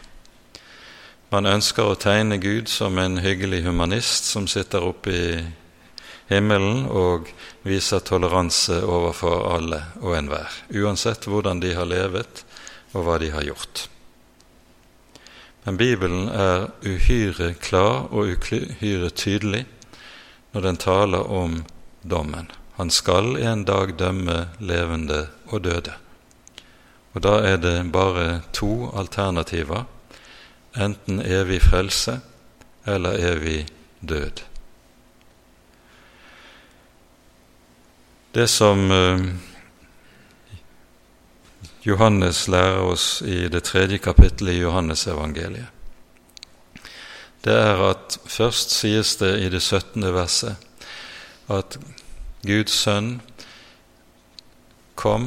Man 1.31 1.47
ønsker 1.47 1.87
å 1.87 1.95
tegne 1.95 2.41
Gud 2.43 2.67
som 2.67 2.97
en 2.99 3.21
hyggelig 3.23 3.61
humanist 3.63 4.27
som 4.27 4.49
sitter 4.51 4.83
oppe 4.83 5.13
i 5.15 5.35
himmelen 6.27 6.89
og 6.91 7.29
viser 7.63 8.03
toleranse 8.03 8.81
overfor 8.83 9.45
alle 9.53 9.79
og 10.01 10.17
enhver, 10.19 10.51
uansett 10.75 11.29
hvordan 11.31 11.63
de 11.63 11.71
har 11.79 11.87
levet 11.87 12.43
og 12.97 13.07
hva 13.07 13.21
de 13.23 13.29
har 13.31 13.47
gjort. 13.47 13.85
Men 15.63 15.79
Bibelen 15.79 16.27
er 16.35 16.67
uhyre 16.83 17.53
klar 17.63 18.09
og 18.11 18.35
uhyre 18.35 19.13
tydelig 19.15 19.63
når 20.51 20.67
den 20.67 20.83
taler 20.83 21.31
om 21.31 21.61
dommen. 22.03 22.51
Han 22.75 22.91
skal 22.91 23.37
en 23.39 23.63
dag 23.69 23.95
dømme 23.95 24.49
levende 24.59 25.29
og 25.53 25.63
døde. 25.63 25.95
Og 27.15 27.23
da 27.23 27.39
er 27.47 27.63
det 27.63 27.77
bare 27.95 28.41
to 28.57 28.91
alternativer 28.99 29.87
enten 30.77 31.21
evig 31.21 31.63
frelse 31.63 32.21
eller 32.87 33.19
evig 33.33 33.67
død. 34.01 34.43
Det 38.35 38.47
som 38.49 38.91
eh, 38.91 39.25
Johannes 41.83 42.49
lærer 42.49 42.85
oss 42.87 43.23
i 43.23 43.49
det 43.49 43.65
tredje 43.67 43.99
kapittelet 43.99 44.53
i 44.53 44.63
Johannesevangeliet, 44.63 45.67
det 47.45 47.57
er 47.57 47.81
at 47.91 48.19
først 48.29 48.71
sies 48.71 49.17
det 49.17 49.33
i 49.41 49.49
det 49.49 49.63
17. 49.63 50.05
verset 50.15 50.57
at 51.49 51.79
Guds 52.47 52.75
sønn 52.85 53.15
kom 54.95 55.27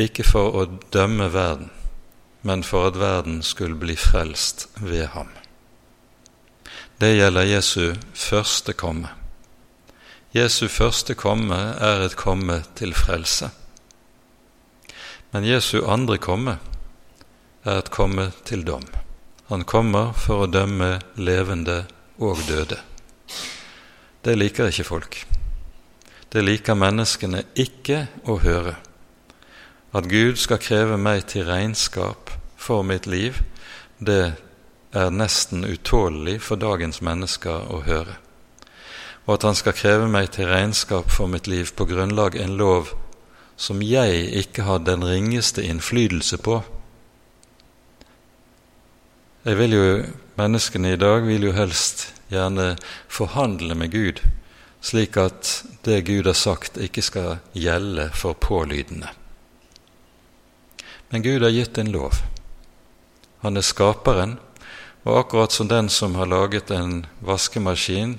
ikke 0.00 0.26
for 0.26 0.58
å 0.58 0.66
dømme 0.92 1.28
verden, 1.32 1.70
men 2.42 2.62
for 2.62 2.90
at 2.90 2.98
verden 2.98 3.42
skulle 3.42 3.78
bli 3.78 3.96
frelst 3.96 4.68
ved 4.76 5.06
ham. 5.14 5.28
Det 7.00 7.16
gjelder 7.16 7.42
Jesu 7.42 7.94
første 8.14 8.72
komme. 8.72 9.08
Jesu 10.34 10.68
første 10.68 11.14
komme 11.14 11.56
er 11.80 12.04
et 12.06 12.16
komme 12.16 12.62
til 12.78 12.94
frelse. 12.94 13.50
Men 15.32 15.44
Jesu 15.44 15.82
andre 15.88 16.18
komme 16.18 16.58
er 17.64 17.78
et 17.78 17.90
komme 17.90 18.30
til 18.44 18.62
dom. 18.66 18.84
Han 19.48 19.64
kommer 19.64 20.12
for 20.16 20.44
å 20.44 20.50
dømme 20.50 21.00
levende 21.16 21.82
og 22.22 22.38
døde. 22.48 22.78
Det 24.22 24.38
liker 24.38 24.70
ikke 24.70 24.86
folk. 24.86 25.18
Det 26.32 26.44
liker 26.44 26.78
menneskene 26.78 27.42
ikke 27.58 28.06
å 28.24 28.38
høre. 28.40 28.76
At 29.92 30.06
Gud 30.08 30.38
skal 30.40 30.62
kreve 30.62 30.96
meg 30.96 31.26
til 31.28 31.44
regnskap 31.50 32.21
for 32.62 32.86
mitt 32.86 33.06
liv, 33.06 33.42
det 33.98 34.34
er 34.92 35.10
nesten 35.10 35.64
utålelig 35.64 36.38
for 36.46 36.60
dagens 36.60 37.00
mennesker 37.02 37.70
å 37.72 37.82
høre. 37.86 38.18
Og 39.26 39.34
at 39.36 39.46
Han 39.46 39.58
skal 39.58 39.76
kreve 39.78 40.08
meg 40.10 40.32
til 40.34 40.50
regnskap 40.50 41.10
for 41.10 41.30
mitt 41.30 41.46
liv 41.46 41.70
på 41.76 41.86
grunnlag 41.86 42.36
en 42.36 42.56
lov 42.56 42.94
som 43.56 43.82
jeg 43.82 44.26
ikke 44.42 44.66
har 44.66 44.82
den 44.82 45.04
ringeste 45.06 45.62
innflytelse 45.62 46.38
på. 46.38 46.62
Jeg 49.44 49.58
vil 49.58 49.72
jo, 49.76 49.86
Menneskene 50.38 50.94
i 50.94 50.96
dag 50.96 51.26
vil 51.28 51.44
jo 51.44 51.52
helst 51.52 52.06
gjerne 52.32 52.76
forhandle 53.08 53.74
med 53.76 53.92
Gud, 53.92 54.22
slik 54.80 55.18
at 55.20 55.50
det 55.84 56.06
Gud 56.08 56.26
har 56.26 56.38
sagt, 56.38 56.80
ikke 56.80 57.04
skal 57.04 57.36
gjelde 57.52 58.08
for 58.16 58.32
pålydende. 58.32 59.12
Men 61.12 61.22
Gud 61.22 61.44
har 61.44 61.52
gitt 61.52 61.78
en 61.78 61.92
lov. 61.92 62.22
Han 63.42 63.56
er 63.56 63.66
skaperen, 63.66 64.38
og 65.04 65.18
akkurat 65.18 65.52
som 65.52 65.68
den 65.68 65.88
som 65.88 66.14
har 66.14 66.26
laget 66.30 66.70
en 66.70 67.06
vaskemaskin, 67.20 68.18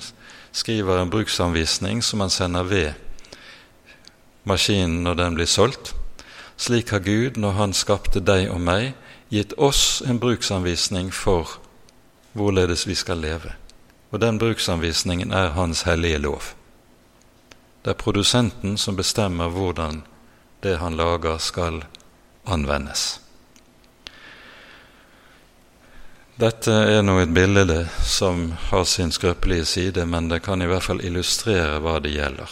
skriver 0.52 1.02
en 1.02 1.10
bruksanvisning 1.10 2.04
som 2.04 2.20
han 2.20 2.30
sender 2.30 2.64
ved 2.64 2.94
maskinen 4.44 5.04
når 5.04 5.14
den 5.14 5.36
blir 5.36 5.48
solgt, 5.48 5.96
slik 6.58 6.92
har 6.92 7.00
Gud, 7.00 7.38
når 7.38 7.52
Han 7.52 7.74
skapte 7.74 8.20
deg 8.20 8.52
og 8.52 8.62
meg, 8.62 8.94
gitt 9.30 9.54
oss 9.58 10.04
en 10.06 10.20
bruksanvisning 10.20 11.14
for 11.14 11.58
hvorledes 12.34 12.88
vi 12.88 12.96
skal 12.96 13.18
leve. 13.18 13.54
og 14.12 14.22
den 14.22 14.38
bruksanvisningen 14.38 15.32
er 15.32 15.50
Hans 15.50 15.82
hellige 15.82 16.18
lov. 16.18 16.54
Det 17.86 17.90
er 17.90 17.94
produsenten 17.98 18.78
som 18.78 18.96
bestemmer 18.96 19.50
hvordan 19.50 20.04
det 20.64 20.78
han 20.78 20.94
lager, 20.96 21.38
skal 21.38 21.84
anvendes. 22.46 23.23
Dette 26.44 26.74
er 26.76 27.06
nå 27.06 27.14
et 27.22 27.32
bilde 27.32 27.86
som 28.04 28.50
har 28.68 28.84
sin 28.90 29.14
skrøpelige 29.16 29.66
side, 29.70 30.04
men 30.06 30.26
det 30.28 30.42
kan 30.44 30.60
i 30.60 30.66
hvert 30.68 30.84
fall 30.84 31.00
illustrere 31.00 31.78
hva 31.80 32.02
det 32.04 32.12
gjelder. 32.18 32.50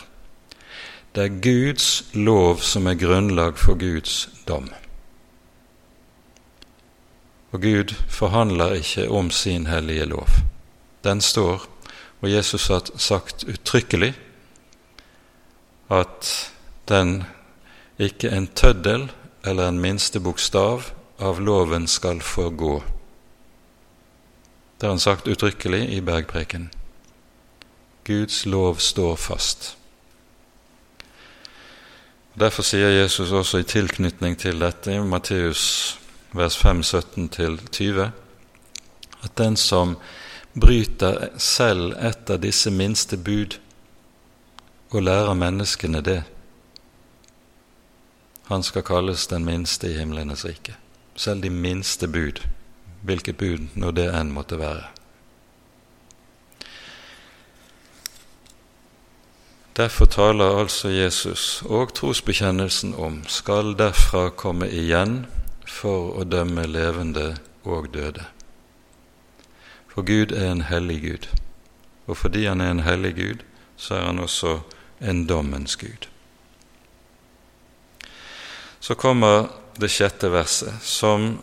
Det 1.11 1.25
er 1.25 1.41
Guds 1.43 1.87
lov 2.15 2.61
som 2.63 2.87
er 2.87 2.95
grunnlag 2.95 3.59
for 3.59 3.75
Guds 3.75 4.29
dom. 4.47 4.69
Og 7.51 7.65
Gud 7.65 7.91
forhandler 8.07 8.77
ikke 8.79 9.09
om 9.11 9.27
sin 9.31 9.67
hellige 9.67 10.07
lov. 10.13 10.39
Den 11.03 11.19
står, 11.19 11.67
og 12.21 12.31
Jesus 12.31 12.69
har 12.71 12.87
sagt 12.95 13.43
uttrykkelig 13.43 14.13
at 15.91 16.31
den 16.87 17.25
ikke 17.99 18.31
en 18.31 18.47
tøddel 18.47 19.09
eller 19.43 19.67
en 19.67 19.83
minste 19.83 20.23
bokstav 20.23 20.93
av 21.19 21.43
loven 21.43 21.91
skal 21.91 22.23
få 22.23 22.49
gå. 22.55 22.79
Det 24.81 24.87
har 24.87 24.95
han 24.95 24.99
sagt 24.99 25.27
uttrykkelig 25.27 25.93
i 25.93 26.01
bergpreken. 26.01 26.71
Guds 28.03 28.45
lov 28.45 28.75
står 28.81 29.15
fast. 29.15 29.77
Derfor 32.33 32.65
sier 32.65 32.89
Jesus 32.89 33.29
også 33.31 33.59
i 33.61 33.67
tilknytning 33.69 34.39
til 34.41 34.57
dette 34.57 34.95
i 34.95 35.03
Matteus 35.05 35.99
vers 36.33 36.57
5, 36.57 36.81
17-20 36.81 38.09
at 39.21 39.37
den 39.37 39.57
som 39.57 39.97
bryter 40.57 41.27
selv 41.37 41.93
et 42.01 42.29
av 42.29 42.39
disse 42.41 42.71
minste 42.73 43.21
bud 43.21 43.59
og 44.89 45.03
lærer 45.03 45.37
menneskene 45.37 46.01
det, 46.01 46.23
han 48.49 48.65
skal 48.65 48.83
kalles 48.83 49.27
den 49.29 49.45
minste 49.45 49.91
i 49.91 49.99
himlenes 49.99 50.41
rike. 50.45 50.73
Selv 51.15 51.43
de 51.43 51.53
minste 51.53 52.07
bud, 52.07 52.41
hvilket 53.01 53.37
bud 53.37 53.69
nå 53.75 53.91
det 53.95 54.09
enn 54.13 54.33
måtte 54.33 54.59
være. 54.61 54.89
Derfor 59.77 60.05
taler 60.05 60.59
altså 60.59 60.89
Jesus 60.89 61.61
og 61.65 61.93
trosbekjennelsen 61.95 62.93
om 62.95 63.21
skal 63.27 63.71
derfra 63.79 64.27
komme 64.29 64.67
igjen 64.67 65.23
for 65.65 66.11
å 66.19 66.25
dømme 66.27 66.65
levende 66.67 67.37
og 67.63 67.87
døde. 67.93 68.25
For 69.87 70.03
Gud 70.03 70.35
er 70.35 70.51
en 70.51 70.65
hellig 70.67 70.99
Gud, 71.01 71.27
og 72.07 72.17
fordi 72.17 72.45
han 72.45 72.61
er 72.61 72.71
en 72.71 72.83
hellig 72.83 73.15
Gud, 73.15 73.45
så 73.77 73.95
er 73.95 74.05
han 74.09 74.19
også 74.19 74.59
en 75.01 75.25
dommens 75.27 75.75
Gud. 75.75 76.07
Så 78.79 78.95
kommer 78.95 79.47
det 79.79 79.91
sjette 79.91 80.31
verset, 80.31 80.73
som 80.83 81.39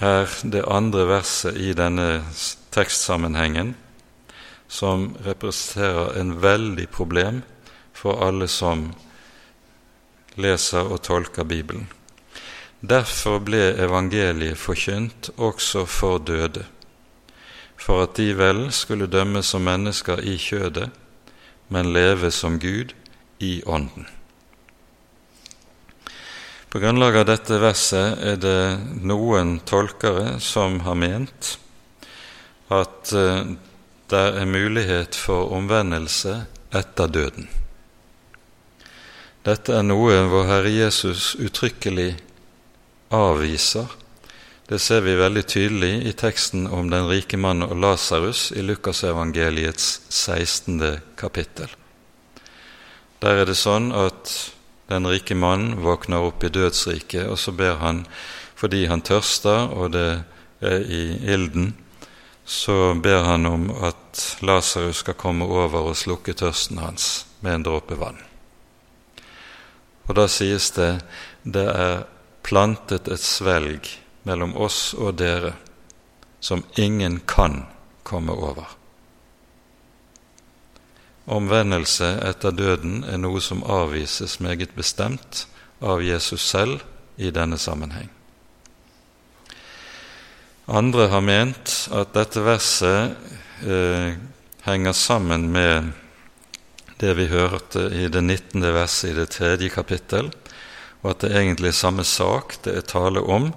er 0.00 0.30
det 0.42 0.64
andre 0.66 1.06
verset 1.06 1.56
i 1.56 1.72
denne 1.72 2.24
tekstsammenhengen, 2.74 3.74
som 4.68 5.12
representerer 5.26 6.18
en 6.18 6.34
veldig 6.42 6.88
problem 6.90 7.42
for 7.94 8.18
alle 8.26 8.48
som 8.50 8.88
leser 10.34 10.90
og 10.90 11.02
tolker 11.06 11.44
Bibelen. 11.44 11.86
Derfor 12.84 13.38
ble 13.40 13.70
evangeliet 13.80 14.58
forkynt 14.58 15.30
også 15.36 15.86
for 15.86 16.18
døde, 16.18 16.66
for 17.76 18.02
at 18.02 18.16
de 18.18 18.34
vel 18.36 18.66
skulle 18.72 19.06
dømmes 19.06 19.46
som 19.46 19.64
mennesker 19.64 20.20
i 20.20 20.36
kjødet, 20.36 20.90
men 21.68 21.92
leve 21.94 22.30
som 22.30 22.58
Gud 22.60 22.92
i 23.40 23.62
Ånden. 23.66 24.06
På 26.74 26.80
grunnlag 26.82 27.16
av 27.16 27.28
dette 27.28 27.54
verset 27.62 28.18
er 28.18 28.38
det 28.42 28.60
noen 29.06 29.60
tolkere 29.62 30.40
som 30.42 30.80
har 30.82 30.96
ment 30.98 31.52
at 32.74 33.12
eh, 33.14 33.52
det 34.10 34.22
er 34.40 34.48
mulighet 34.50 35.14
for 35.14 35.52
omvendelse 35.54 36.32
etter 36.74 37.12
døden. 37.14 37.46
Dette 39.46 39.76
er 39.78 39.86
noe 39.86 40.16
hvor 40.26 40.48
Herre 40.48 40.72
Jesus 40.74 41.36
uttrykkelig 41.38 42.08
avviser. 43.14 43.94
Det 44.66 44.82
ser 44.82 45.06
vi 45.06 45.14
veldig 45.14 45.46
tydelig 45.46 45.92
i 46.10 46.16
teksten 46.24 46.66
om 46.66 46.90
den 46.90 47.06
rike 47.06 47.38
mann 47.38 47.62
og 47.68 47.76
Lasarus 47.86 48.48
i 48.50 48.66
Lukasevangeliets 48.66 50.08
16. 50.10 50.82
kapittel. 51.22 51.70
Der 53.22 53.44
er 53.44 53.46
det 53.46 53.60
sånn 53.62 53.92
at 53.94 54.34
den 54.88 55.06
rike 55.08 55.34
mannen 55.34 55.78
våkner 55.82 56.26
opp 56.28 56.44
i 56.44 56.52
dødsriket, 56.52 57.26
og 57.28 57.38
så 57.38 57.52
ber 57.52 57.80
han 57.80 58.04
fordi 58.54 58.84
han 58.86 59.02
tørster, 59.04 59.72
og 59.72 59.92
det 59.96 60.24
er 60.64 60.84
i 60.84 61.02
ilden, 61.34 61.72
så 62.44 62.94
ber 62.94 63.24
han 63.24 63.46
om 63.46 63.70
at 63.72 64.20
Lasarus 64.44 65.00
skal 65.00 65.16
komme 65.18 65.48
over 65.48 65.90
og 65.90 65.96
slukke 65.96 66.36
tørsten 66.36 66.78
hans 66.78 67.26
med 67.40 67.58
en 67.58 67.66
dråpe 67.66 67.96
vann. 67.98 68.20
Og 70.04 70.16
da 70.18 70.28
sies 70.28 70.70
det 70.76 70.98
det 71.44 71.64
er 71.64 72.04
plantet 72.44 73.08
et 73.08 73.20
svelg 73.20 73.88
mellom 74.28 74.52
oss 74.56 74.92
og 74.96 75.16
dere 75.20 75.54
som 76.44 76.64
ingen 76.76 77.22
kan 77.28 77.62
komme 78.04 78.32
over. 78.32 78.68
Omvendelse 81.24 82.18
etter 82.20 82.52
døden 82.52 83.00
er 83.08 83.16
noe 83.20 83.40
som 83.40 83.64
avvises 83.64 84.40
meget 84.44 84.74
bestemt 84.76 85.46
av 85.80 86.02
Jesus 86.04 86.44
selv 86.44 86.82
i 87.16 87.30
denne 87.32 87.56
sammenheng. 87.58 88.10
Andre 90.68 91.08
har 91.12 91.24
ment 91.24 91.72
at 91.92 92.12
dette 92.16 92.40
verset 92.44 93.16
eh, 93.64 94.16
henger 94.64 94.96
sammen 94.96 95.50
med 95.52 95.92
det 97.00 97.12
vi 97.18 97.26
hørte 97.28 97.88
i 97.92 98.08
det 98.08 98.22
19. 98.22 98.64
verset 98.72 99.10
i 99.10 99.16
det 99.18 99.28
tredje 99.34 99.68
kapittel, 99.72 100.30
og 101.02 101.10
at 101.12 101.24
det 101.24 101.34
egentlig 101.36 101.72
er 101.72 101.80
samme 101.80 102.04
sak 102.08 102.56
det 102.64 102.76
er 102.78 102.88
tale 102.88 103.20
om 103.20 103.50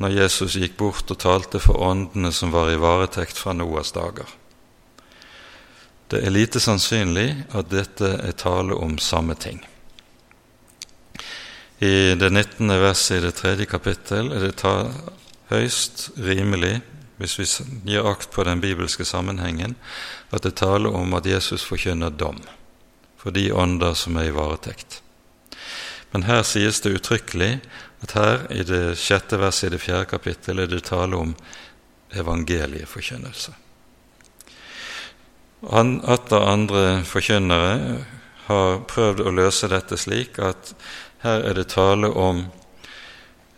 når 0.00 0.16
Jesus 0.16 0.56
gikk 0.56 0.78
bort 0.80 1.12
og 1.12 1.20
talte 1.20 1.60
for 1.60 1.80
åndene 1.84 2.32
som 2.32 2.52
var 2.54 2.72
i 2.72 2.80
varetekt 2.80 3.36
fra 3.36 3.52
Noas 3.52 3.92
dager. 3.92 4.39
Det 6.10 6.18
er 6.26 6.32
lite 6.34 6.58
sannsynlig 6.58 7.28
at 7.54 7.68
dette 7.70 8.08
er 8.18 8.32
tale 8.34 8.74
om 8.74 8.96
samme 8.98 9.36
ting. 9.38 9.60
I 11.78 12.16
det 12.18 12.30
19. 12.30 12.66
verset 12.82 13.20
i 13.20 13.24
det 13.24 13.36
tredje 13.38 13.66
kapittel 13.70 14.32
er 14.34 14.48
det 14.48 14.72
høyst 15.52 16.10
rimelig, 16.18 16.80
hvis 17.22 17.36
vi 17.38 17.46
gir 17.92 18.08
akt 18.10 18.32
på 18.34 18.42
den 18.44 18.60
bibelske 18.60 19.06
sammenhengen, 19.06 19.76
at 20.34 20.42
det 20.42 20.56
taler 20.58 20.90
om 20.98 21.14
at 21.14 21.30
Jesus 21.30 21.62
forkynner 21.62 22.10
dom 22.10 22.42
for 23.20 23.30
de 23.30 23.46
ånder 23.52 23.94
som 23.94 24.18
er 24.18 24.32
i 24.32 24.34
varetekt. 24.34 25.02
Men 26.10 26.26
her 26.26 26.42
sies 26.42 26.82
det 26.82 26.96
uttrykkelig 26.98 27.60
at 28.02 28.18
her 28.18 28.46
i 28.50 28.64
det 28.66 28.98
sjette 28.98 29.38
verset 29.38 29.68
i 29.68 29.76
det 29.76 29.84
fjerde 29.84 30.10
kapittel 30.10 30.58
er 30.58 30.70
det 30.70 30.88
tale 30.90 31.16
om 31.16 31.36
evangelieforkynnelse. 32.10 33.54
Atter 35.60 36.40
andre 36.40 37.02
forkynnere 37.04 37.98
har 38.46 38.80
prøvd 38.88 39.20
å 39.20 39.34
løse 39.34 39.68
dette 39.68 39.98
slik 40.00 40.40
at 40.40 40.72
her 41.20 41.44
er 41.50 41.58
det 41.58 41.66
tale 41.74 42.08
om 42.08 42.46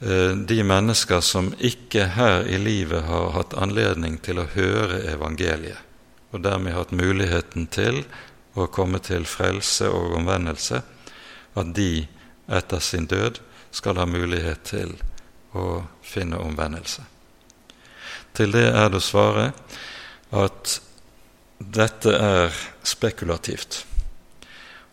eh, 0.02 0.34
de 0.34 0.58
mennesker 0.66 1.22
som 1.22 1.52
ikke 1.62 2.08
her 2.16 2.42
i 2.50 2.58
livet 2.58 3.06
har 3.06 3.30
hatt 3.36 3.54
anledning 3.54 4.18
til 4.18 4.42
å 4.42 4.48
høre 4.50 5.04
evangeliet, 5.14 5.78
og 6.34 6.42
dermed 6.42 6.74
hatt 6.74 6.90
muligheten 6.90 7.70
til 7.70 8.02
å 8.58 8.66
komme 8.66 8.98
til 8.98 9.22
frelse 9.22 9.86
og 9.86 10.18
omvendelse, 10.18 10.82
at 11.54 11.74
de 11.76 12.08
etter 12.50 12.82
sin 12.82 13.06
død 13.06 13.38
skal 13.70 14.02
ha 14.02 14.10
mulighet 14.10 14.66
til 14.74 14.96
å 15.54 15.84
finne 16.02 16.42
omvendelse. 16.42 17.06
Til 18.34 18.50
det 18.50 18.72
er 18.72 18.90
det 18.90 18.98
å 18.98 19.06
svare 19.06 19.52
at 20.34 20.80
dette 21.62 22.12
er 22.16 22.54
spekulativt, 22.82 23.84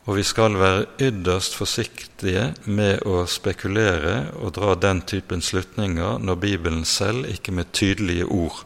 og 0.06 0.18
vi 0.18 0.24
skal 0.26 0.58
være 0.58 0.86
ytterst 1.02 1.56
forsiktige 1.58 2.50
med 2.66 3.06
å 3.06 3.24
spekulere 3.30 4.32
og 4.40 4.56
dra 4.58 4.76
den 4.78 5.02
typen 5.02 5.42
slutninger 5.42 6.22
når 6.22 6.42
Bibelen 6.42 6.86
selv 6.86 7.30
ikke 7.30 7.54
med 7.56 7.72
tydelige 7.74 8.26
ord 8.26 8.64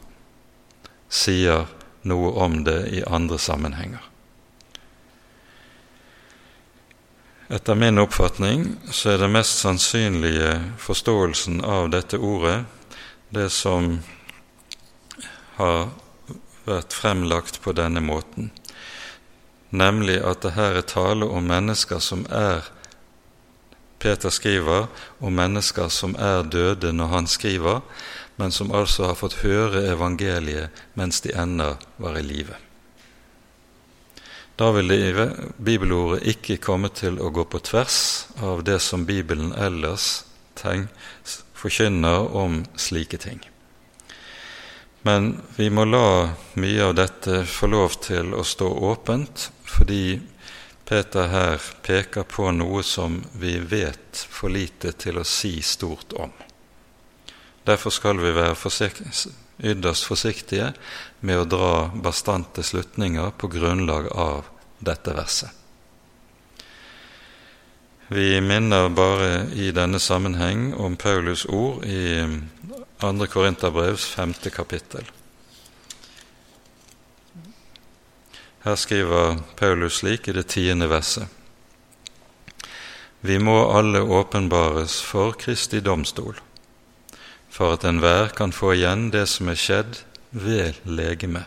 sier 1.08 1.68
noe 2.08 2.32
om 2.44 2.62
det 2.64 2.80
i 2.92 3.02
andre 3.06 3.38
sammenhenger. 3.38 4.02
Etter 7.52 7.76
min 7.76 8.00
oppfatning 8.00 8.64
så 8.88 9.14
er 9.14 9.20
det 9.20 9.32
mest 9.32 9.60
sannsynlige 9.60 10.54
forståelsen 10.80 11.60
av 11.60 11.90
dette 11.92 12.18
ordet 12.18 12.62
det 13.34 13.50
som 13.52 13.98
har 15.58 15.92
vært 16.66 16.96
fremlagt 16.96 17.60
på 17.64 17.74
denne 17.76 18.00
måten, 18.04 18.50
nemlig 19.70 20.20
at 20.22 20.42
det 20.44 20.54
her 20.58 20.78
er 20.80 20.88
tale 20.88 21.26
om 21.26 21.46
mennesker 21.50 22.02
som 22.02 22.26
er 22.30 22.70
Peter 24.04 24.28
skriver 24.28 24.86
om 25.24 25.32
mennesker 25.32 25.88
som 25.88 26.12
er 26.20 26.42
døde 26.44 26.90
når 26.92 27.08
han 27.08 27.26
skriver, 27.30 27.80
men 28.36 28.52
som 28.52 28.72
altså 28.74 29.06
har 29.08 29.16
fått 29.16 29.38
høre 29.40 29.80
evangeliet 29.88 30.82
mens 30.98 31.22
de 31.24 31.32
ennå 31.32 31.70
var 31.96 32.18
i 32.20 32.24
live. 32.26 32.58
Da 34.60 34.68
vil 34.76 34.92
det 34.92 35.30
bibelordet 35.56 36.20
ikke 36.34 36.60
komme 36.62 36.92
til 36.92 37.16
å 37.16 37.32
gå 37.32 37.46
på 37.48 37.62
tvers 37.64 37.96
av 38.44 38.60
det 38.68 38.76
som 38.84 39.06
Bibelen 39.08 39.56
ellers 39.56 40.26
tenk, 40.60 40.92
forkynner 41.56 42.28
om 42.36 42.60
slike 42.76 43.18
ting. 43.24 43.40
Men 45.06 45.34
vi 45.56 45.66
må 45.70 45.84
la 45.84 46.30
mye 46.56 46.84
av 46.86 46.94
dette 46.96 47.42
få 47.44 47.68
lov 47.68 47.98
til 48.06 48.32
å 48.32 48.40
stå 48.40 48.70
åpent, 48.88 49.50
fordi 49.68 50.16
Peter 50.88 51.28
her 51.28 51.60
peker 51.84 52.24
på 52.24 52.48
noe 52.56 52.80
som 52.84 53.18
vi 53.36 53.58
vet 53.60 54.22
for 54.32 54.52
lite 54.52 54.94
til 54.96 55.20
å 55.20 55.26
si 55.28 55.58
stort 55.60 56.16
om. 56.16 56.32
Derfor 57.68 57.92
skal 57.92 58.20
vi 58.20 58.32
være 58.32 58.56
forsikt, 58.56 59.26
ytterst 59.60 60.08
forsiktige 60.08 60.72
med 61.20 61.42
å 61.42 61.48
dra 61.48 61.70
bastante 61.92 62.64
slutninger 62.64 63.36
på 63.36 63.52
grunnlag 63.52 64.08
av 64.08 64.48
dette 64.80 65.12
verset. 65.16 65.52
Vi 68.08 68.40
minner 68.40 68.88
bare 68.88 69.46
i 69.52 69.70
denne 69.72 70.00
sammenheng 70.00 70.74
om 70.80 70.96
Paulus' 70.96 71.44
ord 71.48 71.84
i 71.88 72.24
2. 73.00 73.26
Korinterbrevs 73.26 74.06
femte 74.06 74.50
kapittel. 74.50 75.10
Her 78.64 78.76
skriver 78.76 79.42
Paulus 79.56 79.98
slik 80.00 80.28
i 80.28 80.32
det 80.32 80.46
tiende 80.48 80.88
verset. 80.88 81.28
Vi 83.20 83.38
må 83.38 83.56
alle 83.72 84.00
åpenbares 84.00 85.02
for 85.02 85.32
Kristi 85.36 85.80
domstol, 85.80 86.38
for 87.48 87.74
at 87.76 87.84
enhver 87.84 88.32
kan 88.36 88.52
få 88.52 88.74
igjen 88.76 89.10
det 89.12 89.26
som 89.32 89.48
er 89.48 89.58
skjedd 89.60 90.00
ved 90.30 90.80
legeme, 90.84 91.44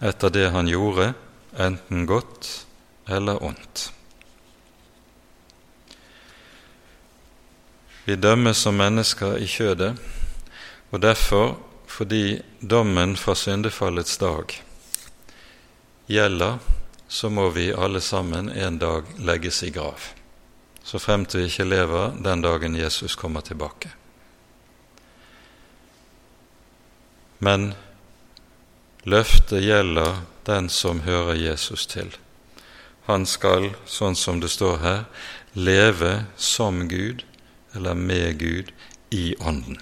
etter 0.00 0.32
det 0.32 0.50
han 0.54 0.68
gjorde, 0.68 1.12
enten 1.56 2.06
godt 2.06 2.50
eller 3.08 3.42
ondt. 3.44 3.88
Vi 8.04 8.16
dømmes 8.16 8.56
som 8.64 8.76
mennesker 8.80 9.36
i 9.36 9.48
kjødet, 9.48 9.98
og 10.90 11.00
derfor, 11.00 11.56
fordi 11.86 12.40
dommen 12.60 13.16
fra 13.16 13.34
syndefallets 13.36 14.18
dag 14.18 14.54
gjelder, 16.08 16.58
så 17.08 17.30
må 17.32 17.48
vi 17.50 17.72
alle 17.72 18.00
sammen 18.00 18.48
en 18.48 18.78
dag 18.78 19.08
legges 19.18 19.62
i 19.62 19.70
grav, 19.72 20.00
så 20.82 21.00
fremt 21.00 21.34
vi 21.34 21.46
ikke 21.48 21.68
lever 21.68 22.16
den 22.24 22.44
dagen 22.44 22.76
Jesus 22.76 23.16
kommer 23.16 23.40
tilbake. 23.40 23.90
Men 27.38 27.72
løftet 29.04 29.62
gjelder 29.62 30.22
den 30.48 30.68
som 30.68 31.04
hører 31.06 31.36
Jesus 31.38 31.86
til. 31.86 32.10
Han 33.08 33.24
skal, 33.28 33.70
sånn 33.86 34.16
som 34.16 34.40
det 34.40 34.50
står 34.52 34.80
her, 34.82 35.04
leve 35.52 36.24
som 36.36 36.88
Gud, 36.88 37.24
eller 37.76 37.94
med 37.94 38.40
Gud, 38.40 38.72
i 39.10 39.32
Ånden. 39.40 39.78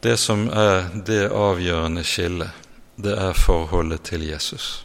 Det 0.00 0.16
som 0.16 0.46
er 0.48 0.84
det 1.06 1.24
avgjørende 1.34 2.04
skillet, 2.06 2.54
det 2.96 3.16
er 3.18 3.34
forholdet 3.34 4.04
til 4.06 4.28
Jesus. 4.28 4.84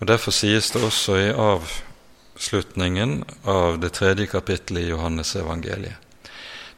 Og 0.00 0.08
Derfor 0.10 0.34
sies 0.34 0.70
det 0.74 0.82
også 0.82 1.14
i 1.18 1.28
avslutningen 1.30 3.22
av 3.46 3.78
det 3.82 3.92
tredje 3.98 4.26
kapittelet 4.26 4.82
i 4.82 4.90
Johannes 4.90 5.36
evangeliet 5.36 5.94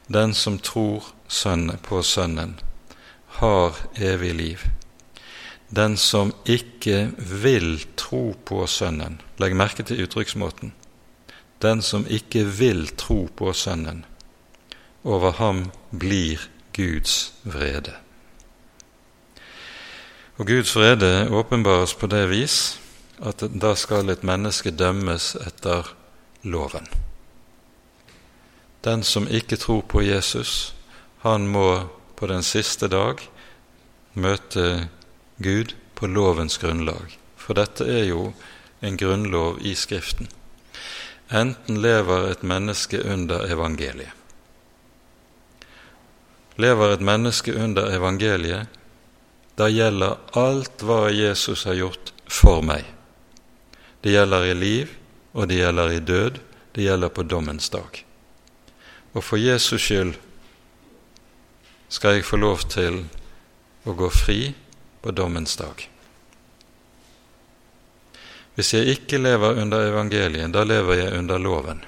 Den 0.07 0.33
som 0.33 0.59
tror 0.59 1.03
på 1.81 2.03
Sønnen, 2.03 2.59
har 3.25 3.75
evig 3.95 4.33
liv. 4.35 4.59
Den 5.69 5.97
som 5.97 6.33
ikke 6.45 7.11
vil 7.17 7.85
tro 7.95 8.35
på 8.45 8.67
Sønnen 8.67 9.21
Legg 9.39 9.55
merke 9.55 9.83
til 9.83 10.03
uttrykksmåten. 10.03 10.73
Den 11.61 11.81
som 11.81 12.05
ikke 12.05 12.43
vil 12.45 12.87
tro 12.97 13.29
på 13.35 13.53
Sønnen, 13.53 14.05
over 15.03 15.31
ham 15.31 15.71
blir 15.91 16.41
Guds 16.75 17.33
vrede. 17.43 17.93
Og 20.37 20.47
Guds 20.47 20.75
vrede 20.75 21.29
åpenbares 21.29 21.93
på 21.93 22.07
det 22.07 22.25
vis 22.29 22.79
at 23.21 23.43
da 23.61 23.75
skal 23.77 24.09
et 24.09 24.23
menneske 24.25 24.71
dømmes 24.71 25.35
etter 25.45 25.93
loven. 26.43 26.87
Den 28.83 29.03
som 29.03 29.27
ikke 29.27 29.59
tror 29.61 29.81
på 29.81 30.01
Jesus, 30.01 30.73
han 31.21 31.45
må 31.47 31.89
på 32.17 32.27
den 32.27 32.43
siste 32.43 32.89
dag 32.89 33.21
møte 34.13 34.89
Gud 35.37 35.75
på 35.95 36.07
lovens 36.07 36.57
grunnlag. 36.57 37.17
For 37.37 37.57
dette 37.57 37.85
er 37.85 38.07
jo 38.09 38.31
en 38.81 38.97
grunnlov 38.97 39.61
i 39.61 39.75
Skriften. 39.77 40.29
Enten 41.31 41.77
lever 41.81 42.31
et 42.31 42.43
menneske 42.43 42.99
under 43.05 43.45
evangeliet, 43.53 44.11
lever 46.61 46.93
et 46.93 47.03
menneske 47.03 47.53
under 47.57 47.91
evangeliet, 47.95 48.69
da 49.57 49.67
gjelder 49.69 50.17
alt 50.39 50.83
hva 50.85 51.09
Jesus 51.11 51.65
har 51.67 51.77
gjort 51.77 52.13
for 52.31 52.63
meg. 52.65 52.85
Det 54.01 54.15
gjelder 54.15 54.47
i 54.47 54.55
liv, 54.57 54.93
og 55.33 55.49
det 55.49 55.59
gjelder 55.59 55.93
i 55.93 55.99
død, 55.99 56.39
det 56.73 56.87
gjelder 56.87 57.11
på 57.13 57.23
dommens 57.27 57.69
dag. 57.69 58.03
Og 59.13 59.23
for 59.23 59.37
Jesus 59.37 59.83
skyld 59.83 60.15
skal 61.91 62.17
jeg 62.17 62.27
få 62.27 62.39
lov 62.39 62.63
til 62.71 63.03
å 63.83 63.95
gå 63.97 64.09
fri 64.13 64.53
på 65.03 65.11
dommens 65.11 65.57
dag. 65.59 65.87
Hvis 68.55 68.73
jeg 68.75 68.95
ikke 68.95 69.19
lever 69.19 69.61
under 69.61 69.89
evangeliet, 69.91 70.51
da 70.53 70.63
lever 70.67 71.03
jeg 71.03 71.17
under 71.19 71.39
loven. 71.39 71.81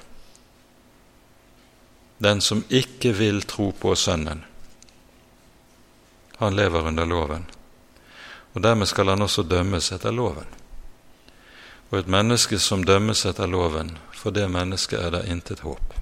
Den 2.24 2.40
som 2.40 2.64
ikke 2.68 3.12
vil 3.16 3.42
tro 3.48 3.70
på 3.76 3.94
Sønnen, 3.98 4.44
han 6.38 6.56
lever 6.56 6.86
under 6.86 7.06
loven. 7.06 7.46
Og 8.52 8.62
dermed 8.62 8.86
skal 8.86 9.08
han 9.08 9.22
også 9.22 9.42
dømmes 9.42 9.92
etter 9.92 10.14
loven. 10.14 10.46
Og 11.90 11.98
et 11.98 12.10
menneske 12.10 12.58
som 12.58 12.84
dømmes 12.84 13.24
etter 13.26 13.46
loven, 13.50 13.96
for 14.12 14.34
det 14.34 14.48
mennesket 14.50 15.00
er 15.00 15.14
det 15.14 15.26
intet 15.30 15.62
håp. 15.66 15.94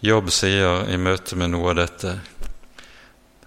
Jobb 0.00 0.30
sier 0.30 0.84
i 0.86 0.96
møte 1.00 1.36
med 1.36 1.50
noe 1.50 1.72
av 1.72 1.80
dette 1.80 2.18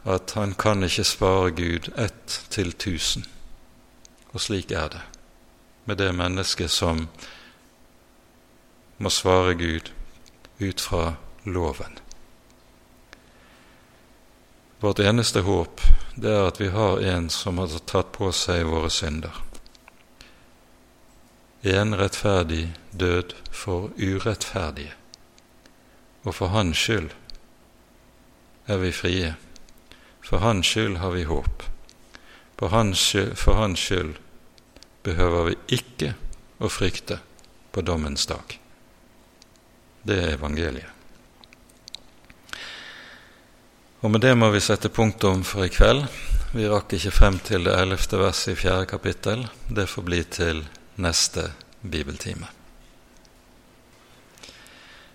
at 0.03 0.33
han 0.35 0.55
kan 0.57 0.83
ikke 0.83 1.05
spare 1.05 1.51
Gud 1.55 1.91
ett 1.95 2.41
til 2.49 2.73
tusen. 2.73 3.25
Og 4.33 4.41
slik 4.41 4.71
er 4.71 4.89
det 4.89 5.03
med 5.85 5.97
det 5.97 6.11
mennesket 6.15 6.71
som 6.71 7.07
må 8.97 9.09
svare 9.09 9.53
Gud 9.57 9.91
ut 10.59 10.81
fra 10.81 11.13
loven. 11.45 11.97
Vårt 14.82 14.99
eneste 14.99 15.39
håp 15.45 15.82
det 16.15 16.32
er 16.34 16.47
at 16.49 16.59
vi 16.61 16.71
har 16.73 17.03
en 17.05 17.27
som 17.29 17.59
har 17.61 17.73
tatt 17.86 18.07
på 18.15 18.32
seg 18.34 18.63
våre 18.65 18.89
synder. 18.89 19.36
En 21.61 21.93
rettferdig 21.93 22.71
død 22.89 23.36
for 23.53 23.91
urettferdige, 24.01 24.95
og 26.25 26.34
for 26.34 26.49
hans 26.55 26.82
skyld 26.82 27.11
er 28.65 28.82
vi 28.82 28.89
frie. 28.91 29.36
For 30.25 30.41
hans 30.41 30.73
skyld 30.73 30.97
har 30.97 31.13
vi 31.13 31.27
håp. 31.29 31.67
Hans 32.61 33.03
skyld, 33.05 33.36
for 33.38 33.57
hans 33.57 33.79
skyld 33.79 34.17
behøver 35.05 35.51
vi 35.51 35.77
ikke 35.77 36.11
å 36.57 36.69
frykte 36.69 37.19
på 37.73 37.86
dommens 37.86 38.25
dag. 38.29 38.57
Det 40.01 40.17
er 40.23 40.36
evangeliet. 40.39 41.00
Og 44.01 44.09
med 44.09 44.23
det 44.25 44.33
må 44.33 44.49
vi 44.49 44.59
sette 44.65 44.89
punktum 44.89 45.43
for 45.45 45.67
i 45.67 45.69
kveld. 45.69 46.07
Vi 46.57 46.65
rakk 46.65 46.95
ikke 46.97 47.13
frem 47.13 47.35
til 47.45 47.67
det 47.67 47.75
ellevte 47.77 48.17
verset 48.17 48.55
i 48.55 48.61
fjerde 48.63 48.87
kapittel. 48.89 49.43
Det 49.69 49.85
får 49.89 50.05
bli 50.07 50.23
til 50.25 50.63
neste 50.97 51.51
bibeltime. 51.85 52.49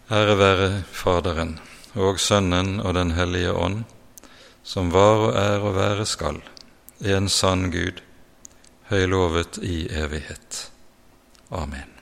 Ære 0.06 0.36
være 0.38 0.68
Faderen 0.94 1.56
og 1.98 2.20
Sønnen 2.22 2.78
og 2.78 2.94
Den 2.94 3.10
hellige 3.18 3.52
ånd, 3.52 3.82
som 4.62 4.94
var 4.94 5.26
og 5.26 5.34
er 5.40 5.66
og 5.66 5.74
være 5.74 6.06
skal, 6.06 6.38
en 7.02 7.28
sann 7.28 7.72
Gud, 7.74 7.98
høylovet 8.86 9.58
i 9.66 9.88
evighet. 9.90 10.70
Amen. 11.50 11.95